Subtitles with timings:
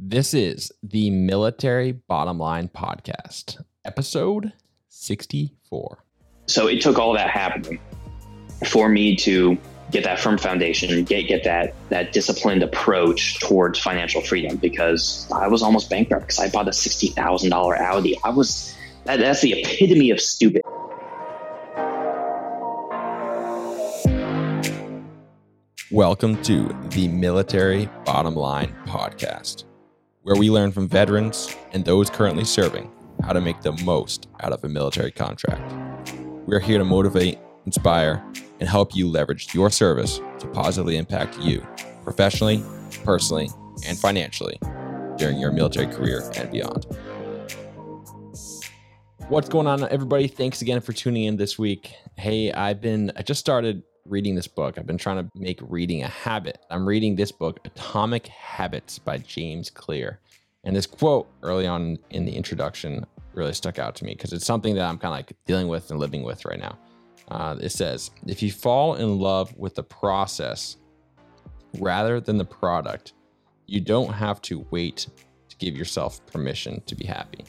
[0.00, 4.52] This is the Military Bottom Line Podcast, episode
[4.88, 6.04] 64.
[6.46, 7.78] So it took all that happening
[8.66, 9.56] for me to
[9.92, 15.46] get that firm foundation, get get that that disciplined approach towards financial freedom because I
[15.46, 18.18] was almost bankrupt because I bought a sixty thousand dollar Audi.
[18.24, 18.74] I was
[19.04, 20.62] that, that's the epitome of stupid.
[25.92, 29.62] Welcome to the Military Bottom Line Podcast,
[30.24, 32.90] where we learn from veterans and those currently serving
[33.22, 35.74] how to make the most out of a military contract.
[36.46, 38.24] We're here to motivate, inspire,
[38.58, 41.66] and help you leverage your service to positively impact you
[42.04, 42.64] professionally,
[43.04, 43.50] personally,
[43.86, 44.58] and financially
[45.18, 46.86] during your military career and beyond.
[49.28, 50.26] What's going on, everybody?
[50.26, 51.94] Thanks again for tuning in this week.
[52.16, 54.78] Hey, I've been, I just started reading this book.
[54.78, 56.58] I've been trying to make reading a habit.
[56.70, 60.20] I'm reading this book, Atomic Habits by James Clear.
[60.64, 63.04] And this quote early on in the introduction
[63.34, 65.90] really stuck out to me because it's something that I'm kind of like dealing with
[65.90, 66.78] and living with right now.
[67.28, 70.76] Uh, it says, if you fall in love with the process
[71.78, 73.14] rather than the product,
[73.66, 75.08] you don't have to wait
[75.48, 77.44] to give yourself permission to be happy.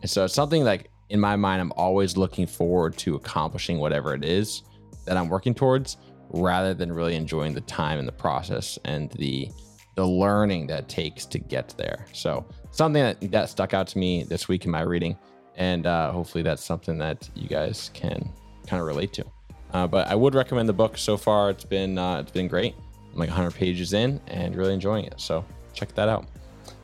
[0.00, 4.14] And so it's something like in my mind, I'm always looking forward to accomplishing whatever
[4.14, 4.62] it is
[5.06, 5.96] that I'm working towards
[6.30, 9.50] rather than really enjoying the time and the process and the
[9.98, 12.06] the learning that takes to get there.
[12.12, 15.18] So something that, that stuck out to me this week in my reading,
[15.56, 18.30] and uh, hopefully that's something that you guys can
[18.68, 19.24] kind of relate to.
[19.72, 21.50] Uh, but I would recommend the book so far.
[21.50, 22.76] It's been uh, it's been great.
[23.12, 25.14] I'm like 100 pages in and really enjoying it.
[25.16, 26.26] So check that out.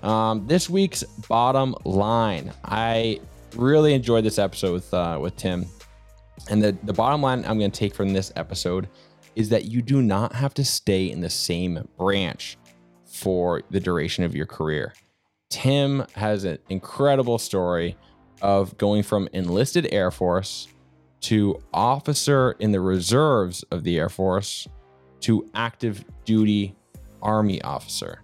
[0.03, 2.53] Um, this week's bottom line.
[2.65, 3.21] I
[3.55, 5.67] really enjoyed this episode with uh, with Tim
[6.51, 8.89] and the, the bottom line I'm going to take from this episode
[9.37, 12.59] is that you do not have to stay in the same branch
[13.15, 14.93] for the duration of your career.
[15.49, 17.97] Tim has an incredible story
[18.43, 20.67] of going from enlisted Air Force
[21.21, 24.67] to officer in the reserves of the Air Force
[25.21, 26.75] to active duty
[27.23, 28.21] Army officer.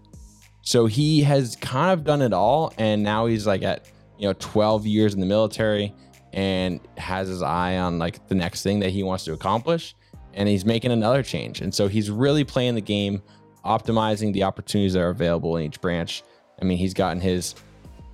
[0.63, 2.75] So he has kind of done it all.
[2.77, 5.95] And now he's like at, you know, 12 years in the military
[6.33, 9.95] and has his eye on like the next thing that he wants to accomplish
[10.35, 13.21] and he's making another change and so he's really playing the game
[13.65, 16.23] optimizing the opportunities that are available in each branch
[16.61, 17.55] i mean he's gotten his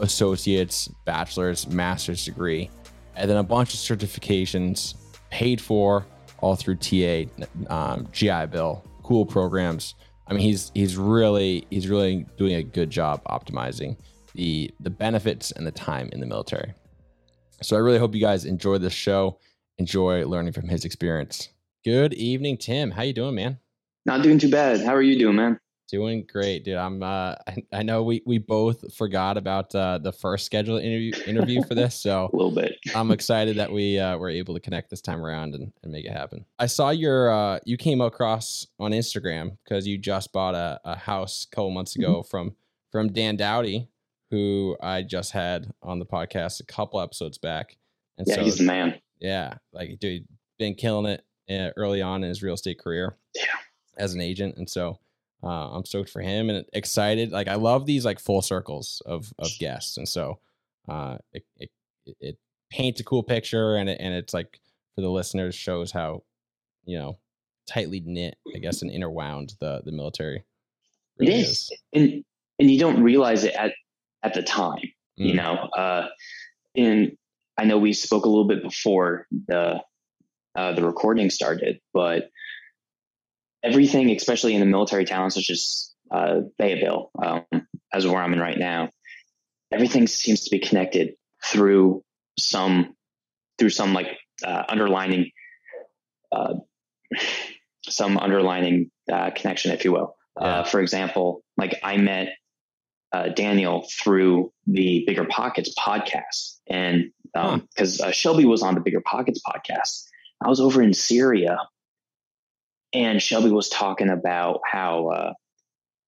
[0.00, 2.70] associates bachelor's master's degree
[3.14, 4.94] and then a bunch of certifications
[5.30, 6.04] paid for
[6.38, 7.24] all through ta
[7.68, 9.94] um, gi bill cool programs
[10.26, 13.96] i mean he's he's really he's really doing a good job optimizing
[14.34, 16.74] the the benefits and the time in the military
[17.62, 19.38] so I really hope you guys enjoy this show,
[19.78, 21.48] enjoy learning from his experience.
[21.84, 22.90] Good evening, Tim.
[22.90, 23.58] How you doing, man?
[24.06, 24.80] Not doing too bad.
[24.82, 25.58] How are you doing, man?
[25.88, 26.76] Doing great, dude.
[26.76, 27.02] I'm.
[27.02, 31.62] Uh, I, I know we we both forgot about uh, the first scheduled interview interview
[31.64, 32.78] for this, so a little bit.
[32.94, 36.04] I'm excited that we uh, were able to connect this time around and, and make
[36.04, 36.44] it happen.
[36.58, 40.96] I saw your uh, you came across on Instagram because you just bought a, a
[40.96, 42.28] house a couple months ago mm-hmm.
[42.28, 42.54] from
[42.92, 43.88] from Dan Dowdy,
[44.30, 47.76] who I just had on the podcast a couple episodes back.
[48.18, 49.00] And yeah, so, he's the man.
[49.18, 50.26] Yeah, like dude,
[50.60, 53.16] been killing it uh, early on in his real estate career.
[53.34, 53.44] Yeah,
[53.96, 54.98] as an agent, and so
[55.42, 57.32] uh, I'm stoked for him and excited.
[57.32, 60.38] Like I love these like full circles of of guests, and so
[60.88, 61.70] uh, it, it
[62.20, 62.38] it
[62.70, 64.60] paints a cool picture, and it, and it's like
[64.94, 66.22] for the listeners shows how
[66.84, 67.18] you know
[67.66, 70.44] tightly knit, I guess, and interwound the the military.
[71.18, 71.48] Really it is.
[71.48, 71.72] is.
[71.92, 72.24] and
[72.58, 73.72] and you don't realize it at
[74.22, 75.26] at the time, mm.
[75.26, 75.54] you know.
[75.76, 76.08] Uh,
[76.74, 77.16] and
[77.58, 79.80] I know we spoke a little bit before the
[80.54, 82.30] uh, the recording started, but
[83.66, 87.44] everything, especially in the military towns such as uh, Fayetteville, um,
[87.92, 88.90] as where I'm in right now,
[89.72, 92.02] everything seems to be connected through
[92.38, 92.94] some
[93.58, 94.08] through some like
[94.44, 95.30] uh, underlining
[96.32, 96.54] uh,
[97.88, 100.16] some underlining uh, connection, if you will.
[100.36, 102.28] Uh, for example, like I met
[103.12, 106.58] uh, Daniel through the Bigger Pockets podcast.
[106.66, 108.08] And because um, huh.
[108.08, 110.06] uh, Shelby was on the Bigger Pockets podcast,
[110.44, 111.58] I was over in Syria
[112.92, 115.32] and Shelby was talking about how, uh,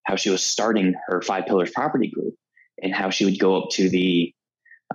[0.03, 2.35] how she was starting her five pillars property group
[2.81, 4.33] and how she would go up to the,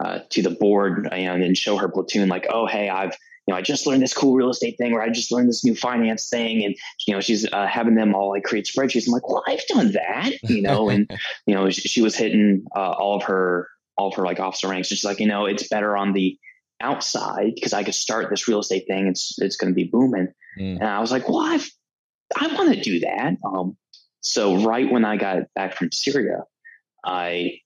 [0.01, 3.17] uh, to the board and, and show her platoon like, oh, hey, I've,
[3.47, 5.65] you know, I just learned this cool real estate thing, or I just learned this
[5.65, 6.75] new finance thing, and
[7.07, 9.07] you know, she's uh, having them all like create spreadsheets.
[9.07, 11.11] I'm like, well, I've done that, you know, and
[11.47, 14.69] you know, she, she was hitting uh, all of her all of her like officer
[14.69, 14.91] ranks.
[14.91, 16.39] And she's like, you know, it's better on the
[16.81, 19.09] outside because I could start this real estate thing.
[19.09, 20.33] It's it's going to be booming.
[20.59, 20.77] Mm.
[20.77, 21.69] And I was like, well, I've,
[22.37, 23.37] I want to do that.
[23.45, 23.77] Um,
[24.21, 26.45] so right when I got back from Syria,
[27.05, 27.59] I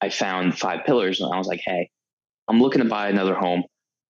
[0.00, 1.90] I found five pillars and I was like, hey,
[2.48, 3.64] I'm looking to buy another home.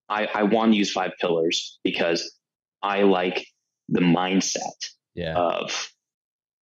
[0.09, 2.33] I, I want to use five pillars because
[2.81, 3.45] I like
[3.89, 4.61] the mindset
[5.13, 5.35] yeah.
[5.35, 5.89] of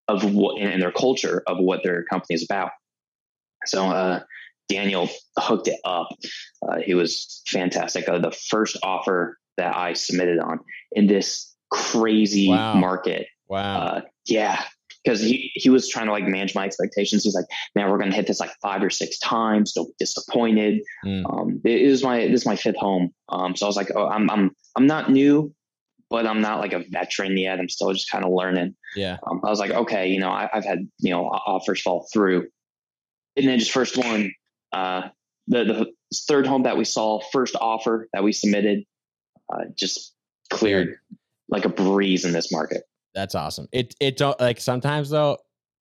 [0.08, 2.72] of what and their culture of what their company is about.
[3.66, 4.22] So uh,
[4.68, 6.10] Daniel hooked it up.
[6.68, 8.10] Uh, he was fantastic.
[8.10, 10.60] Uh, the first offer that I submitted on
[10.92, 11.49] in this
[11.80, 12.74] crazy wow.
[12.74, 13.28] market.
[13.48, 13.78] Wow.
[13.78, 14.62] Uh, yeah,
[15.04, 17.24] because he, he was trying to like manage my expectations.
[17.24, 17.46] He's like,
[17.76, 19.74] man, we're going to hit this like five or six times.
[19.74, 20.82] Don't be disappointed.
[21.06, 21.26] Mm.
[21.32, 23.12] Um, it, it, was my, this is my fifth home.
[23.30, 25.54] Um, so I was like, oh, I'm, I'm, I'm not new,
[26.10, 27.60] but I'm not like a veteran yet.
[27.60, 28.76] I'm still just kind of learning.
[28.96, 29.18] Yeah.
[29.26, 32.48] Um, I was like, okay, you know, I, have had, you know, offers fall through.
[33.36, 34.34] And then just first one,
[34.74, 35.10] uh,
[35.48, 35.92] the, the
[36.28, 38.84] third home that we saw, first offer that we submitted,
[39.52, 40.14] uh, just
[40.50, 40.98] cleared
[41.50, 42.84] like a breeze in this market.
[43.14, 43.68] That's awesome.
[43.72, 45.38] It it don't like sometimes though,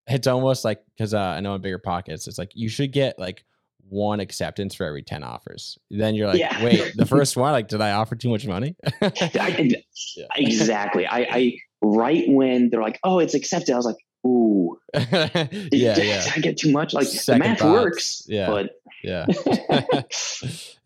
[0.06, 3.18] it's almost like because uh, I know in bigger pockets, it's like you should get
[3.18, 3.44] like
[3.90, 5.78] one acceptance for every 10 offers.
[5.90, 6.62] Then you're like, yeah.
[6.62, 8.76] wait, the first one, like, did I offer too much money?
[9.00, 9.82] I,
[10.36, 11.06] exactly.
[11.06, 15.94] I, I, right when they're like, oh, it's accepted, I was like, ooh, did, yeah,
[15.94, 16.24] did, yeah.
[16.24, 16.92] did I get too much?
[16.92, 17.72] Like, Second the math thoughts.
[17.72, 18.22] works.
[18.26, 18.46] Yeah.
[18.48, 18.70] But
[19.02, 19.26] yeah.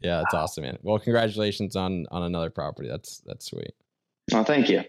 [0.00, 0.79] yeah, that's awesome, man.
[0.82, 2.88] Well, congratulations on on another property.
[2.88, 3.73] That's that's sweet.
[4.32, 4.82] Oh, thank you.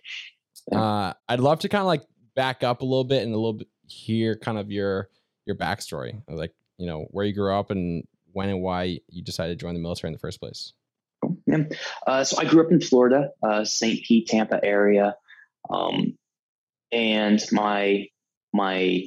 [0.71, 2.03] Uh, I'd love to kind of like
[2.35, 5.09] back up a little bit and a little bit hear kind of your
[5.45, 9.57] your backstory, like you know where you grew up and when and why you decided
[9.57, 10.73] to join the military in the first place.
[11.45, 11.63] Yeah.
[12.05, 14.03] Uh, so I grew up in Florida, uh, St.
[14.03, 15.15] Pete, Tampa area,
[15.69, 16.17] um,
[16.91, 18.07] and my
[18.53, 19.03] my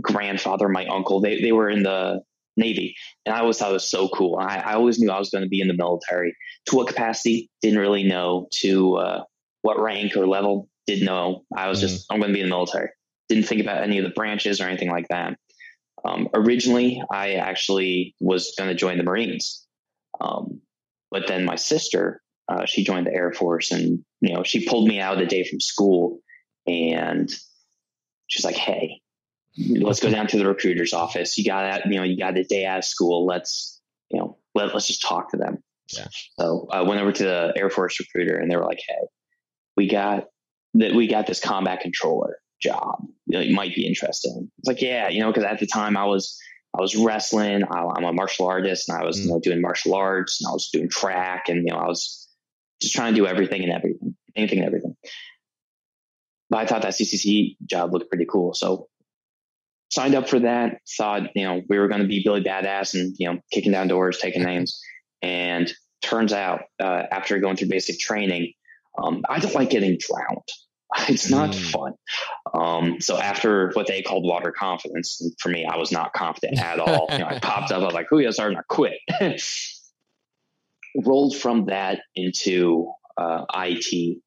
[0.00, 2.22] grandfather, my uncle, they they were in the
[2.56, 4.38] Navy, and I always thought it was so cool.
[4.38, 6.36] I, I always knew I was going to be in the military.
[6.66, 7.50] To what capacity?
[7.62, 8.48] Didn't really know.
[8.60, 9.24] To uh,
[9.62, 10.68] what rank or level?
[10.86, 11.44] Didn't know.
[11.56, 12.14] I was just, mm.
[12.14, 12.90] I'm going to be in the military.
[13.28, 15.38] Didn't think about any of the branches or anything like that.
[16.04, 19.66] Um, originally, I actually was going to join the Marines.
[20.20, 20.60] Um,
[21.10, 24.88] but then my sister, uh, she joined the Air Force and, you know, she pulled
[24.88, 26.18] me out a day from school
[26.66, 27.30] and
[28.26, 29.00] she's like, Hey,
[29.56, 31.38] let's go down to the recruiter's office.
[31.38, 33.26] You got that, you know, you got a day out of school.
[33.26, 33.80] Let's,
[34.10, 35.62] you know, let, let's just talk to them.
[35.94, 36.08] Yeah.
[36.38, 39.06] So I went over to the Air Force recruiter and they were like, Hey,
[39.76, 40.28] we got
[40.74, 43.04] that we got this combat controller job.
[43.26, 44.50] You, know, might be interesting.
[44.58, 46.38] It's like, yeah, you know, because at the time I was
[46.76, 47.64] I was wrestling.
[47.64, 49.24] I, am a martial artist, and I was mm.
[49.24, 52.28] you know doing martial arts, and I was doing track, and you know I was
[52.80, 54.96] just trying to do everything and everything, anything and everything.
[56.48, 58.88] But I thought that CCC job looked pretty cool, so
[59.90, 60.80] signed up for that.
[60.96, 63.88] Thought you know we were going to be Billy Badass and you know kicking down
[63.88, 64.80] doors, taking names,
[65.20, 65.70] and
[66.00, 68.54] turns out uh, after going through basic training,
[68.98, 70.48] um, I don't like getting drowned.
[71.08, 71.70] It's not mm.
[71.70, 71.94] fun.
[72.52, 76.78] Um, so after what they called water confidence, for me, I was not confident at
[76.78, 77.08] all.
[77.10, 77.80] you know, I popped up.
[77.80, 78.98] I was like, "Who is starting to quit?"
[80.94, 84.18] Rolled from that into uh, IT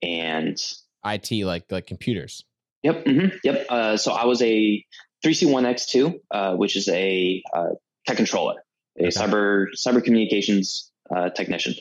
[0.00, 0.56] and
[1.04, 2.44] IT, like like computers.
[2.84, 3.04] Yep.
[3.04, 3.66] Mm-hmm, yep.
[3.68, 4.84] Uh, so I was a
[5.24, 7.70] 3C1X2, uh, which is a uh,
[8.06, 8.62] tech controller,
[8.98, 9.08] a okay.
[9.08, 11.74] cyber cyber communications uh, technician.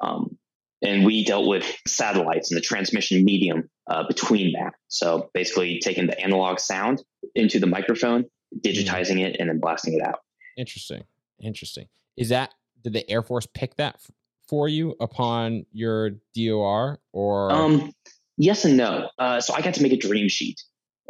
[0.00, 0.38] Um,
[0.82, 4.74] and we dealt with satellites and the transmission medium uh, between that.
[4.88, 7.02] So basically, taking the analog sound
[7.34, 8.24] into the microphone,
[8.58, 10.20] digitizing it, and then blasting it out.
[10.56, 11.04] Interesting.
[11.42, 11.88] Interesting.
[12.16, 14.10] Is that did the Air Force pick that f-
[14.48, 17.52] for you upon your DOR or?
[17.52, 17.92] Um,
[18.36, 19.10] yes and no.
[19.18, 20.60] Uh, so I got to make a dream sheet,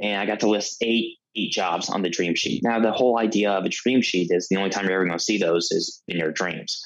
[0.01, 2.63] and I got to list eight eight jobs on the dream sheet.
[2.65, 5.17] Now the whole idea of a dream sheet is the only time you're ever going
[5.17, 6.83] to see those is in your dreams.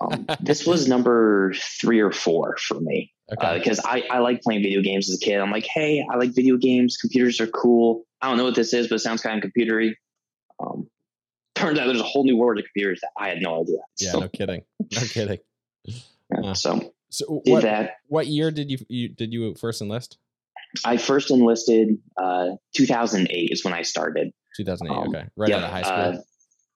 [0.00, 4.02] Um, this was number three or four for me because okay.
[4.02, 5.40] uh, I, I like playing video games as a kid.
[5.40, 6.96] I'm like, hey, I like video games.
[6.96, 8.04] Computers are cool.
[8.20, 9.94] I don't know what this is, but it sounds kind of computery.
[10.60, 10.88] Um,
[11.54, 13.78] turns out there's a whole new world of computers that I had no idea.
[13.98, 14.62] Yeah, so, no kidding.
[14.80, 15.38] No kidding.
[15.84, 15.94] Yeah,
[16.44, 17.96] uh, so so what, that.
[18.06, 20.18] What year did you, you did you first enlist?
[20.84, 24.32] I first enlisted uh, 2008 is when I started.
[24.56, 24.96] 2008.
[24.96, 26.24] Um, okay, right out of high uh, school.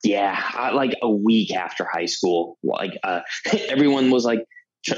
[0.02, 3.20] Yeah, I, like a week after high school, like uh,
[3.68, 4.44] everyone was like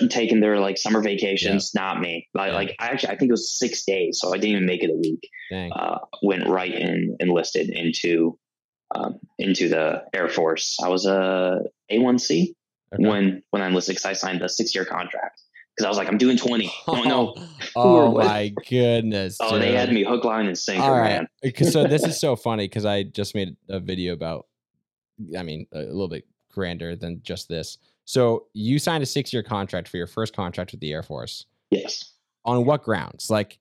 [0.08, 1.72] taking their like summer vacations.
[1.74, 1.82] Yeah.
[1.82, 2.28] Not me.
[2.32, 2.56] Like, yeah.
[2.56, 4.90] like I actually, I think it was six days, so I didn't even make it
[4.90, 5.28] a week.
[5.52, 8.38] Uh, went right in enlisted into
[8.94, 10.78] um, into the Air Force.
[10.82, 12.54] I was a A one C
[12.96, 15.40] when when I enlisted because I signed a six year contract
[15.74, 16.72] because I was like, I'm doing 20.
[16.86, 17.34] Oh, no.
[17.74, 19.38] oh my goodness.
[19.40, 19.62] Oh, dude.
[19.62, 21.26] they had me hook, line, and sinker, All right.
[21.44, 21.70] man.
[21.70, 24.46] so this is so funny because I just made a video about
[25.38, 27.78] I mean, a little bit grander than just this.
[28.04, 31.46] So you signed a six year contract for your first contract with the Air Force.
[31.70, 32.12] Yes.
[32.44, 33.30] On what grounds?
[33.30, 33.58] Like,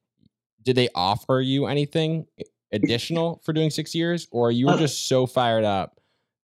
[0.64, 2.26] did they offer you anything
[2.72, 6.00] additional for doing six years, or you were uh, just so fired up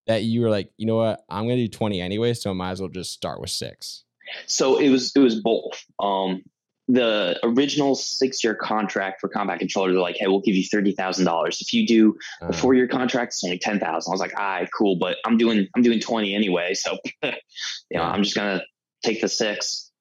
[0.07, 2.71] that you were like, you know what, I'm gonna do 20 anyway, so I might
[2.71, 4.03] as well just start with six?
[4.45, 5.83] So it was it was both.
[5.99, 6.43] Um,
[6.89, 10.91] the original six year contract for combat controller, they're like, hey, we'll give you thirty
[10.91, 11.61] thousand dollars.
[11.61, 12.53] If you do a uh-huh.
[12.53, 14.11] four year contract, it's only ten thousand.
[14.11, 17.31] I was like, all right, cool, but I'm doing I'm doing twenty anyway, so you
[17.93, 18.63] know, I'm just gonna
[19.03, 19.91] take the six,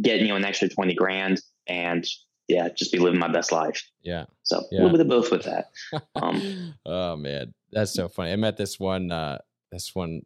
[0.00, 2.06] get you know an extra twenty grand, and
[2.46, 3.82] yeah, just be living my best life.
[4.02, 4.26] Yeah.
[4.42, 4.80] So yeah.
[4.80, 5.70] a little bit of both with that.
[6.14, 8.32] Um, oh man, that's so funny.
[8.32, 9.38] I met this one, uh,
[9.72, 10.22] this one,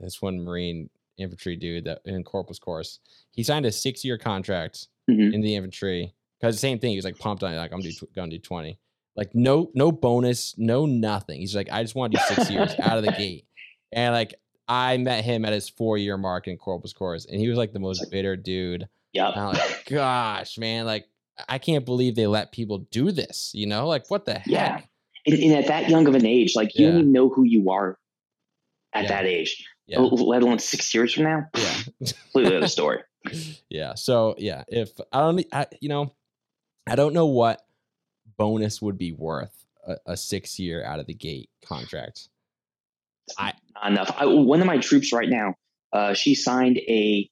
[0.00, 3.00] this one Marine infantry dude that in Corporals course.
[3.30, 5.34] He signed a six year contract mm-hmm.
[5.34, 6.90] in the infantry because the same thing.
[6.90, 8.78] He was like pumped on it, like I'm do, gonna do twenty.
[9.16, 11.40] Like no no bonus, no nothing.
[11.40, 13.46] He's like I just want to do six years out of the gate,
[13.92, 14.34] and like
[14.68, 17.72] I met him at his four year mark in Corporals Course, and he was like
[17.72, 18.88] the most bitter dude.
[19.12, 19.28] Yeah.
[19.28, 21.06] Like, gosh, man, like
[21.48, 23.52] I can't believe they let people do this.
[23.54, 24.46] You know, like what the heck?
[24.46, 24.80] Yeah.
[25.26, 26.92] And, and at that young of an age, like you yeah.
[26.92, 27.98] don't even know who you are
[28.92, 29.08] at yeah.
[29.08, 29.66] that age.
[29.86, 30.00] Yeah.
[30.00, 31.48] Let alone six years from now.
[31.56, 31.74] Yeah.
[32.32, 33.02] Completely other story
[33.68, 33.94] yeah.
[33.94, 36.14] So yeah, if I don't, I, you know,
[36.86, 37.62] I don't know what
[38.36, 39.52] bonus would be worth
[39.86, 42.28] a, a six year out of the gate contract.
[43.38, 44.14] I Not enough.
[44.16, 45.54] I, one of my troops right now,
[45.92, 47.28] uh, she signed a,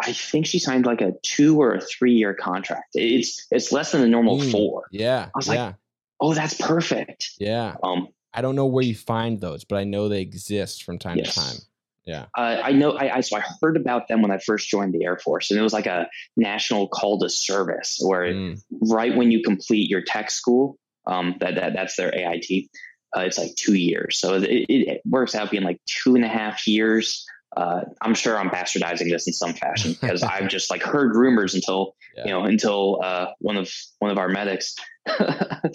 [0.00, 2.90] I think she signed like a two or a three year contract.
[2.94, 4.84] It's it's less than the normal mm, four.
[4.90, 5.26] Yeah.
[5.26, 5.66] I was yeah.
[5.66, 5.74] like,
[6.20, 7.32] oh, that's perfect.
[7.38, 7.76] Yeah.
[7.82, 11.18] Um, I don't know where you find those, but I know they exist from time
[11.18, 11.34] yes.
[11.34, 11.56] to time.
[12.04, 12.26] Yeah.
[12.36, 12.92] Uh, I know.
[12.92, 15.60] I, I, so I heard about them when I first joined the Air Force, and
[15.60, 18.60] it was like a national call to service, where mm.
[18.90, 22.68] right when you complete your tech school, um, that, that that's their AIT.
[23.16, 26.28] Uh, it's like two years, so it, it, works out being like two and a
[26.28, 27.26] half years.
[27.54, 31.54] Uh, I'm sure I'm bastardizing this in some fashion because I've just like heard rumors
[31.54, 32.24] until yeah.
[32.24, 34.74] you know until uh, one of one of our medics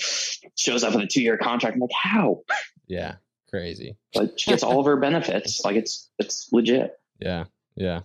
[0.57, 1.75] shows up with a two year contract.
[1.75, 2.41] I'm like, how?
[2.88, 3.15] Yeah,
[3.50, 3.96] Crazy.
[4.13, 5.63] But she gets all of her benefits.
[5.63, 7.00] Like it's it's legit.
[7.19, 7.46] Yeah.
[7.75, 8.01] Yeah.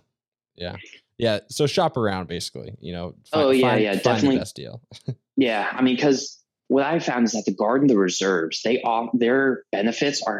[0.55, 0.77] Yeah.
[1.17, 1.39] Yeah.
[1.49, 3.15] So shop around basically, you know.
[3.31, 4.37] Find, oh yeah, find, yeah, find definitely.
[4.37, 4.81] best deal.
[5.37, 5.69] yeah.
[5.71, 9.09] I mean, because what I found is that the guard and the reserves, they off
[9.13, 10.39] their benefits are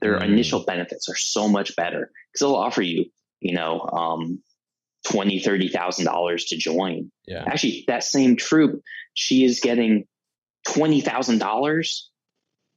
[0.00, 0.24] their mm.
[0.24, 3.06] initial benefits are so much better because they'll offer you,
[3.40, 4.42] you know, um,
[5.04, 7.10] twenty, thirty thousand dollars to join.
[7.26, 7.44] Yeah.
[7.46, 8.82] Actually, that same troop,
[9.12, 10.06] she is getting
[10.72, 12.10] twenty thousand dollars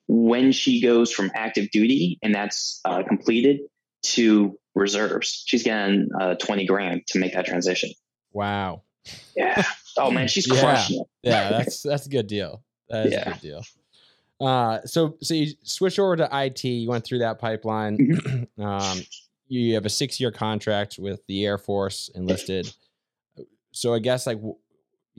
[0.07, 3.62] when she goes from active duty and that's uh, completed
[4.03, 5.43] to reserves.
[5.45, 7.91] She's getting uh, 20 grand to make that transition.
[8.33, 8.81] Wow.
[9.36, 9.63] Yeah.
[9.98, 10.60] Oh man, she's yeah.
[10.60, 11.07] crushing it.
[11.24, 12.63] yeah, that's that's a good deal.
[12.89, 13.29] That is yeah.
[13.29, 13.62] a good deal.
[14.39, 16.63] Uh, so so you switch over to IT.
[16.63, 17.98] You went through that pipeline.
[17.98, 18.62] Mm-hmm.
[18.63, 19.01] um,
[19.48, 22.74] you have a six year contract with the Air Force enlisted.
[23.71, 24.39] So I guess like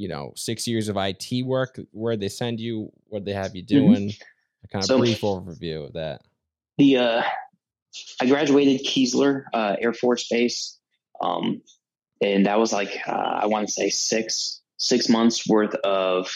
[0.03, 1.79] you know six years of IT work.
[1.93, 2.91] Where they send you?
[3.09, 3.79] What they have you mm-hmm.
[3.79, 4.09] doing?
[4.09, 4.23] Mm-hmm
[4.65, 6.23] a kind of so, brief overview of that.
[6.79, 7.23] The uh,
[8.21, 10.79] I graduated Keesler uh, Air Force Base,
[11.21, 11.63] um,
[12.21, 13.11] and that was like uh,
[13.43, 16.31] I want to say six six months worth of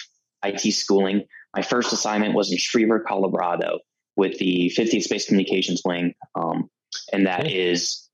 [0.45, 1.25] IT schooling.
[1.55, 3.79] My first assignment was in Schriever, Colorado,
[4.15, 6.69] with the 50th Space Communications Wing, um,
[7.13, 8.09] and that is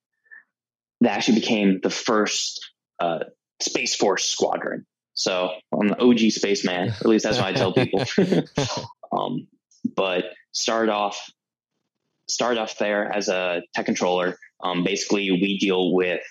[1.01, 3.21] that actually became the first uh,
[3.61, 4.87] Space Force squadron.
[5.23, 8.05] So I'm an OG spaceman, at least that's what I tell people.
[9.12, 9.47] um,
[9.95, 11.31] but start off
[12.29, 14.37] start off there as a tech controller.
[14.64, 16.23] Um, basically, we deal with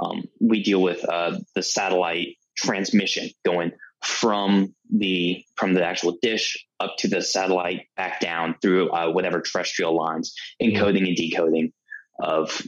[0.00, 6.64] um, we deal with uh, the satellite transmission going from the from the actual dish
[6.80, 11.70] up to the satellite back down through uh, whatever terrestrial lines, encoding and decoding
[12.18, 12.62] of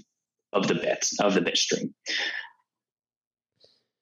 [0.52, 1.94] of the bits of the bit stream.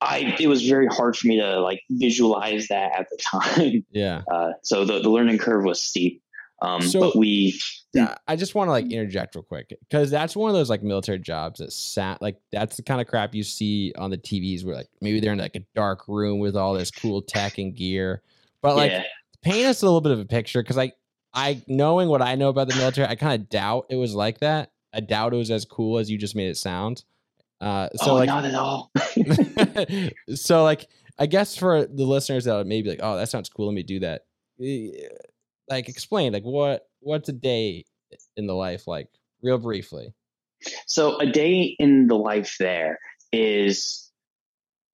[0.00, 3.84] I it was very hard for me to like visualize that at the time.
[3.90, 4.22] Yeah.
[4.30, 6.22] Uh, so the, the learning curve was steep.
[6.62, 7.60] Um, so, but we,
[7.92, 10.82] yeah, I just want to like interject real quick because that's one of those like
[10.82, 14.64] military jobs that sat like that's the kind of crap you see on the TVs
[14.64, 17.74] where like maybe they're in like a dark room with all this cool tech and
[17.74, 18.22] gear,
[18.62, 19.04] but like yeah.
[19.42, 20.94] paint us a little bit of a picture because like
[21.34, 24.40] I knowing what I know about the military, I kind of doubt it was like
[24.40, 24.72] that.
[24.94, 27.04] I doubt it was as cool as you just made it sound.
[27.60, 28.90] Uh, so oh, like not at all.
[30.34, 30.86] so like
[31.18, 33.66] I guess for the listeners that maybe like, oh, that sounds cool.
[33.66, 34.22] Let me do that.
[35.68, 37.84] Like explain like what what's a day
[38.36, 39.08] in the life like
[39.42, 40.14] real briefly.
[40.86, 42.98] So a day in the life there
[43.32, 44.10] is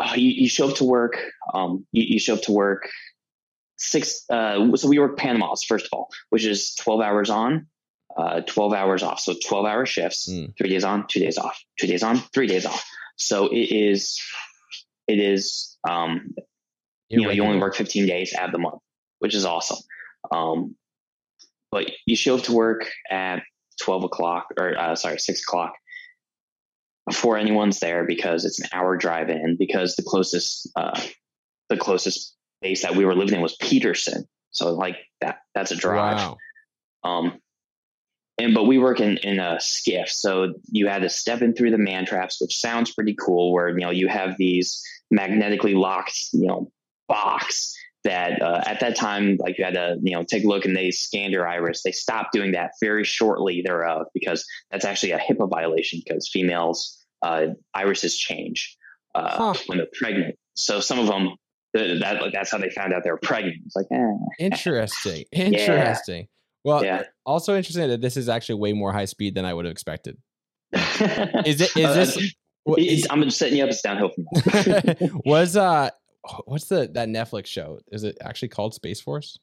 [0.00, 1.16] uh, you, you, show up to work.
[1.54, 2.88] Um, you, you show up to work
[3.76, 4.24] six.
[4.28, 7.66] Uh, so we work Panamas first of all, which is twelve hours on,
[8.16, 9.20] uh, 12 hours off.
[9.20, 10.56] So 12 hour shifts, mm.
[10.56, 12.84] three days on, two days off, two days on, three days off.
[13.16, 14.20] So it is,
[15.06, 16.34] it is, um,
[17.08, 18.80] you know, you only work 15 days out of the month,
[19.18, 19.78] which is awesome.
[20.30, 20.76] Um,
[21.70, 23.42] but you show up to work at
[23.82, 25.74] 12 o'clock or uh, sorry, six o'clock
[27.06, 31.00] before anyone's there because it's an hour drive in because the closest, uh,
[31.68, 34.26] the closest base that we were living in was Peterson.
[34.50, 36.16] So like that, that's a drive.
[36.16, 36.36] Wow.
[37.04, 37.38] Um,
[38.42, 41.70] and but we work in in a SCIF, so you had to step in through
[41.70, 43.52] the man traps, which sounds pretty cool.
[43.52, 46.70] Where you know you have these magnetically locked, you know,
[47.06, 50.64] box that uh, at that time, like you had to, you know, take a look
[50.64, 51.82] and they scanned your iris.
[51.82, 56.98] They stopped doing that very shortly thereof because that's actually a HIPAA violation because females
[57.22, 58.76] uh, irises change
[59.14, 59.62] uh, huh.
[59.66, 60.36] when they're pregnant.
[60.54, 61.36] So some of them,
[61.74, 63.58] that, that's how they found out they were pregnant.
[63.66, 64.44] It's like, eh.
[64.44, 66.20] interesting, interesting.
[66.20, 66.26] Yeah.
[66.64, 67.04] Well, yeah.
[67.26, 70.18] also interesting that this is actually way more high speed than I would have expected.
[70.72, 71.76] is it?
[71.76, 72.34] Is this?
[72.78, 75.90] Is, I'm just setting you up It's downhill from was uh
[76.44, 77.80] what's the that Netflix show?
[77.90, 79.38] Is it actually called Space Force?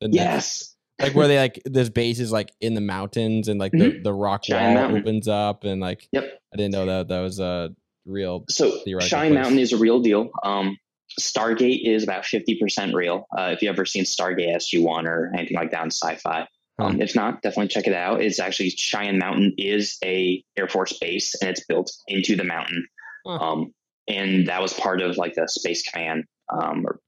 [0.00, 0.74] The yes.
[1.00, 3.78] Netflix, like where they like this base is like in the mountains and like the,
[3.78, 4.02] mm-hmm.
[4.02, 5.00] the rock Cheyenne wall Mountain.
[5.00, 6.40] opens up and like yep.
[6.52, 10.30] I didn't know that that was a real so Cheyenne Mountain is a real deal.
[10.42, 10.78] Um
[11.20, 13.26] Stargate is about 50% real.
[13.36, 16.46] Uh, if you've ever seen Stargate SG1 or anything like that in sci-fi,
[16.78, 18.22] um, if not, definitely check it out.
[18.22, 22.86] It's actually Cheyenne Mountain is a Air Force base and it's built into the mountain.
[23.26, 23.32] Huh.
[23.32, 23.74] Um,
[24.08, 27.00] and that was part of like the Space Command um, or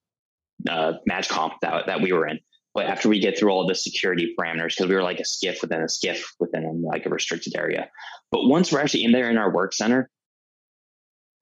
[0.69, 2.39] uh, that, that we were in.
[2.75, 5.61] But after we get through all the security parameters, because we were like a SCIF
[5.63, 7.89] within a SCIF within like a restricted area.
[8.33, 10.11] But once we're actually in there in our work center,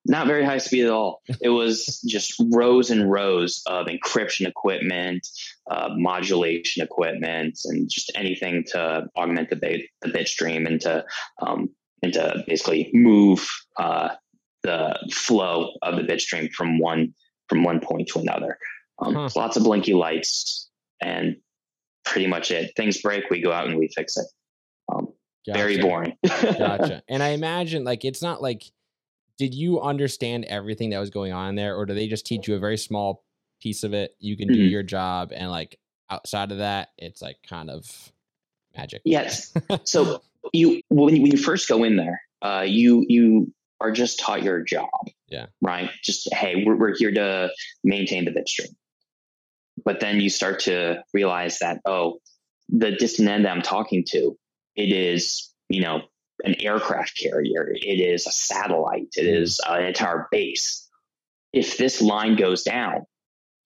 [0.05, 1.23] not very high speed at all.
[1.41, 5.27] It was just rows and rows of encryption equipment,
[5.71, 11.05] uh, modulation equipment, and just anything to augment the bit, the bit stream and to
[11.41, 11.71] um,
[12.03, 14.11] and to basically move uh,
[14.63, 17.15] the flow of the bit stream from one
[17.49, 18.59] from one point to another.
[18.99, 19.29] Um, huh.
[19.37, 20.69] Lots of blinky lights
[21.01, 21.37] and
[22.05, 22.73] pretty much it.
[22.77, 24.27] Things break, we go out and we fix it.
[24.93, 25.09] Um,
[25.47, 25.59] gotcha.
[25.59, 26.17] Very boring.
[26.25, 27.03] gotcha.
[27.09, 28.65] And I imagine like it's not like
[29.43, 32.55] did you understand everything that was going on there or do they just teach you
[32.55, 33.25] a very small
[33.61, 34.15] piece of it?
[34.21, 34.71] You can do mm-hmm.
[34.71, 38.13] your job and like outside of that it's like kind of
[38.77, 39.03] magic.
[39.05, 39.53] Yes.
[39.85, 44.21] So you when, you when you first go in there uh, you you are just
[44.21, 44.89] taught your job
[45.27, 45.47] yeah.
[45.61, 45.91] right?
[46.05, 47.51] Just hey we're, we're here to
[47.83, 48.77] maintain the bit stream
[49.85, 52.19] but then you start to realize that oh
[52.69, 54.37] the distant end that i'm talking to
[54.77, 56.03] it is you know
[56.43, 60.89] an aircraft carrier, it is a satellite, it is an entire base.
[61.53, 63.07] If this line goes down,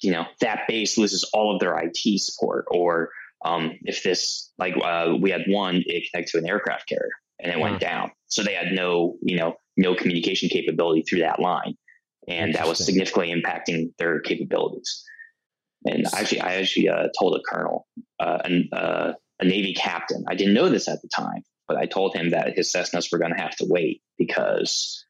[0.00, 2.66] you know, that base loses all of their IT support.
[2.70, 3.10] Or
[3.44, 7.52] um, if this, like uh, we had one, it connected to an aircraft carrier and
[7.52, 8.10] it went down.
[8.26, 11.76] So they had no, you know, no communication capability through that line.
[12.28, 15.04] And that was significantly impacting their capabilities.
[15.86, 17.86] And actually, I actually uh, told a colonel,
[18.18, 21.86] uh, an, uh, a Navy captain, I didn't know this at the time, but I
[21.86, 25.06] told him that his Cessnas were going to have to wait because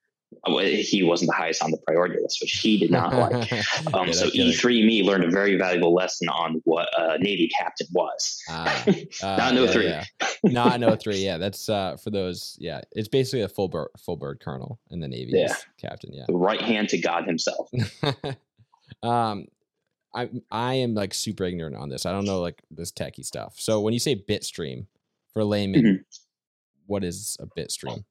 [0.65, 3.51] he wasn't the highest on the priority list, which he did not like.
[3.95, 7.87] Um, yeah, so E3 me learned a very valuable lesson on what a Navy captain
[7.93, 8.43] was.
[8.51, 8.85] Uh,
[9.23, 9.87] uh, not no 03.
[9.87, 10.05] Yeah.
[10.43, 11.19] Not no 03.
[11.19, 12.57] Yeah, that's uh, for those.
[12.59, 15.33] Yeah, it's basically a full bird, full bird colonel in the Navy.
[15.35, 15.55] Yeah.
[15.81, 16.13] captain.
[16.13, 17.71] Yeah, the right hand to God Himself.
[19.03, 19.47] um,
[20.15, 22.07] I I am like super ignorant on this.
[22.07, 23.55] I don't know like this techie stuff.
[23.59, 24.87] So when you say bitstream
[25.33, 26.03] for layman, mm-hmm
[26.87, 28.05] what is a bitstream?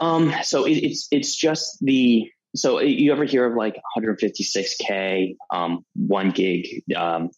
[0.00, 5.84] Um, so it, it's it's just the so you ever hear of like 156k um,
[5.94, 7.30] one gig um,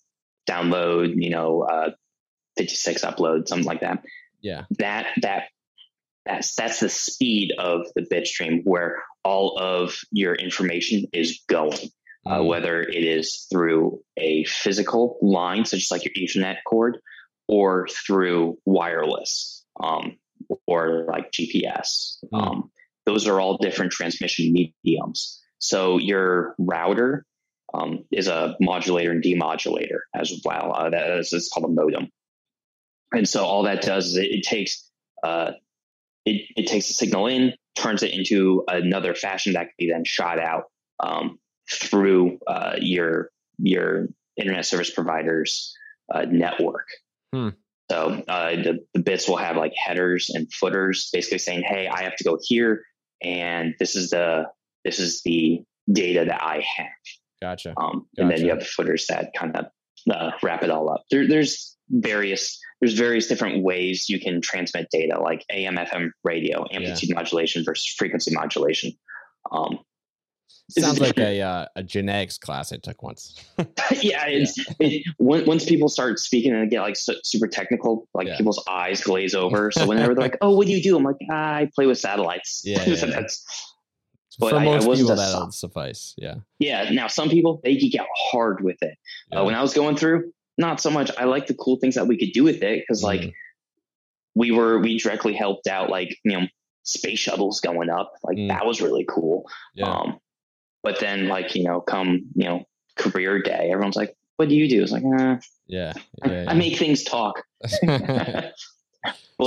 [0.48, 1.90] download, you know, uh,
[2.58, 4.02] 56 upload, something like that.
[4.40, 4.64] Yeah.
[4.78, 5.44] That that
[6.24, 11.90] that's that's the speed of the bit stream where all of your information is going.
[12.26, 12.46] Uh, mm.
[12.46, 16.98] whether it is through a physical line, such as like your Ethernet cord,
[17.46, 19.64] or through wireless.
[19.80, 20.16] Um,
[20.66, 22.18] or like GPS.
[22.32, 22.42] Mm.
[22.42, 22.70] Um,
[23.04, 25.42] those are all different transmission mediums.
[25.58, 27.24] So your router
[27.72, 30.72] um, is a modulator and demodulator as well.
[30.74, 32.10] Uh, that is it's called a modem.
[33.12, 34.90] And so all that does is it, it takes
[35.22, 35.52] uh,
[36.24, 40.04] it, it takes the signal in, turns it into another fashion that can be then
[40.04, 40.64] shot out
[41.00, 41.38] um,
[41.70, 45.74] through uh, your your internet service provider's
[46.12, 46.86] uh, network.
[47.32, 47.50] Hmm.
[47.90, 52.02] So uh, the, the bits will have like headers and footers, basically saying, "Hey, I
[52.02, 52.82] have to go here,
[53.22, 54.46] and this is the
[54.84, 56.86] this is the data that I have."
[57.40, 57.74] Gotcha.
[57.76, 59.66] Um, and then you have footers that kind of
[60.10, 61.04] uh, wrap it all up.
[61.10, 67.10] There, there's various there's various different ways you can transmit data, like AM/FM radio, amplitude
[67.10, 67.14] yeah.
[67.14, 68.92] modulation versus frequency modulation.
[69.52, 69.78] Um,
[70.68, 73.40] Sounds like a uh, a genetics class I took once.
[74.02, 74.64] yeah, it's yeah.
[74.80, 78.36] It, once people start speaking and get like super technical, like yeah.
[78.36, 79.70] people's eyes glaze over.
[79.70, 81.98] So whenever they're like, "Oh, what do you do?" I'm like, ah, "I play with
[81.98, 83.06] satellites." Yeah, yeah,
[84.38, 86.14] but For most I, I people, that'll suffice.
[86.18, 86.36] Yeah.
[86.58, 86.90] Yeah.
[86.90, 88.98] Now, some people they geek out hard with it.
[89.32, 91.12] Uh, when I was going through, not so much.
[91.16, 93.06] I like the cool things that we could do with it because, mm.
[93.06, 93.34] like,
[94.34, 96.46] we were we directly helped out, like you know,
[96.82, 98.14] space shuttles going up.
[98.24, 98.48] Like mm.
[98.48, 99.48] that was really cool.
[99.74, 99.90] Yeah.
[99.90, 100.18] Um,
[100.86, 102.62] but then, like, you know, come, you know,
[102.94, 104.84] career day, everyone's like, what do you do?
[104.84, 105.92] It's like, eh, yeah,
[106.24, 106.44] yeah, yeah.
[106.46, 107.42] I make things talk.
[107.82, 108.52] well,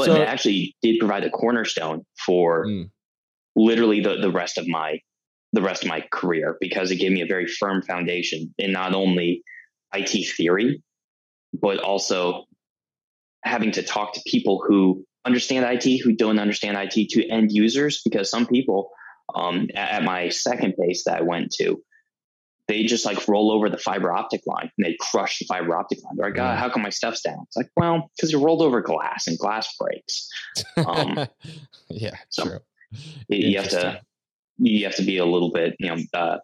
[0.03, 2.89] so, it actually did provide a cornerstone for mm.
[3.55, 4.99] literally the, the rest of my
[5.53, 8.93] the rest of my career because it gave me a very firm foundation in not
[8.93, 9.41] only
[9.93, 10.83] IT theory,
[11.53, 12.43] but also
[13.45, 18.01] having to talk to people who understand IT, who don't understand IT, to end users,
[18.03, 18.91] because some people
[19.35, 21.81] um, at my second base that I went to,
[22.67, 26.03] they just like roll over the fiber optic line and they crush the fiber optic
[26.03, 26.15] line.
[26.15, 27.39] They're like, God, how come my stuff's down?
[27.47, 30.29] It's like, well, because you rolled over glass and glass breaks.
[30.77, 31.27] Um,
[31.89, 32.59] yeah, so true.
[33.27, 34.01] You have to
[34.59, 36.37] you have to be a little bit, you know, uh,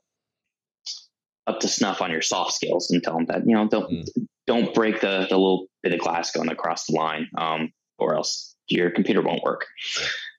[1.48, 4.28] up to snuff on your soft skills and tell them that you know don't mm.
[4.48, 8.56] don't break the the little bit of glass going across the line, um, or else
[8.68, 9.68] your computer won't work.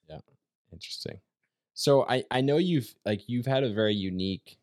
[0.08, 0.18] Yeah,
[0.72, 1.20] interesting.
[1.78, 4.58] So I I know you've like you've had a very unique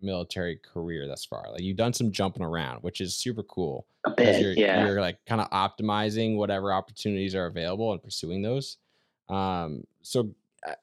[0.00, 1.44] military career thus far.
[1.52, 3.86] Like you've done some jumping around, which is super cool.
[4.16, 4.84] Bit, you're, yeah.
[4.84, 8.78] You're like kind of optimizing whatever opportunities are available and pursuing those.
[9.28, 10.34] Um, so
[10.66, 10.74] uh,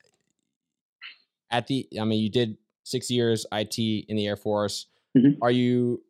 [1.52, 4.86] at the, I mean, you did six years IT in the Air Force.
[5.18, 5.44] Mm-hmm.
[5.44, 6.02] Are you,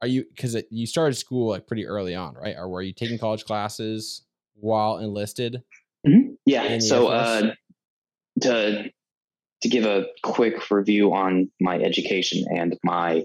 [0.00, 2.56] are you, because you started school like pretty early on, right?
[2.56, 4.22] Or were you taking college classes
[4.54, 5.62] while enlisted?
[6.08, 6.32] Mm-hmm.
[6.46, 6.78] Yeah.
[6.78, 7.52] So, uh,
[8.42, 8.90] to
[9.62, 13.24] to give a quick review on my education and my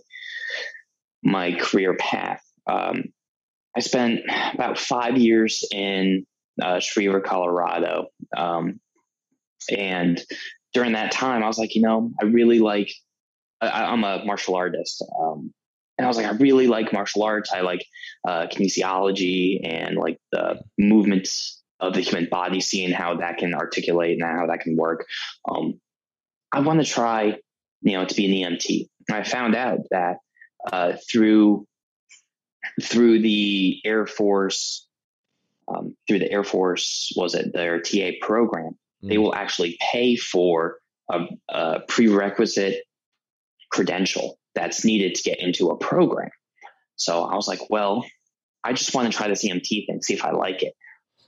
[1.23, 2.41] my career path.
[2.67, 3.05] Um,
[3.75, 4.21] I spent
[4.53, 6.25] about five years in
[6.61, 6.81] uh,
[7.23, 8.79] Colorado, um,
[9.75, 10.21] and
[10.73, 12.91] during that time, I was like, you know, I really like.
[13.63, 15.53] I, am a martial artist, um,
[15.97, 17.51] and I was like, I really like martial arts.
[17.53, 17.85] I like
[18.27, 24.21] uh, kinesiology and like the movements of the human body, seeing how that can articulate
[24.21, 25.07] and how that can work.
[25.49, 25.81] Um,
[26.51, 27.37] I want to try,
[27.81, 28.87] you know, to be an EMT.
[29.09, 30.17] And I found out that
[30.71, 31.65] uh, through
[32.81, 34.87] through the Air Force,
[35.67, 38.77] um, through the Air Force, was it their TA program?
[39.03, 39.09] Mm.
[39.09, 40.77] They will actually pay for
[41.09, 42.83] a, a prerequisite
[43.71, 46.29] credential that's needed to get into a program.
[46.95, 48.05] So I was like, well,
[48.63, 50.75] I just want to try this EMT thing, see if I like it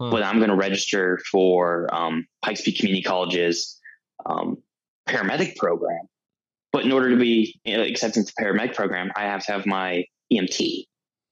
[0.04, 0.12] huh.
[0.12, 3.80] but I'm going to register for um, Pikes Peak Community College's
[4.26, 4.58] um,
[5.08, 6.08] paramedic program.
[6.72, 9.66] But in order to be you know, accepted into paramedic program, I have to have
[9.66, 10.86] my EMT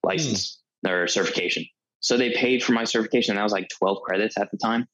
[0.03, 0.91] license hmm.
[0.91, 1.65] or certification.
[1.99, 3.35] So they paid for my certification.
[3.35, 4.87] That was like 12 credits at the time.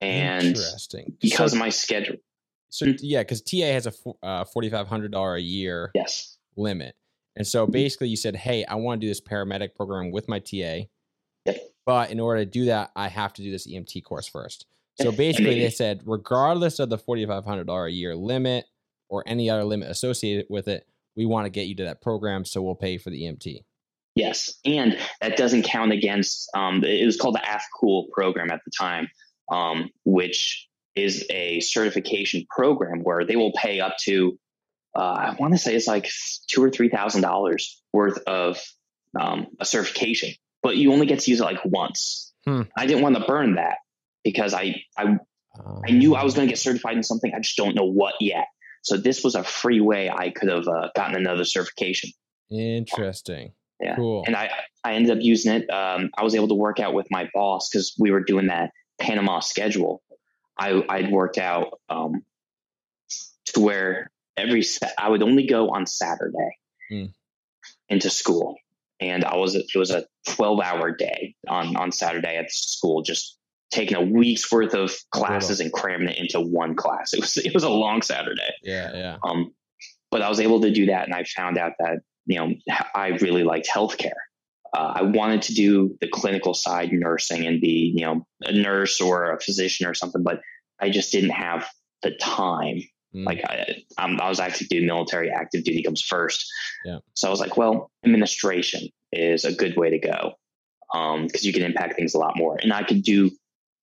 [0.00, 1.16] And Interesting.
[1.20, 2.16] because so, of my schedule.
[2.70, 2.92] So hmm.
[3.00, 3.92] yeah, because TA has a
[4.22, 6.36] uh, $4,500 a year yes.
[6.56, 6.94] limit.
[7.36, 10.40] And so basically you said, Hey, I want to do this paramedic program with my
[10.40, 10.84] TA.
[11.46, 11.69] Yep.
[11.90, 14.64] But in order to do that, I have to do this EMT course first.
[15.02, 18.66] So basically, they said, regardless of the $4,500 a year limit
[19.08, 22.44] or any other limit associated with it, we want to get you to that program.
[22.44, 23.64] So we'll pay for the EMT.
[24.14, 24.54] Yes.
[24.64, 29.08] And that doesn't count against, um, it was called the AFCOOL program at the time,
[29.50, 34.38] um, which is a certification program where they will pay up to,
[34.96, 36.08] uh, I want to say it's like
[36.46, 38.62] two or $3,000 worth of
[39.18, 42.32] um, a certification but you only get to use it like once.
[42.44, 42.62] Hmm.
[42.76, 43.78] I didn't want to burn that
[44.24, 45.18] because I I
[45.86, 47.32] I knew I was going to get certified in something.
[47.34, 48.46] I just don't know what yet.
[48.82, 52.10] So this was a free way I could have uh, gotten another certification.
[52.50, 53.52] Interesting.
[53.80, 53.96] Yeah.
[53.96, 54.24] Cool.
[54.26, 54.50] And I
[54.84, 55.70] I ended up using it.
[55.70, 58.70] Um, I was able to work out with my boss because we were doing that
[59.00, 60.02] Panama schedule.
[60.58, 62.24] I I'd worked out um,
[63.46, 64.64] to where every
[64.98, 66.58] I would only go on Saturday
[66.90, 67.04] hmm.
[67.88, 68.56] into school
[69.00, 73.38] and I was it was a 12 hour day on on Saturday at school, just
[73.70, 77.12] taking a week's worth of classes and cramming it into one class.
[77.14, 78.52] It was it was a long Saturday.
[78.62, 79.16] Yeah, yeah.
[79.22, 79.52] Um,
[80.10, 82.54] but I was able to do that, and I found out that you know
[82.94, 84.12] I really liked healthcare.
[84.76, 89.00] Uh, I wanted to do the clinical side, nursing, and be you know a nurse
[89.00, 90.40] or a physician or something, but
[90.80, 91.68] I just didn't have
[92.02, 92.82] the time
[93.14, 93.26] Mm.
[93.26, 96.50] Like I, I'm, i was actually doing military active duty comes first.
[96.84, 96.98] Yeah.
[97.14, 100.34] So I was like, well, administration is a good way to go
[100.92, 103.30] because um, you can impact things a lot more, and I could do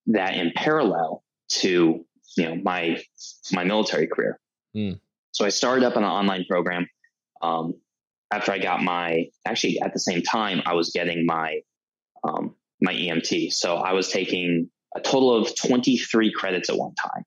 [0.08, 2.06] that in parallel to
[2.38, 3.02] you know my
[3.52, 4.40] my military career.
[4.76, 5.00] Mm.
[5.32, 6.88] so I started up an online program.
[7.42, 7.76] Um,
[8.32, 11.62] after I got my, actually at the same time, I was getting my
[12.24, 13.54] um, my EMT.
[13.54, 17.24] So I was taking a total of 23 credits at one time.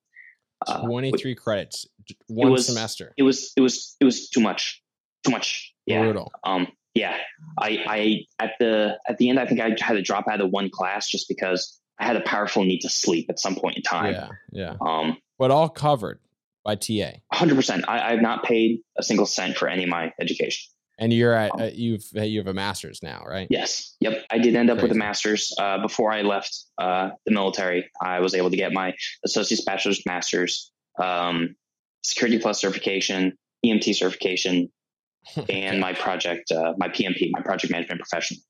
[0.67, 1.87] Uh, 23 credits,
[2.29, 3.15] one was, semester.
[3.17, 4.83] It was, it was, it was too much,
[5.25, 5.73] too much.
[5.87, 6.03] Yeah.
[6.03, 6.33] Brutal.
[6.45, 7.17] Um, yeah.
[7.59, 10.51] I, I, at the, at the end, I think I had to drop out of
[10.51, 13.83] one class just because I had a powerful need to sleep at some point in
[13.83, 14.15] time.
[14.15, 14.29] Yeah.
[14.53, 14.77] Yeah.
[14.81, 16.19] Um, but all covered
[16.65, 17.13] by TA.
[17.33, 17.85] 100%.
[17.89, 20.71] I, I've not paid a single cent for any of my education.
[21.01, 23.47] And you're at uh, you've you have a master's now, right?
[23.51, 23.97] Yes.
[24.01, 24.27] Yep.
[24.31, 24.89] I did end up Crazy.
[24.89, 27.91] with a master's uh, before I left uh, the military.
[28.03, 31.57] I was able to get my associate's, bachelor's, master's, um,
[32.03, 33.33] security plus certification,
[33.65, 34.71] EMT certification,
[35.49, 38.41] and my project, uh, my PMP, my project management professional,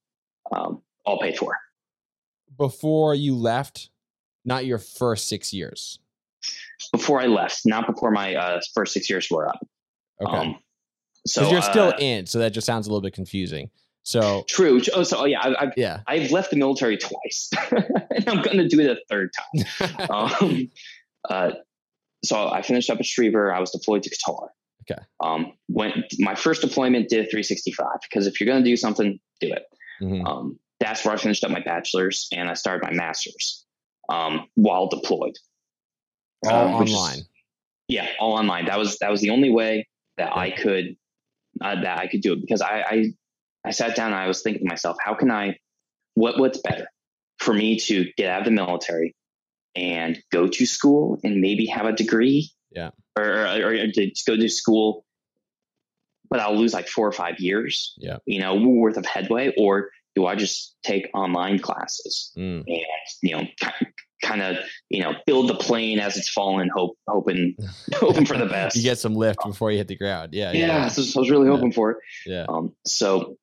[0.52, 1.56] um, all paid for.
[2.56, 3.90] Before you left,
[4.44, 6.00] not your first six years.
[6.90, 9.64] Before I left, not before my uh, first six years were up.
[10.20, 10.58] Okay.
[11.26, 13.70] So you're still uh, in, so that just sounds a little bit confusing.
[14.02, 14.80] So true.
[14.94, 18.58] Oh, so oh, yeah, I, I've, yeah, I've left the military twice, and I'm going
[18.58, 20.10] to do it a third time.
[20.10, 20.70] um,
[21.28, 21.50] uh,
[22.24, 23.54] so I finished up at Schriever.
[23.54, 24.48] I was deployed to Qatar.
[24.90, 25.00] Okay.
[25.20, 29.52] Um, went my first deployment did 365 because if you're going to do something, do
[29.52, 29.62] it.
[30.00, 30.26] Mm-hmm.
[30.26, 33.66] Um, that's where I finished up my bachelor's and I started my master's
[34.08, 35.36] um, while deployed.
[36.46, 37.18] All um, online.
[37.18, 37.28] Is,
[37.88, 38.66] yeah, all online.
[38.66, 40.96] That was that was the only way that I could
[41.60, 43.12] uh, that I could do it because I, I
[43.64, 45.58] I sat down and I was thinking to myself, how can I
[46.14, 46.88] what what's better
[47.38, 49.14] for me to get out of the military
[49.74, 54.36] and go to school and maybe have a degree, yeah, or, or, or to go
[54.36, 55.04] to school,
[56.28, 59.90] but I'll lose like four or five years, yeah, you know, worth of headway, or
[60.14, 62.64] do I just take online classes mm.
[62.66, 62.84] and
[63.22, 63.44] you know
[64.22, 64.56] kind of
[64.88, 67.56] you know build the plane as it's falling, hope hoping
[67.94, 68.76] hoping for the best.
[68.76, 70.30] you get some lift before you hit the ground.
[70.32, 70.66] Yeah, yeah.
[70.66, 70.88] yeah.
[70.88, 71.74] So I was really hoping yeah.
[71.74, 72.00] for.
[72.26, 72.46] Yeah.
[72.48, 73.36] Um, so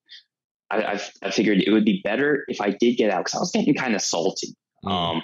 [0.69, 3.39] I, I, I figured it would be better if I did get out because I
[3.39, 4.55] was getting kind of salty.
[4.83, 4.91] Mm.
[4.91, 5.23] Um,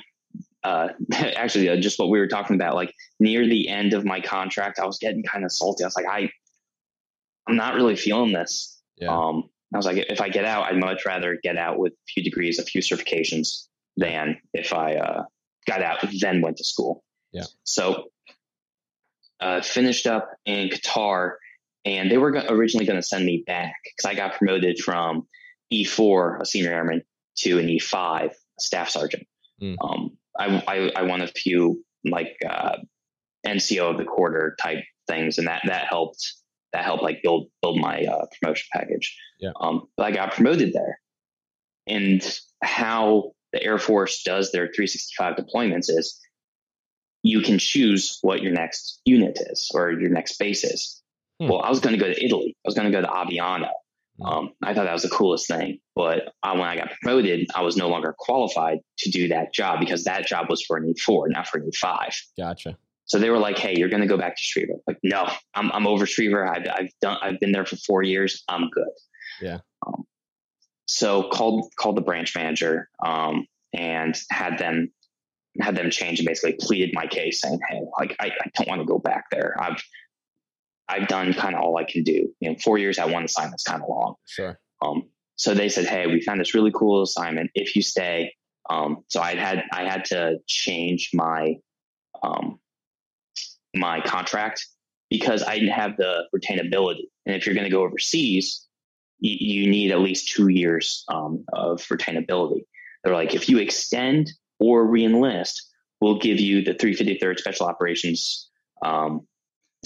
[0.64, 4.22] uh, actually, uh, just what we were talking about, like near the end of my
[4.22, 5.84] contract, I was getting kind of salty.
[5.84, 6.30] I was like, I,
[7.48, 8.82] I'm not really feeling this.
[8.98, 9.10] Yeah.
[9.10, 12.06] Um, I was like, if I get out, I'd much rather get out with a
[12.08, 15.24] few degrees, a few certifications than if I uh,
[15.66, 17.04] got out, then went to school.
[17.32, 17.46] Yeah.
[17.64, 18.10] So
[19.40, 21.34] uh, finished up in Qatar,
[21.86, 25.28] and they were originally going to send me back because I got promoted from
[25.74, 27.02] E4, a senior airman,
[27.40, 29.28] to an E5, staff sergeant.
[29.62, 29.76] Mm.
[29.82, 32.78] Um, I, I, I, won a few like uh,
[33.46, 36.34] NCO of the quarter type things, and that that helped
[36.72, 39.18] that helped like build build my uh, promotion package.
[39.40, 39.52] Yeah.
[39.60, 41.00] Um, but I got promoted there,
[41.88, 46.20] and how the Air Force does their 365 deployments is
[47.22, 51.02] you can choose what your next unit is or your next base is.
[51.40, 51.50] Hmm.
[51.50, 52.56] Well, I was going to go to Italy.
[52.66, 53.70] I was going to go to Aviano.
[54.20, 54.26] Hmm.
[54.26, 55.80] Um, I thought that was the coolest thing.
[55.96, 59.80] But uh, when I got promoted, I was no longer qualified to do that job
[59.80, 62.16] because that job was for an E4, not for an E5.
[62.38, 62.78] Gotcha.
[63.06, 65.72] So they were like, "Hey, you're going to go back to Schriever." Like, no, I'm
[65.74, 66.50] I'm over Schriever.
[66.50, 68.44] I've I've done I've been there for four years.
[68.48, 68.88] I'm good.
[69.42, 69.60] Yeah.
[69.86, 70.06] Um,
[70.86, 74.92] so called called the branch manager um, and had them
[75.62, 78.82] had them change and basically pleaded my case, saying, "Hey, like I, I don't want
[78.82, 79.56] to go back there.
[79.60, 79.84] I've
[80.88, 82.34] I've done kind of all I can do.
[82.40, 84.16] You know, four years at one assignment's kind of long.
[84.28, 84.60] Sure.
[84.82, 87.52] Um, so they said, "Hey, we found this really cool assignment.
[87.54, 88.34] If you stay."
[88.70, 91.56] Um, so I had I had to change my
[92.22, 92.60] um,
[93.76, 94.66] my contract
[95.10, 97.04] because I didn't have the retainability.
[97.26, 98.68] And if you're going to go overseas,
[99.20, 102.66] you, you need at least two years um, of retainability.
[103.04, 105.62] They're like, if you extend or reenlist,
[106.00, 108.50] we'll give you the 353rd Special Operations
[108.84, 109.28] um,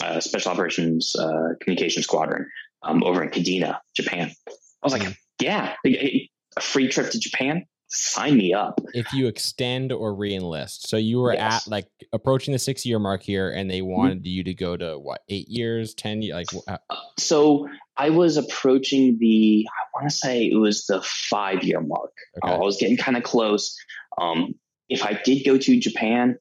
[0.02, 2.50] uh, Special Operations uh, Communication Squadron
[2.84, 4.32] um, over in Kadena, Japan.
[4.48, 4.52] I
[4.84, 6.30] was like, yeah, a
[6.62, 8.80] free trip to Japan sign me up.
[8.94, 10.88] If you extend or reenlist.
[10.88, 11.66] So you were yes.
[11.66, 13.90] at like approaching the six year mark here and they mm-hmm.
[13.90, 14.28] wanted mm-hmm.
[14.28, 16.48] you to go to what, eight years, 10 years?
[16.54, 21.64] Like, uh, so I was approaching the, I want to say it was the five
[21.64, 22.14] year mark.
[22.44, 22.54] Okay.
[22.54, 23.76] Uh, I was getting kind of close.
[24.20, 24.56] Um,
[24.90, 26.38] if I did go to Japan,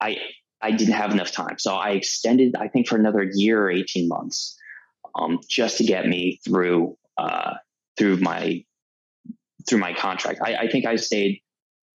[0.00, 0.18] I,
[0.60, 1.58] I didn't have enough time.
[1.58, 4.58] So I extended, I think, for another year or 18 months
[5.18, 7.54] um, just to get me through uh,
[7.96, 8.64] through my
[9.68, 10.40] through my contract.
[10.44, 11.40] I, I think I stayed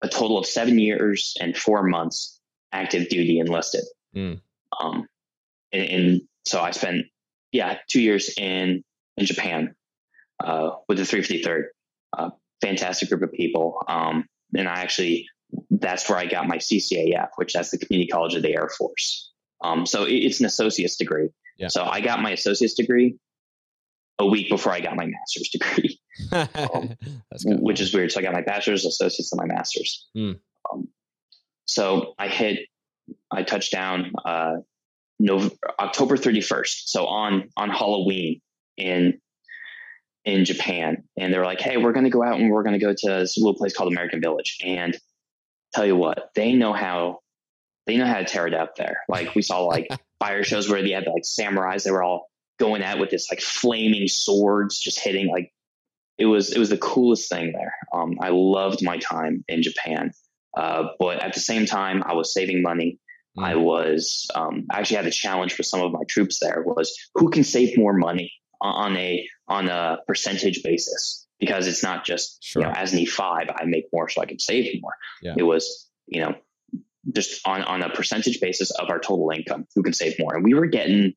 [0.02, 2.40] a total of seven years and four months
[2.72, 3.84] active duty enlisted.
[4.16, 4.42] Mm.
[4.80, 5.08] Um,
[5.72, 7.06] and, and, so I spent,
[7.52, 8.84] yeah, two years in,
[9.18, 9.76] in Japan,
[10.44, 11.64] uh, with the 353rd,
[12.18, 12.30] uh,
[12.62, 13.84] fantastic group of people.
[13.88, 15.28] Um, and I actually,
[15.70, 19.32] that's where I got my CCAF, which that's the Community College of the Air Force.
[19.64, 21.30] Um, so it, it's an associate's degree.
[21.58, 21.68] Yeah.
[21.68, 23.18] So I got my associate's degree
[24.20, 26.00] a week before I got my master's degree,
[26.32, 26.96] um,
[27.62, 28.12] which is weird.
[28.12, 30.08] So I got my bachelor's, associate's, and my master's.
[30.16, 30.40] Mm.
[30.72, 30.88] Um,
[31.66, 32.60] so I hit,
[33.32, 34.58] I touched down uh,
[35.22, 36.88] November, October 31st.
[36.88, 38.42] So on on Halloween
[38.78, 39.20] in
[40.26, 42.86] in Japan, and they're like, "Hey, we're going to go out and we're going to
[42.86, 44.98] go to this little place called American Village." And
[45.74, 47.20] tell you what, they know how
[47.88, 49.02] they know how to tear it up there.
[49.08, 49.88] Like we saw like
[50.20, 51.84] fire shows where they had like samurais.
[51.84, 52.30] They were all
[52.60, 55.52] going at with this like flaming swords, just hitting like
[56.18, 57.74] it was it was the coolest thing there.
[57.94, 60.12] Um, I loved my time in Japan,
[60.56, 63.00] uh, but at the same time, I was saving money.
[63.38, 63.46] Mm.
[63.46, 66.98] I was um, I actually had a challenge for some of my troops there was
[67.16, 72.44] who can save more money on a on a percentage basis because it's not just
[72.44, 72.62] sure.
[72.62, 74.94] you know as an E five I make more so I can save more.
[75.22, 75.36] Yeah.
[75.38, 76.36] It was you know
[77.14, 80.44] just on on a percentage basis of our total income who can save more, and
[80.44, 81.14] we were getting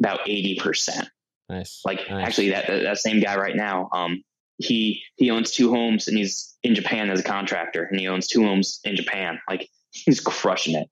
[0.00, 1.08] about 80%.
[1.48, 1.82] Nice.
[1.84, 2.26] Like nice.
[2.26, 4.22] actually that, that same guy right now, um,
[4.58, 8.26] he, he owns two homes and he's in Japan as a contractor and he owns
[8.26, 9.40] two homes in Japan.
[9.48, 10.88] Like he's crushing it.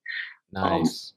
[0.56, 1.12] Nice.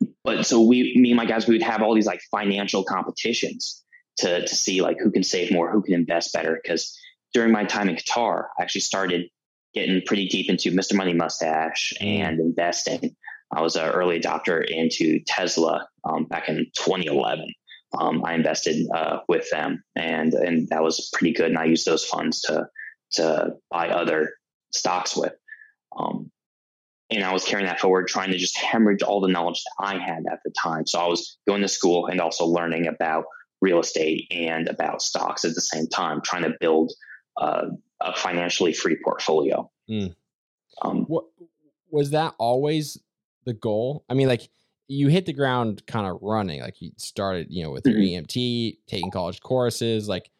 [0.00, 2.84] Um, but so we, me and my guys, we would have all these like financial
[2.84, 3.82] competitions
[4.18, 6.60] to, to see like who can save more, who can invest better.
[6.66, 6.96] Cause
[7.34, 9.28] during my time in Qatar, I actually started
[9.74, 10.94] getting pretty deep into Mr.
[10.94, 12.06] Money Mustache mm.
[12.06, 13.16] and investing.
[13.50, 17.46] I was an early adopter into Tesla um, back in 2011.
[17.98, 21.50] Um, I invested uh, with them, and and that was pretty good.
[21.50, 22.66] And I used those funds to
[23.12, 24.32] to buy other
[24.70, 25.34] stocks with.
[25.94, 26.30] Um,
[27.16, 29.98] and I was carrying that forward, trying to just hemorrhage all the knowledge that I
[29.98, 30.86] had at the time.
[30.86, 33.24] So I was going to school and also learning about
[33.60, 36.92] real estate and about stocks at the same time, trying to build
[37.36, 37.66] uh,
[38.00, 39.70] a financially free portfolio.
[39.90, 40.14] Mm.
[40.82, 41.24] Um, what
[41.90, 42.98] was that always
[43.44, 44.04] the goal?
[44.08, 44.48] I mean, like
[44.88, 46.60] you hit the ground kind of running.
[46.60, 48.24] Like you started, you know, with your mm-hmm.
[48.24, 50.08] EMT, taking college courses.
[50.08, 50.30] Like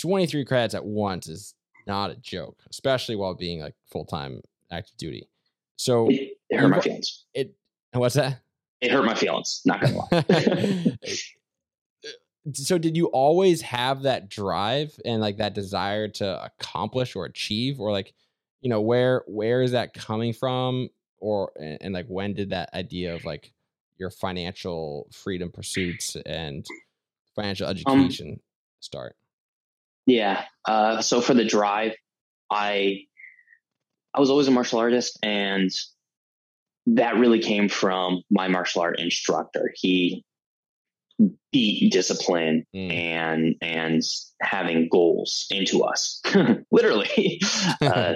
[0.00, 1.54] 23 credits at once is
[1.86, 4.40] not a joke, especially while being like full time
[4.70, 5.28] active duty.
[5.76, 7.24] So it, it hurt my feelings.
[7.34, 7.54] It
[7.92, 8.40] what's that?
[8.80, 9.62] It hurt my feelings.
[9.64, 10.96] Not gonna lie.
[12.52, 17.80] so did you always have that drive and like that desire to accomplish or achieve
[17.80, 18.14] or like
[18.60, 22.70] you know where where is that coming from or and, and, like when did that
[22.74, 23.52] idea of like
[23.96, 26.66] your financial freedom pursuits and
[27.36, 28.40] financial um education um,
[28.80, 29.14] start
[30.06, 31.92] yeah uh, so for the drive
[32.50, 33.02] i
[34.14, 35.70] i was always a martial artist and
[36.86, 39.72] that really came from my martial art instructor.
[39.74, 40.24] He
[41.52, 42.92] beat discipline mm.
[42.92, 44.02] and and
[44.40, 46.20] having goals into us
[46.70, 47.40] literally.
[47.80, 48.14] Uh,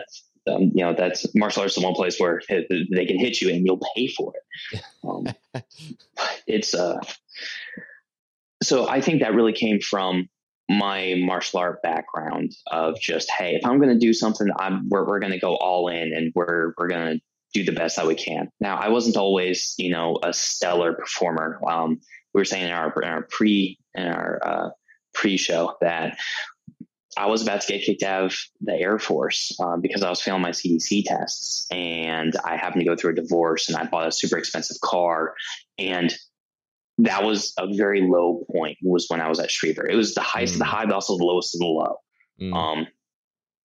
[0.48, 3.50] um, you know that's martial arts is the one place where they can hit you
[3.50, 4.82] and you'll pay for it.
[5.02, 5.26] Um,
[6.46, 7.00] it's uh
[8.62, 10.28] so i think that really came from
[10.68, 15.06] my martial art background of just hey if i'm going to do something i'm we're,
[15.06, 17.20] we're going to go all in and we're we're going to
[17.54, 18.50] do the best that we can.
[18.60, 21.60] Now i wasn't always you know a stellar performer.
[21.66, 22.00] Um
[22.34, 24.70] we were saying in our in our pre in our uh,
[25.14, 26.18] pre show that
[27.16, 30.20] I was about to get kicked out of the Air Force um, because I was
[30.20, 34.06] failing my CDC tests, and I happened to go through a divorce, and I bought
[34.06, 35.34] a super expensive car,
[35.78, 36.14] and
[36.98, 38.78] that was a very low point.
[38.82, 39.88] Was when I was at Schriever.
[39.88, 40.56] It was the highest mm.
[40.56, 41.96] of the high, but also the lowest of the low.
[42.40, 42.54] Mm.
[42.54, 42.86] Um,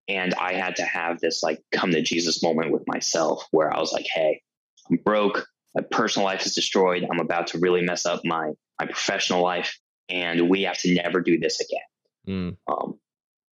[0.07, 3.79] and I had to have this like come to Jesus moment with myself, where I
[3.79, 4.41] was like, "Hey,
[4.89, 5.47] I'm broke.
[5.75, 7.05] My personal life is destroyed.
[7.09, 11.21] I'm about to really mess up my my professional life, and we have to never
[11.21, 12.71] do this again." Mm.
[12.71, 12.99] Um,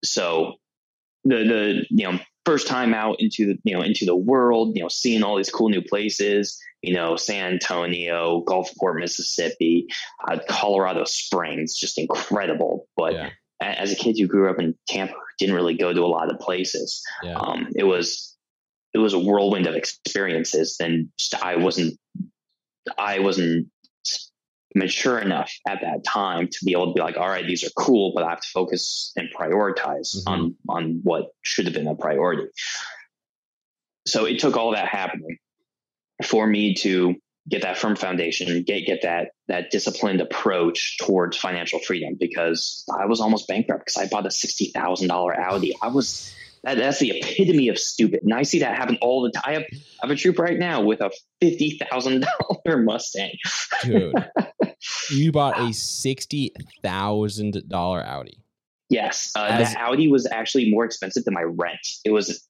[0.04, 0.54] so
[1.24, 4.82] the the you know first time out into the you know into the world, you
[4.82, 9.86] know, seeing all these cool new places, you know, San Antonio, Gulfport, Mississippi,
[10.26, 12.88] uh, Colorado Springs, just incredible.
[12.96, 13.30] But yeah.
[13.60, 16.40] as a kid who grew up in Tampa, didn't really go to a lot of
[16.40, 17.02] places.
[17.22, 17.34] Yeah.
[17.34, 18.34] Um, it was
[18.94, 20.76] it was a whirlwind of experiences.
[20.80, 21.98] Then I wasn't
[22.96, 23.68] I wasn't
[24.78, 27.70] mature enough at that time to be able to be like, all right, these are
[27.76, 30.28] cool, but I have to focus and prioritize mm-hmm.
[30.28, 32.48] on on what should have been a priority.
[34.06, 35.38] So it took all that happening
[36.24, 37.16] for me to
[37.48, 43.06] get that firm foundation, get get that that disciplined approach towards financial freedom because I
[43.06, 45.74] was almost bankrupt because I bought a sixty thousand dollar Audi.
[45.82, 48.20] I was that, that's the epitome of stupid.
[48.22, 49.42] And I see that happen all the time.
[49.46, 51.10] I have, I have a troop right now with a
[51.42, 52.24] $50,000
[52.84, 53.32] Mustang.
[53.84, 54.12] Dude,
[55.10, 58.42] you bought a $60,000 Audi.
[58.90, 59.32] Yes.
[59.36, 61.80] Uh, as, the Audi was actually more expensive than my rent.
[62.04, 62.46] It was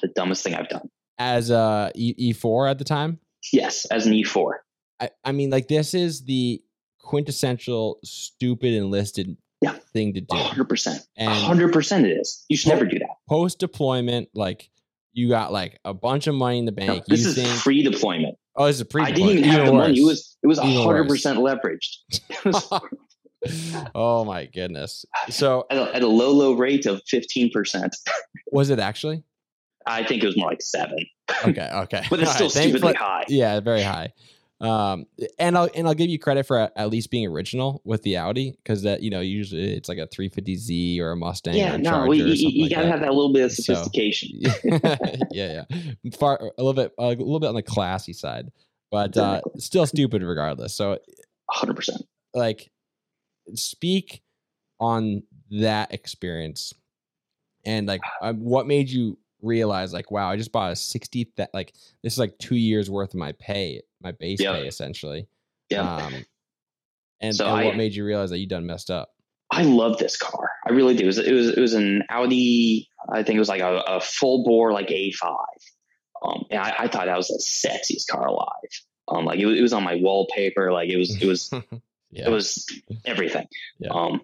[0.00, 0.88] the dumbest thing I've done.
[1.18, 3.18] As a e- E4 at the time?
[3.52, 4.52] Yes, as an E4.
[5.00, 6.62] I, I mean, like, this is the
[6.98, 9.76] quintessential stupid enlisted yeah.
[9.92, 10.34] thing to do.
[10.34, 11.06] 100%.
[11.16, 12.44] And 100% it is.
[12.48, 13.08] You should po- never do that.
[13.28, 14.70] Post deployment, like
[15.12, 17.04] you got like a bunch of money in the bank.
[17.08, 18.36] No, this is think, pre deployment.
[18.60, 19.02] Oh, this is pre.
[19.02, 19.98] I didn't even have the money.
[19.98, 21.96] It was it was hundred percent leveraged.
[23.94, 25.06] oh my goodness!
[25.30, 27.96] So at a, at a, low low rate of fifteen percent.
[28.52, 29.22] Was it actually?
[29.86, 30.98] I think it was more like seven.
[31.42, 33.24] Okay, okay, but it's still right, stupidly high.
[33.28, 34.12] Yeah, very high.
[34.60, 35.06] Um,
[35.38, 38.52] and I'll and I'll give you credit for at least being original with the Audi
[38.62, 41.54] because that you know usually it's like a 350Z or a Mustang.
[41.54, 42.90] Yeah, a no, we, you, you like gotta that.
[42.90, 44.40] have that little bit of sophistication.
[44.50, 44.78] So,
[45.30, 48.50] yeah, yeah, far a little bit a little bit on the classy side,
[48.90, 50.74] but uh, still stupid regardless.
[50.74, 50.90] So,
[51.46, 52.02] 100 percent.
[52.34, 52.70] Like,
[53.54, 54.22] speak
[54.78, 56.74] on that experience
[57.64, 61.50] and like uh, what made you realize like wow i just bought a 60 that
[61.54, 61.72] like
[62.02, 64.54] this is like two years worth of my pay my base yep.
[64.54, 65.26] pay essentially
[65.70, 65.96] yeah.
[65.96, 66.24] um
[67.20, 69.10] and, so and I, what made you realize that you done messed up?
[69.50, 70.50] I love this car.
[70.66, 71.04] I really do.
[71.04, 74.00] It was it was, it was an audi i think it was like a, a
[74.00, 75.14] full bore like a5
[76.22, 78.46] um and I, I, thought that was the sexiest car alive.
[79.08, 81.50] Um like it, it was on my wallpaper like it was it was
[82.10, 82.26] yeah.
[82.26, 82.66] it was
[83.04, 83.46] everything.
[83.78, 83.90] Yeah.
[83.92, 84.20] um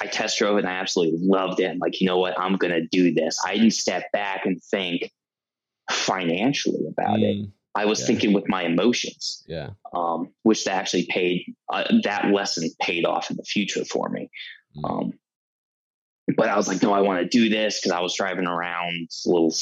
[0.00, 1.70] I test drove it and I absolutely loved it.
[1.70, 2.38] I'm like, you know what?
[2.38, 3.38] I'm going to do this.
[3.44, 5.10] I didn't step back and think
[5.90, 7.50] financially about mm, it.
[7.74, 8.06] I was yeah.
[8.06, 9.44] thinking with my emotions.
[9.46, 9.70] Yeah.
[9.92, 14.30] Um, which actually paid, uh, that lesson paid off in the future for me.
[14.76, 14.90] Mm.
[14.90, 15.12] Um,
[16.36, 19.08] but I was like, no, I want to do this because I was driving around
[19.26, 19.54] a little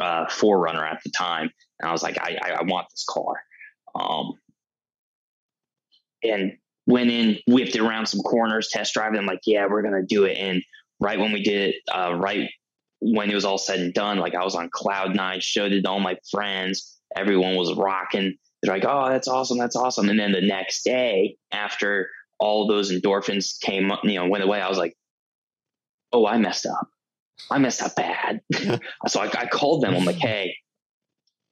[0.00, 1.50] uh, 4Runner at the time.
[1.80, 3.42] And I was like, I, I, I want this car.
[3.94, 4.32] Um,
[6.22, 6.56] and
[6.88, 9.14] went in, whipped it around some corners, test drive.
[9.14, 10.38] I'm like, yeah, we're gonna do it.
[10.38, 10.62] And
[10.98, 12.48] right when we did it, uh, right
[13.00, 15.82] when it was all said and done, like I was on cloud nine, showed it
[15.82, 16.98] to all my friends.
[17.14, 18.38] Everyone was rocking.
[18.62, 20.08] They're like, oh, that's awesome, that's awesome.
[20.08, 22.08] And then the next day, after
[22.40, 24.96] all those endorphins came, you know, went away, I was like,
[26.12, 26.88] oh, I messed up.
[27.50, 28.40] I messed up bad.
[29.06, 29.94] so I, I called them.
[29.94, 30.56] I'm like, hey,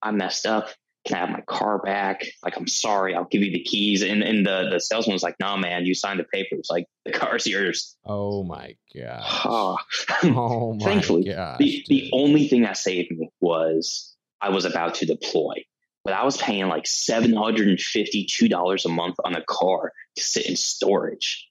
[0.02, 0.70] I messed up
[1.06, 2.26] can I have my car back?
[2.42, 4.02] Like, I'm sorry, I'll give you the keys.
[4.02, 6.68] And, and the, the salesman was like, no, man, you signed the papers.
[6.70, 7.96] Like, the car's yours.
[8.04, 9.22] Oh my God.
[10.24, 14.96] oh my Thankfully, gosh, the, the only thing that saved me was I was about
[14.96, 15.64] to deploy.
[16.04, 21.48] But I was paying like $752 a month on a car to sit in storage.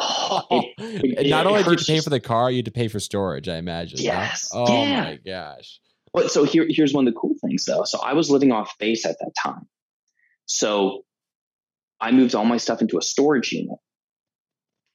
[0.00, 0.74] Oh, it,
[1.26, 3.48] it, Not only did you pay for the car, you had to pay for storage,
[3.48, 3.98] I imagine.
[4.00, 4.50] Yes.
[4.52, 4.64] Huh?
[4.66, 5.02] Oh yeah.
[5.02, 5.80] my gosh.
[6.12, 7.84] But so here, here's one of the cool things though.
[7.84, 9.66] So I was living off base at that time.
[10.46, 11.04] So
[12.00, 13.78] I moved all my stuff into a storage unit.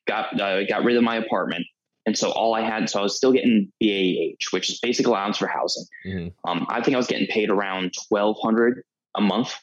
[0.08, 1.66] Got uh, got rid of my apartment,
[2.06, 5.38] and so all I had, so I was still getting BAH, which is basic allowance
[5.38, 5.86] for housing.
[6.06, 6.50] Mm-hmm.
[6.50, 8.84] Um, I think I was getting paid around twelve hundred
[9.16, 9.56] a month,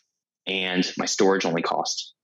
[0.46, 2.14] and my storage only cost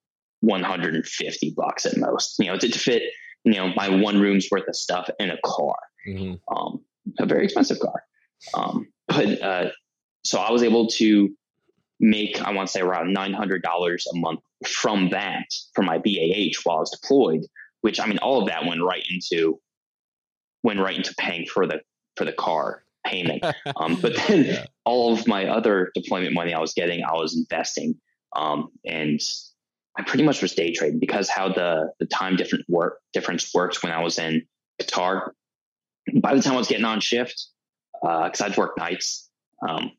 [0.41, 2.37] one hundred and fifty bucks at most.
[2.39, 3.03] You know, to, to, fit
[3.45, 5.77] you know my one room's worth of stuff in a car,
[6.09, 6.57] mm-hmm.
[6.57, 6.83] um,
[7.19, 8.03] a very expensive car.
[8.55, 9.71] Um, but uh,
[10.27, 11.35] so I was able to
[12.01, 15.99] make I want to say around nine hundred dollars a month from that for my
[15.99, 17.43] BAH while I was deployed.
[17.83, 19.61] Which I mean, all of that went right into
[20.63, 21.81] went right into paying for the
[22.17, 23.45] for the car payment.
[23.77, 24.65] Um, but then yeah.
[24.85, 27.97] all of my other deployment money I was getting, I was investing,
[28.35, 29.21] um, and
[29.99, 33.83] I pretty much was day trading because how the the time different work difference works
[33.83, 34.47] when I was in
[34.81, 35.31] Qatar.
[36.15, 37.49] By the time I was getting on shift,
[38.01, 39.29] because uh, I'd work nights.
[39.67, 39.91] Um,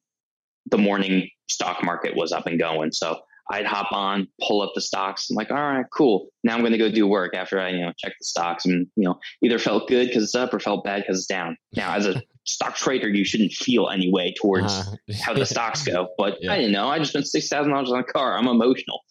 [0.69, 4.81] the morning stock market was up and going, so I'd hop on, pull up the
[4.81, 5.29] stocks.
[5.29, 6.27] I'm like, all right, cool.
[6.43, 8.87] Now I'm going to go do work after I, you know, check the stocks and,
[8.95, 11.57] you know, either felt good because it's up or felt bad because it's down.
[11.73, 15.13] Now, as a stock trader, you shouldn't feel any way towards uh-huh.
[15.23, 16.09] how the stocks go.
[16.17, 16.51] But yeah.
[16.51, 16.89] I didn't know.
[16.89, 18.37] I just spent six thousand dollars on a car.
[18.37, 19.01] I'm emotional.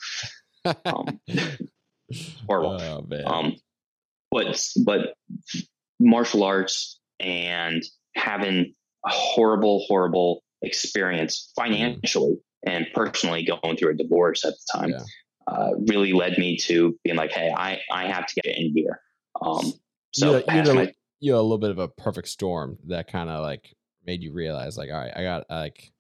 [0.65, 1.21] Um,
[2.47, 2.79] horrible.
[2.81, 3.57] Oh, um,
[4.31, 5.15] but but
[6.01, 7.83] martial arts and
[8.17, 14.91] having a horrible, horrible experience financially and personally going through a divorce at the time
[14.91, 15.05] yeah.
[15.47, 19.01] uh, really led me to being like, hey, I, I have to get in here.
[19.41, 19.73] Um,
[20.13, 23.11] so you, you, know, my, you know, a little bit of a perfect storm that
[23.11, 25.93] kind of like made you realize like, all right, I got like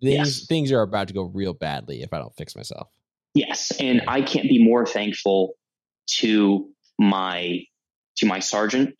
[0.00, 0.46] things, yes.
[0.46, 2.88] things are about to go real badly if I don't fix myself.
[3.34, 3.72] Yes.
[3.78, 5.54] And I can't be more thankful
[6.06, 6.68] to
[6.98, 7.64] my,
[8.16, 8.96] to my sergeant,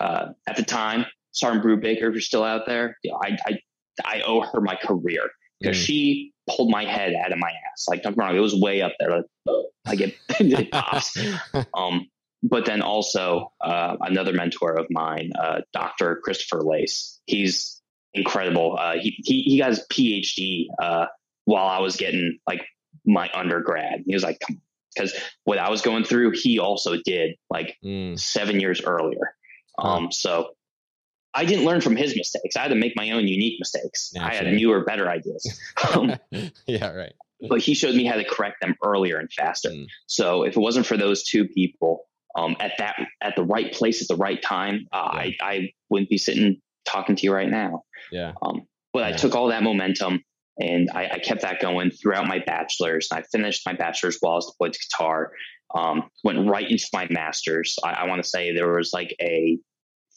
[0.00, 3.58] uh, at the time, Sergeant Brubaker, if you're still out there, I, I,
[4.04, 5.30] I owe her my career
[5.60, 5.84] because mm.
[5.84, 7.86] she pulled my head out of my ass.
[7.88, 9.10] Like, don't get wrong, it was way up there.
[9.10, 9.24] Like,
[9.86, 11.18] I get it pops.
[11.74, 12.08] um,
[12.42, 16.20] but then also uh, another mentor of mine, uh, Dr.
[16.22, 17.20] Christopher Lace.
[17.26, 17.80] He's
[18.12, 18.76] incredible.
[18.78, 21.06] Uh, he, he, he got his PhD uh,
[21.46, 22.64] while I was getting like
[23.06, 24.04] my undergrad.
[24.06, 24.38] He was like,
[24.94, 25.14] because
[25.44, 28.18] what I was going through, he also did like mm.
[28.18, 29.34] seven years earlier.
[29.78, 30.50] Um, so
[31.34, 32.56] I didn't learn from his mistakes.
[32.56, 34.12] I had to make my own unique mistakes.
[34.14, 34.38] Naturally.
[34.38, 35.60] I had newer, better ideas.
[35.92, 36.14] Um,
[36.66, 37.12] yeah, right.
[37.48, 39.70] But he showed me how to correct them earlier and faster.
[39.70, 39.86] Mm.
[40.06, 42.04] So if it wasn't for those two people
[42.36, 45.20] um, at that at the right place at the right time, uh, yeah.
[45.20, 47.82] I I wouldn't be sitting talking to you right now.
[48.10, 48.32] Yeah.
[48.40, 49.08] Um, but yeah.
[49.08, 50.22] I took all that momentum
[50.58, 53.08] and I, I, kept that going throughout my bachelor's.
[53.10, 55.26] And I finished my bachelor's while I was deployed to Qatar.
[55.74, 57.76] Um, went right into my master's.
[57.82, 59.58] I, I want to say there was like a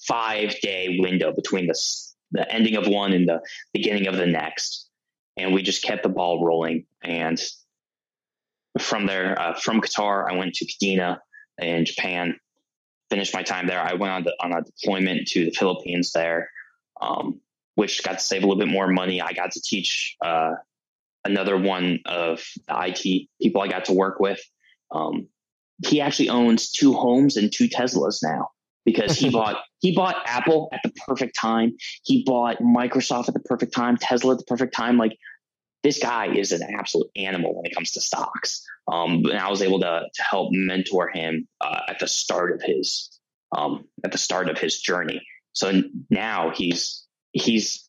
[0.07, 1.75] five day window between the
[2.31, 3.41] the ending of one and the
[3.73, 4.89] beginning of the next,
[5.37, 6.85] and we just kept the ball rolling.
[7.03, 7.39] And
[8.79, 11.19] from there, uh, from Qatar, I went to Kadena
[11.57, 12.37] in Japan.
[13.09, 13.79] Finished my time there.
[13.79, 16.49] I went on the, on a deployment to the Philippines there,
[16.99, 17.39] um,
[17.75, 19.21] which got to save a little bit more money.
[19.21, 20.55] I got to teach uh,
[21.23, 24.41] another one of the IT people I got to work with.
[24.91, 25.29] Um,
[25.85, 28.49] he actually owns two homes and two Teslas now
[28.87, 31.75] because he bought he bought Apple at the perfect time.
[32.03, 34.97] He bought Microsoft at the perfect time, Tesla at the perfect time.
[34.97, 35.15] Like
[35.83, 38.65] this guy is an absolute animal when it comes to stocks.
[38.91, 42.61] Um, and I was able to to help mentor him uh, at the start of
[42.63, 43.19] his
[43.55, 45.21] um, at the start of his journey.
[45.51, 47.87] So now he's he's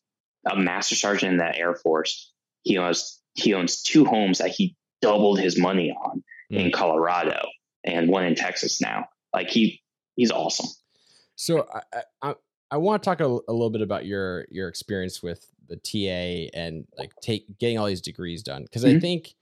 [0.49, 2.31] a master sergeant in the Air Force.
[2.63, 6.65] He owns he owns two homes that he doubled his money on mm.
[6.65, 7.39] in Colorado
[7.85, 9.05] and one in Texas now.
[9.33, 9.81] Like he
[10.15, 10.67] he's awesome.
[11.39, 12.35] So I I,
[12.69, 16.51] I want to talk a, a, little bit about your your experience with the TA
[16.53, 18.97] and like take getting all these degrees done because mm-hmm.
[18.97, 19.35] I think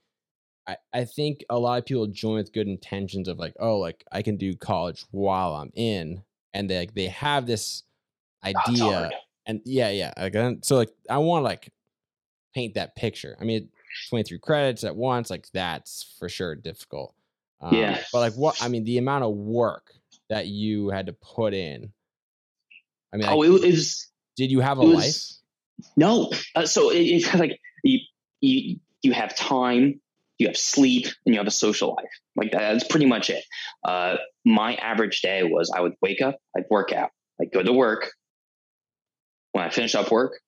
[0.68, 4.04] I, I think a lot of people join with good intentions of like oh like
[4.12, 6.22] I can do college while I'm in
[6.54, 7.82] and they like they have this
[8.44, 9.10] idea
[9.46, 11.72] and yeah yeah like, so like I want to like
[12.54, 13.36] paint that picture.
[13.40, 13.70] I mean
[14.10, 17.12] 23 credits at once like that's for sure difficult.
[17.60, 18.00] Um, yeah.
[18.12, 19.97] But like what I mean the amount of work
[20.28, 21.92] that you had to put in.
[23.12, 24.08] I mean, oh, like, it was.
[24.36, 25.38] Did you have a was, life?
[25.96, 26.30] No.
[26.54, 28.00] Uh, so it, it's like you,
[28.40, 30.00] you you have time,
[30.38, 32.10] you have sleep, and you have a social life.
[32.36, 33.44] Like that, that's pretty much it.
[33.84, 37.10] Uh, my average day was I would wake up, I'd work out,
[37.40, 38.12] I'd go to work.
[39.52, 40.38] When I finished up work,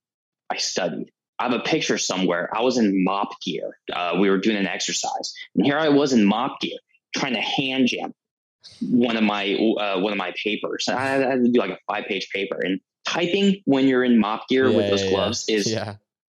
[0.50, 1.10] I studied.
[1.38, 2.50] I have a picture somewhere.
[2.54, 3.78] I was in MOPP gear.
[3.90, 6.78] Uh, we were doing an exercise, and here I was in MOPP gear,
[7.16, 8.12] trying to hand jam
[8.80, 10.88] one of my uh, one of my papers.
[10.88, 14.48] I had to do like a five page paper, and typing when you're in MOPP
[14.48, 15.56] gear yeah, with those yeah, gloves yeah.
[15.56, 15.76] is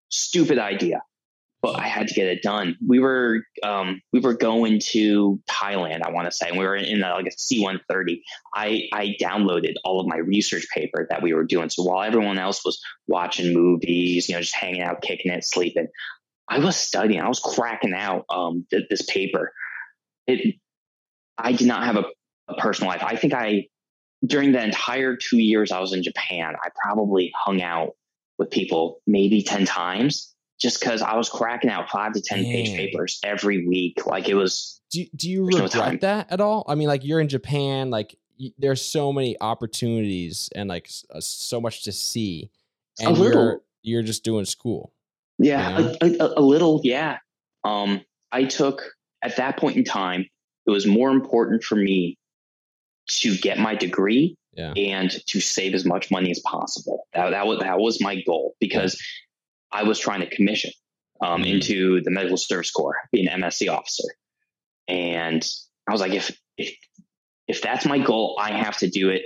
[0.09, 1.03] stupid idea.
[1.63, 2.79] But I had to get it done.
[2.87, 6.75] We were um, we were going to Thailand, I want to say, and we were
[6.75, 8.23] in a, like a C one thirty.
[8.55, 11.69] I I downloaded all of my research paper that we were doing.
[11.69, 15.89] So while everyone else was watching movies, you know, just hanging out, kicking it, sleeping,
[16.49, 17.21] I was studying.
[17.21, 19.53] I was cracking out um, th- this paper.
[20.27, 20.57] It
[21.37, 22.05] I did not have a
[22.59, 23.03] personal life.
[23.05, 23.69] I think I,
[24.25, 27.97] during the entire two years I was in Japan, I probably hung out
[28.39, 32.77] with people maybe 10 times just because I was cracking out five to 10 page
[32.77, 34.07] papers every week.
[34.07, 34.81] Like it was.
[34.91, 36.65] Do, do you regret no that at all?
[36.69, 38.17] I mean, like you're in Japan, like
[38.59, 42.51] there's so many opportunities and like uh, so much to see.
[42.99, 43.43] And a little.
[43.43, 44.93] You're, you're just doing school.
[45.39, 45.97] Yeah, you know?
[46.03, 46.81] a, a, a little.
[46.85, 47.19] Yeah.
[47.65, 48.83] Um, I took
[49.23, 50.27] at that point in time,
[50.67, 52.19] it was more important for me
[53.09, 54.73] to get my degree yeah.
[54.77, 57.07] and to save as much money as possible.
[57.15, 59.01] That, that was that was my goal because
[59.73, 60.73] I was trying to commission
[61.21, 61.55] um, mm-hmm.
[61.55, 64.09] into the Medical Service Corps, be an MSC officer,
[64.89, 65.47] and
[65.89, 66.75] I was like, if if
[67.49, 69.23] if that's my goal, I have to do it.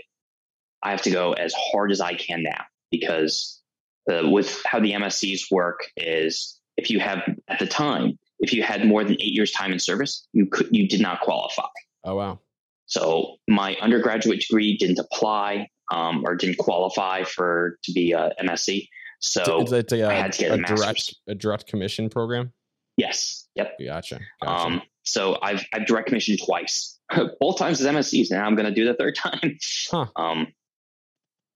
[0.83, 3.63] I have to go as hard as I can now because
[4.11, 8.63] uh, with how the MSCs work is if you have at the time if you
[8.63, 11.69] had more than eight years time in service, you could you did not qualify.
[12.05, 12.41] Oh wow.
[12.87, 18.89] So my undergraduate degree didn't apply um, or didn't qualify for to be a MSC.
[19.21, 22.53] So it's, it's a, I had to get a, a direct a direct commission program.
[22.97, 23.49] Yes.
[23.55, 23.79] Yep.
[23.85, 24.21] Gotcha.
[24.43, 24.67] gotcha.
[24.67, 26.99] Um, so I've I've direct commissioned twice,
[27.41, 28.31] both times as MSCs.
[28.31, 29.59] Now I'm going to do the third time.
[29.91, 30.07] Huh.
[30.17, 30.49] Um.